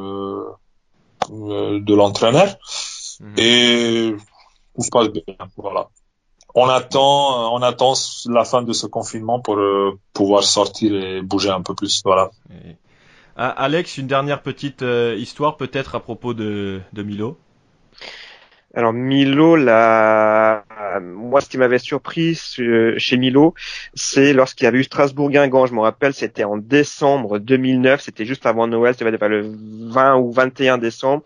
[1.29, 2.57] de l'entraîneur.
[3.19, 3.33] Mhm.
[3.37, 4.15] Et
[4.75, 5.23] tout se passe bien.
[5.57, 5.89] Voilà.
[6.55, 7.93] On attend, on attend
[8.27, 12.01] la fin de ce confinement pour euh, pouvoir sortir et bouger un peu plus.
[12.05, 12.29] Voilà.
[13.35, 17.37] Ah, Alex, une dernière petite euh, histoire peut-être à propos de, de Milo?
[18.75, 20.63] Alors Milo, la,
[20.99, 22.33] moi, ce qui m'avait surpris
[22.97, 23.53] chez Milo,
[23.93, 25.67] c'est lorsqu'il y avait eu Strasbourg-Guingamp.
[25.67, 28.01] Je me rappelle, c'était en décembre 2009.
[28.01, 28.95] C'était juste avant Noël.
[28.97, 29.55] C'était le
[29.91, 31.23] 20 ou 21 décembre.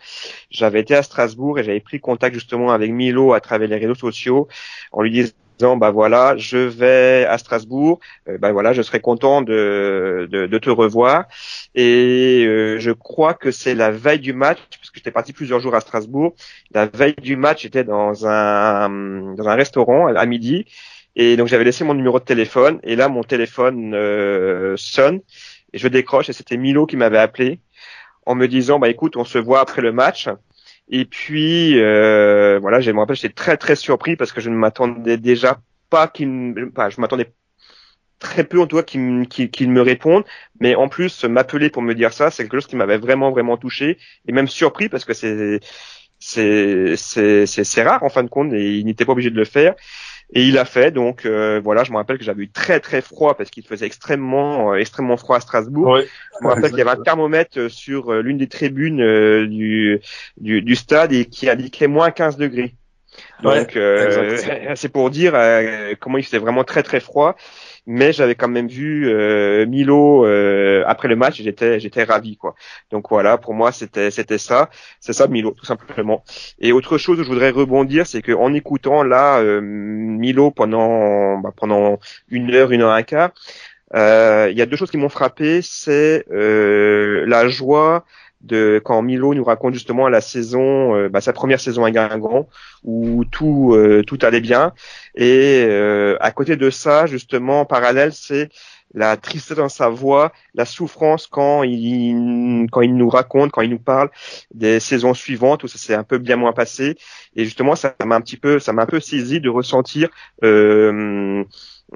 [0.49, 3.95] J'avais été à Strasbourg et j'avais pris contact justement avec Milo à travers les réseaux
[3.95, 4.49] sociaux
[4.91, 8.99] en lui disant disant bah voilà je vais à Strasbourg euh, bah voilà je serais
[8.99, 10.27] content de,
[10.61, 11.25] te revoir.
[11.75, 15.75] Et euh, je crois que c'est la veille du match puisque j'étais parti plusieurs jours
[15.75, 16.33] à Strasbourg.
[16.71, 18.89] La veille du match j'étais dans un
[19.35, 20.65] dans un restaurant à midi.
[21.15, 22.79] Et donc j'avais laissé mon numéro de téléphone.
[22.83, 25.21] Et là mon téléphone euh, sonne.
[25.73, 26.29] Et je décroche.
[26.29, 27.59] Et c'était Milo qui m'avait appelé
[28.25, 30.27] en me disant bah écoute on se voit après le match
[30.89, 34.55] et puis euh, voilà, je me rappelle, j'étais très très surpris parce que je ne
[34.55, 35.59] m'attendais déjà
[35.89, 37.33] pas qu'il, enfin, je m'attendais
[38.19, 40.23] très peu en tout cas qu'il qu me répondent,
[40.59, 43.57] mais en plus m'appeler pour me dire ça, c'est quelque chose qui m'avait vraiment vraiment
[43.57, 43.97] touché
[44.27, 45.59] et même surpris parce que c'est
[46.19, 46.95] c'est
[47.45, 49.75] c'est rare en fin de compte et il n'était pas obligé de le faire.
[50.33, 53.01] Et il a fait, donc euh, voilà, je me rappelle que j'avais eu très très
[53.01, 55.99] froid parce qu'il faisait extrêmement euh, extrêmement froid à Strasbourg.
[55.99, 60.01] Je me rappelle qu'il y avait un thermomètre euh, sur l'une des tribunes du,
[60.35, 62.75] du, du stade et qui indiquait moins 15 degrés.
[63.41, 63.71] Donc
[64.75, 65.31] c'est pour dire
[66.01, 67.37] comment il faisait vraiment très très froid
[67.87, 72.53] mais j'avais quand même vu euh, Milo euh, après le match, j'étais j'étais ravi quoi.
[72.91, 74.69] Donc voilà, pour moi c'était c'était ça,
[74.99, 76.23] c'est ça Milo tout simplement.
[76.59, 81.39] Et autre chose où je voudrais rebondir, c'est que en écoutant là euh, Milo pendant
[81.39, 81.99] bah, pendant
[82.29, 83.31] une heure, une heure et un quart,
[83.93, 88.05] il y a deux choses qui m'ont frappé, c'est la joie
[88.41, 92.47] de quand Milo nous raconte justement la saison, euh, bah, sa première saison à Guingamp
[92.83, 94.73] où tout euh, tout allait bien.
[95.15, 98.49] Et euh, à côté de ça justement en parallèle c'est
[98.93, 103.69] la tristesse dans sa voix, la souffrance quand il quand il nous raconte, quand il
[103.69, 104.09] nous parle
[104.53, 106.97] des saisons suivantes où ça s'est un peu bien moins passé.
[107.35, 110.09] Et justement ça m'a un petit peu ça m'a un peu saisi de ressentir
[110.43, 111.43] euh,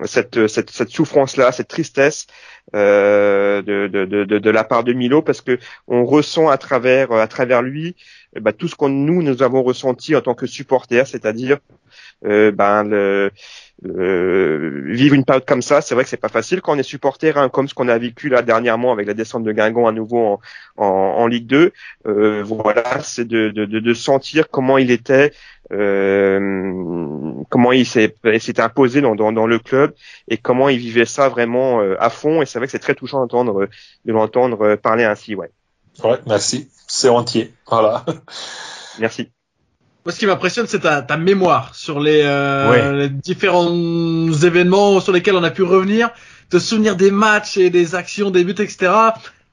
[0.03, 2.27] cette, cette, cette souffrance-là, cette tristesse
[2.76, 7.11] euh, de, de, de, de, la part de Milo, parce que on ressent à travers,
[7.11, 7.95] à travers lui
[8.39, 11.57] bah, tout ce qu'on nous nous avons ressenti en tant que supporters, c'est-à-dire
[12.26, 13.31] euh, ben le,
[13.84, 17.35] vivre une période comme ça, c'est vrai que c'est pas facile quand on est supporter,
[17.38, 20.19] hein, comme ce qu'on a vécu là dernièrement avec la descente de Guingamp à nouveau
[20.19, 20.39] en,
[20.77, 21.72] en, en Ligue 2.
[22.06, 25.34] Euh, voilà, c'est de, de, de, sentir comment il était,
[25.72, 28.14] euh, comment il s'est
[28.60, 29.93] imposé dans, dans, dans, le club
[30.27, 32.41] et comment il vivait ça vraiment euh, à fond.
[32.41, 33.68] Et c'est vrai que c'est très touchant d'entendre
[34.06, 35.49] de l'entendre parler ainsi, ouais.
[36.03, 36.69] Ouais, merci.
[36.88, 37.53] C'est entier.
[37.68, 38.06] Voilà.
[38.99, 39.31] Merci.
[40.06, 45.11] Moi, ce qui m'impressionne, c'est ta, ta, mémoire sur les, euh, les, différents événements sur
[45.11, 46.10] lesquels on a pu revenir,
[46.49, 48.91] te souvenir des matchs et des actions, des buts, etc.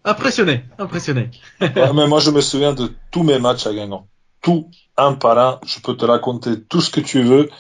[0.05, 1.31] Impressionné, impressionné.
[1.61, 4.07] ouais, mais moi, je me souviens de tous mes matchs à Guingamp.
[4.41, 5.61] Tout, un par un.
[5.67, 7.51] Je peux te raconter tout ce que tu veux.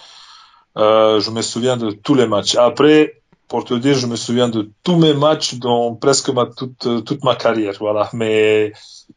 [0.78, 2.54] Euh, je me souviens de tous les matchs.
[2.54, 3.17] Après,
[3.48, 7.24] pour te dire, je me souviens de tous mes matchs dans presque ma toute toute
[7.24, 8.10] ma carrière, voilà.
[8.12, 8.72] Mais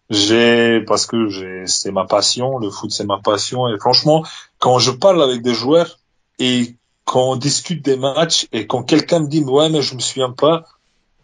[0.09, 4.25] j'ai parce que j'ai c'est ma passion, le foot c'est ma passion et franchement,
[4.59, 5.99] quand je parle avec des joueurs
[6.39, 6.75] et
[7.05, 10.31] quand on discute des matchs et quand quelqu'un me dit ouais mais je me souviens
[10.31, 10.65] pas,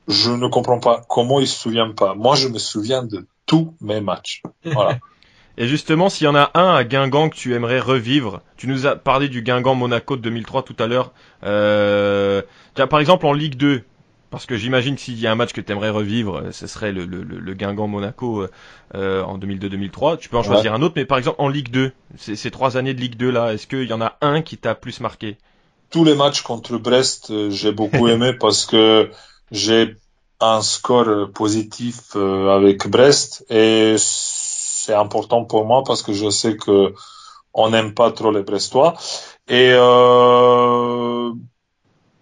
[0.08, 2.16] je ne comprends pas comment il se souvient pas?
[2.16, 4.42] Moi, je me souviens de tous mes matchs.
[4.64, 5.00] Voilà.
[5.58, 8.86] Et justement, s'il y en a un à Guingamp que tu aimerais revivre, tu nous
[8.86, 11.12] as parlé du Guingamp Monaco de 2003 tout à l'heure.
[11.44, 12.44] Euh,
[12.76, 13.84] par exemple en Ligue 2,
[14.30, 16.92] parce que j'imagine que s'il y a un match que tu aimerais revivre, ce serait
[16.92, 18.46] le, le, le Guingamp Monaco
[18.94, 20.18] euh, en 2002-2003.
[20.18, 22.94] Tu peux en choisir un autre, mais par exemple en Ligue 2, ces trois années
[22.94, 25.38] de Ligue 2 là, est-ce qu'il y en a un qui t'a plus marqué?
[25.90, 29.10] Tous les matchs contre Brest, euh, j'ai beaucoup aimé parce que
[29.52, 29.96] j'ai
[30.40, 33.96] un score positif euh, avec Brest et
[34.88, 36.94] c'est important pour moi parce que je sais que
[37.54, 38.96] on n'aime pas trop les Brestois.
[39.50, 41.32] Et euh,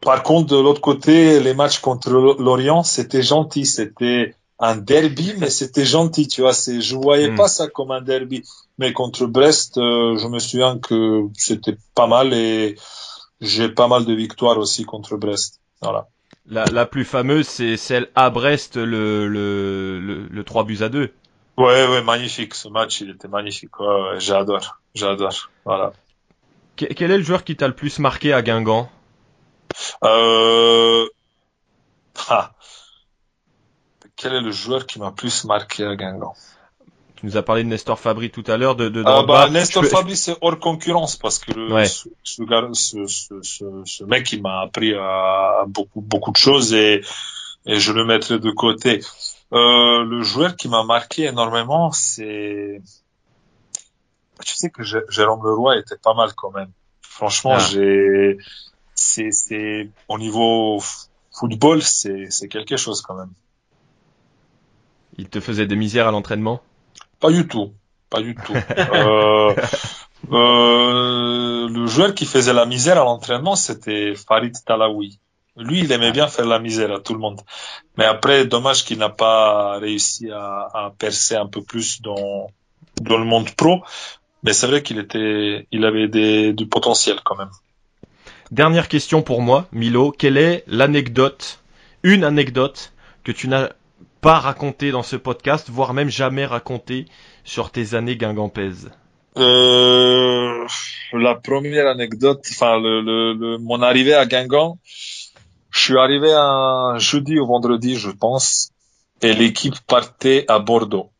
[0.01, 5.51] par contre, de l'autre côté, les matchs contre l'Orient, c'était gentil, c'était un derby, mais
[5.51, 6.53] c'était gentil, tu vois.
[6.53, 7.35] C'est, je voyais hmm.
[7.35, 8.41] pas ça comme un derby,
[8.79, 12.77] mais contre Brest, euh, je me souviens que c'était pas mal et
[13.41, 15.59] j'ai pas mal de victoires aussi contre Brest.
[15.83, 16.07] Voilà.
[16.47, 20.89] La, la plus fameuse, c'est celle à Brest, le, le, le, le 3 buts à
[20.89, 21.11] 2.
[21.57, 22.53] Ouais, ouais, magnifique.
[22.53, 23.79] Ce match, il était magnifique.
[23.79, 25.49] Ouais, j'adore, j'adore.
[25.63, 25.93] Voilà.
[26.75, 28.89] quel est le joueur qui t'a le plus marqué à Guingamp?
[30.03, 31.05] Euh...
[32.29, 32.51] ah.
[34.17, 36.35] Quel est le joueur qui m'a plus marqué à Guingamp?
[37.15, 38.75] Tu nous as parlé de Nestor Fabri tout à l'heure.
[38.75, 41.53] De, de ah, bah, Nestor Fabri, c'est hors concurrence parce que
[41.85, 42.03] ce,
[42.73, 43.07] ce,
[43.41, 47.01] ce, ce, mec, il m'a appris à beaucoup, beaucoup de choses et,
[47.65, 48.99] et je le mettrai de côté.
[49.53, 52.81] Euh, le joueur qui m'a marqué énormément, c'est...
[54.43, 56.71] Tu sais que Jérôme Leroy était pas mal quand même.
[57.01, 57.59] Franchement, Ah.
[57.59, 58.37] j'ai,
[58.93, 60.81] c'est, c'est, au niveau
[61.31, 63.31] football, c'est, c'est quelque chose quand même.
[65.17, 66.61] Il te faisait des misères à l'entraînement?
[67.19, 67.71] Pas du tout.
[68.09, 68.53] Pas du tout.
[68.53, 69.55] Euh,
[70.31, 75.19] euh, le joueur qui faisait la misère à l'entraînement, c'était Farid Talaoui.
[75.57, 77.41] Lui, il aimait bien faire la misère à tout le monde.
[77.97, 82.49] Mais après, dommage qu'il n'a pas réussi à, à percer un peu plus dans,
[83.01, 83.81] dans le monde pro.
[84.43, 87.51] Mais c'est vrai qu'il était, il avait des, du potentiel quand même.
[88.51, 90.11] Dernière question pour moi, Milo.
[90.11, 91.59] Quelle est l'anecdote,
[92.03, 93.69] une anecdote que tu n'as
[94.21, 97.05] pas racontée dans ce podcast, voire même jamais racontée
[97.43, 98.91] sur tes années guingampaises?
[99.37, 100.65] Euh,
[101.13, 104.79] la première anecdote, enfin le, le, le- mon arrivée à Guingamp,
[105.75, 108.71] je suis arrivé un jeudi ou vendredi, je pense,
[109.21, 111.11] et l'équipe partait à Bordeaux.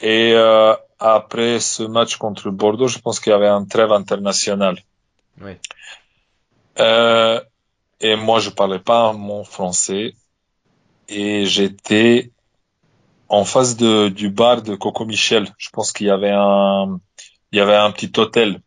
[0.00, 4.78] Et euh, après ce match contre Bordeaux, je pense qu'il y avait un trêve international.
[5.42, 5.52] Oui.
[6.80, 7.42] Euh,
[8.00, 10.14] et moi, je parlais pas mon français,
[11.10, 12.30] et j'étais
[13.28, 15.52] en face de, du bar de Coco Michel.
[15.58, 16.98] Je pense qu'il y avait un,
[17.52, 18.62] il y avait un petit hôtel.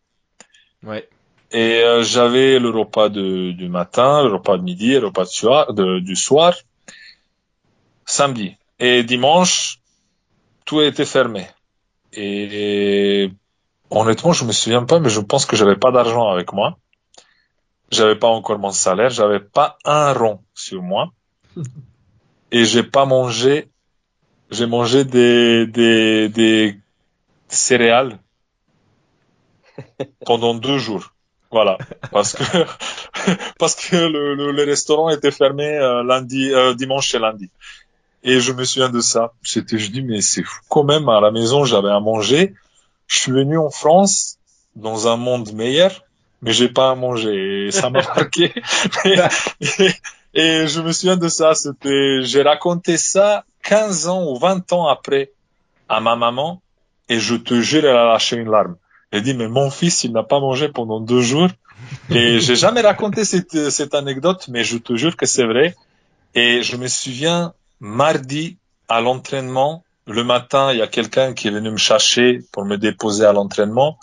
[0.83, 1.09] Ouais.
[1.51, 5.29] Et euh, j'avais le repas de, du matin, le repas de midi, le repas de
[5.29, 6.53] soir, de- du soir,
[8.05, 8.57] samedi.
[8.79, 9.79] Et dimanche,
[10.65, 11.47] tout était fermé.
[12.13, 13.31] Et
[13.91, 16.77] honnêtement, je me souviens pas, mais je pense que j'avais pas d'argent avec moi.
[17.91, 21.11] J'avais pas encore mon salaire, j'avais pas un rond sur moi.
[22.51, 23.69] Et j'ai pas mangé,
[24.51, 26.79] j'ai mangé des, des, des
[27.49, 28.19] céréales
[30.25, 31.14] pendant deux jours.
[31.55, 31.77] Voilà,
[32.11, 32.43] parce que
[33.59, 37.49] parce que le, le, le restaurant était fermé euh, lundi, euh, dimanche et lundi.
[38.23, 39.33] Et je me souviens de ça.
[39.43, 41.07] J'étais, je dis mais c'est fou quand même.
[41.09, 42.53] À la maison, j'avais à manger.
[43.07, 44.37] Je suis venu en France
[44.75, 45.91] dans un monde meilleur,
[46.41, 47.67] mais j'ai pas à manger.
[47.67, 48.53] Et ça m'a marqué.
[49.05, 49.15] et,
[49.61, 49.93] et-
[50.37, 51.55] et je me souviens de ça.
[51.55, 55.31] C'était, j'ai raconté ça 15 ans ou 20 ans après
[55.89, 56.61] à ma maman,
[57.09, 58.75] et je te jure, elle a lâché une larme.
[59.15, 61.47] Elle dit, mais mon fils, il n'a pas mangé pendant deux jours.
[62.09, 65.73] Et j'ai jamais raconté cette, cette anecdote, mais je te jure que c'est vrai.
[66.33, 68.57] Et je me souviens, mardi,
[68.89, 72.75] à l'entraînement, le matin, il y a quelqu'un qui est venu me chercher pour me
[72.75, 73.97] déposer à l'entraînement.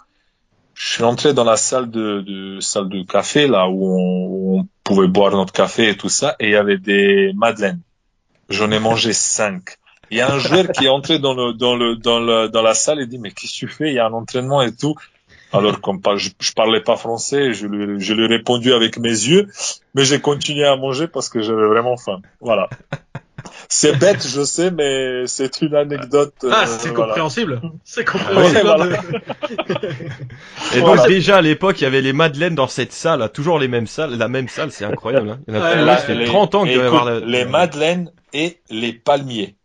[0.72, 4.60] Je suis entré dans la salle de, de salle de café, là où on, où
[4.60, 7.82] on pouvait boire notre café et tout ça, et il y avait des madeleines.
[8.48, 9.76] J'en ai mangé cinq.
[10.12, 12.60] Il y a un joueur qui est entré dans le dans le dans le dans
[12.62, 13.88] la salle et dit mais qu'est-ce que tu fais?
[13.88, 14.94] Il y a un entraînement et tout.
[15.54, 18.98] Alors comme pas, je, je parlais pas français, je lui je lui ai répondu avec
[18.98, 19.48] mes yeux,
[19.94, 22.20] mais j'ai continué à manger parce que j'avais vraiment faim.
[22.40, 22.68] Voilà.
[23.68, 26.34] C'est bête, je sais, mais c'est une anecdote.
[26.50, 27.06] Ah, euh, c'est voilà.
[27.06, 27.60] compréhensible.
[27.84, 28.60] C'est Ouais, compréhensible.
[28.64, 28.86] voilà.
[30.74, 31.06] Et donc Voilà.
[31.06, 34.16] déjà à l'époque, il y avait les madeleines dans cette salle, toujours les mêmes salles,
[34.16, 35.30] la même salle, c'est incroyable.
[35.30, 35.38] Hein.
[35.48, 36.86] Il y en a Ouais, plein, là, ça fait les- 30 ans qu'il y écoute,
[36.86, 39.56] avoir la- les madeleines et les palmiers.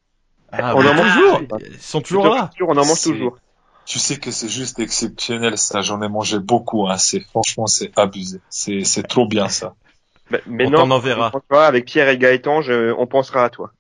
[0.60, 1.42] Ah, On en mange toujours.
[1.72, 2.50] Ils sont toujours là.
[2.56, 3.38] sûr, on en mange toujours.
[3.86, 5.82] Tu sais que c'est juste exceptionnel ça.
[5.82, 6.88] J'en ai mangé beaucoup.
[6.90, 6.98] Hein.
[6.98, 8.40] C'est franchement c'est abusé.
[8.50, 9.74] C'est c'est trop bien ça.
[10.30, 11.32] Mais, mais On non, t'en enverra.
[11.52, 13.72] avec Pierre et Gaëtan, je, on pensera à toi.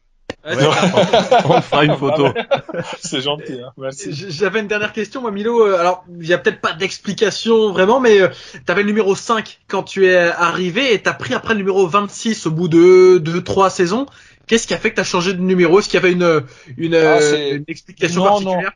[0.45, 0.55] Ouais.
[1.45, 2.27] On fera une photo.
[3.01, 3.59] C'est gentil.
[3.61, 3.71] Hein.
[3.77, 4.13] Merci.
[4.13, 5.65] J'avais une dernière question, moi, Milo.
[5.67, 8.29] Euh, Alors, il y a peut-être pas d'explication vraiment, mais euh,
[8.65, 12.45] t'avais le numéro 5 quand tu es arrivé et t'as pris après le numéro 26
[12.47, 14.05] au bout de 2-3 saisons.
[14.47, 15.79] Qu'est-ce qui a fait que t'as changé de numéro?
[15.79, 16.43] Est-ce qu'il y avait une,
[16.77, 18.71] une, Ah, euh, une explication Non, particulière?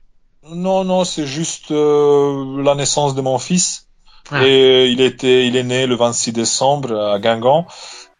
[0.49, 3.87] Non non c'est juste euh, la naissance de mon fils.
[4.31, 4.45] Ah.
[4.45, 7.67] Et il était il est né le 26 décembre à Guingamp.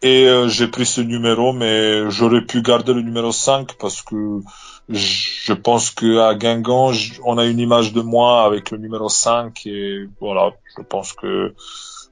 [0.04, 4.42] Et euh, j'ai pris ce numéro, mais j'aurais pu garder le numéro 5 parce que
[4.90, 6.92] je pense que à Guingamp,
[7.24, 11.54] on a une image de moi avec le numéro 5 et voilà, je pense que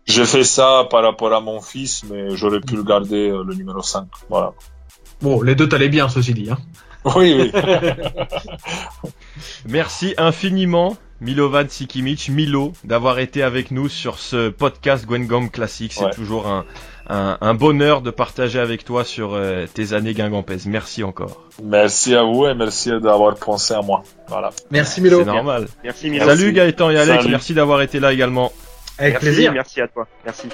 [0.05, 3.53] j'ai fait ça par rapport à mon fils, mais j'aurais pu le garder euh, le
[3.53, 4.07] numéro 5.
[4.29, 4.53] Voilà.
[5.21, 6.49] Bon, les deux t'allaient bien, ceci dit.
[6.51, 6.57] Hein.
[7.15, 7.51] Oui, oui.
[9.67, 15.91] Merci infiniment, Milovan Sikimic, Milo, d'avoir été avec nous sur ce podcast Gwengam Classic.
[15.93, 16.11] C'est Ouais.
[16.13, 16.65] toujours un,
[17.09, 20.65] un, un bonheur de partager avec toi sur euh, tes années guingampaises.
[20.65, 21.43] Merci encore.
[21.63, 24.03] merci à vous et merci d'avoir pensé à moi.
[24.27, 24.49] Voilà.
[24.71, 25.19] Merci Milo.
[25.19, 25.67] C'est normal.
[25.83, 26.25] Merci Milo.
[26.25, 27.31] Salut Gaëtan et Alex, Salut.
[27.31, 28.51] merci d'avoir été là également.
[28.97, 29.53] Avec merci, plaisir.
[29.53, 30.07] Merci à toi.
[30.25, 30.47] Merci.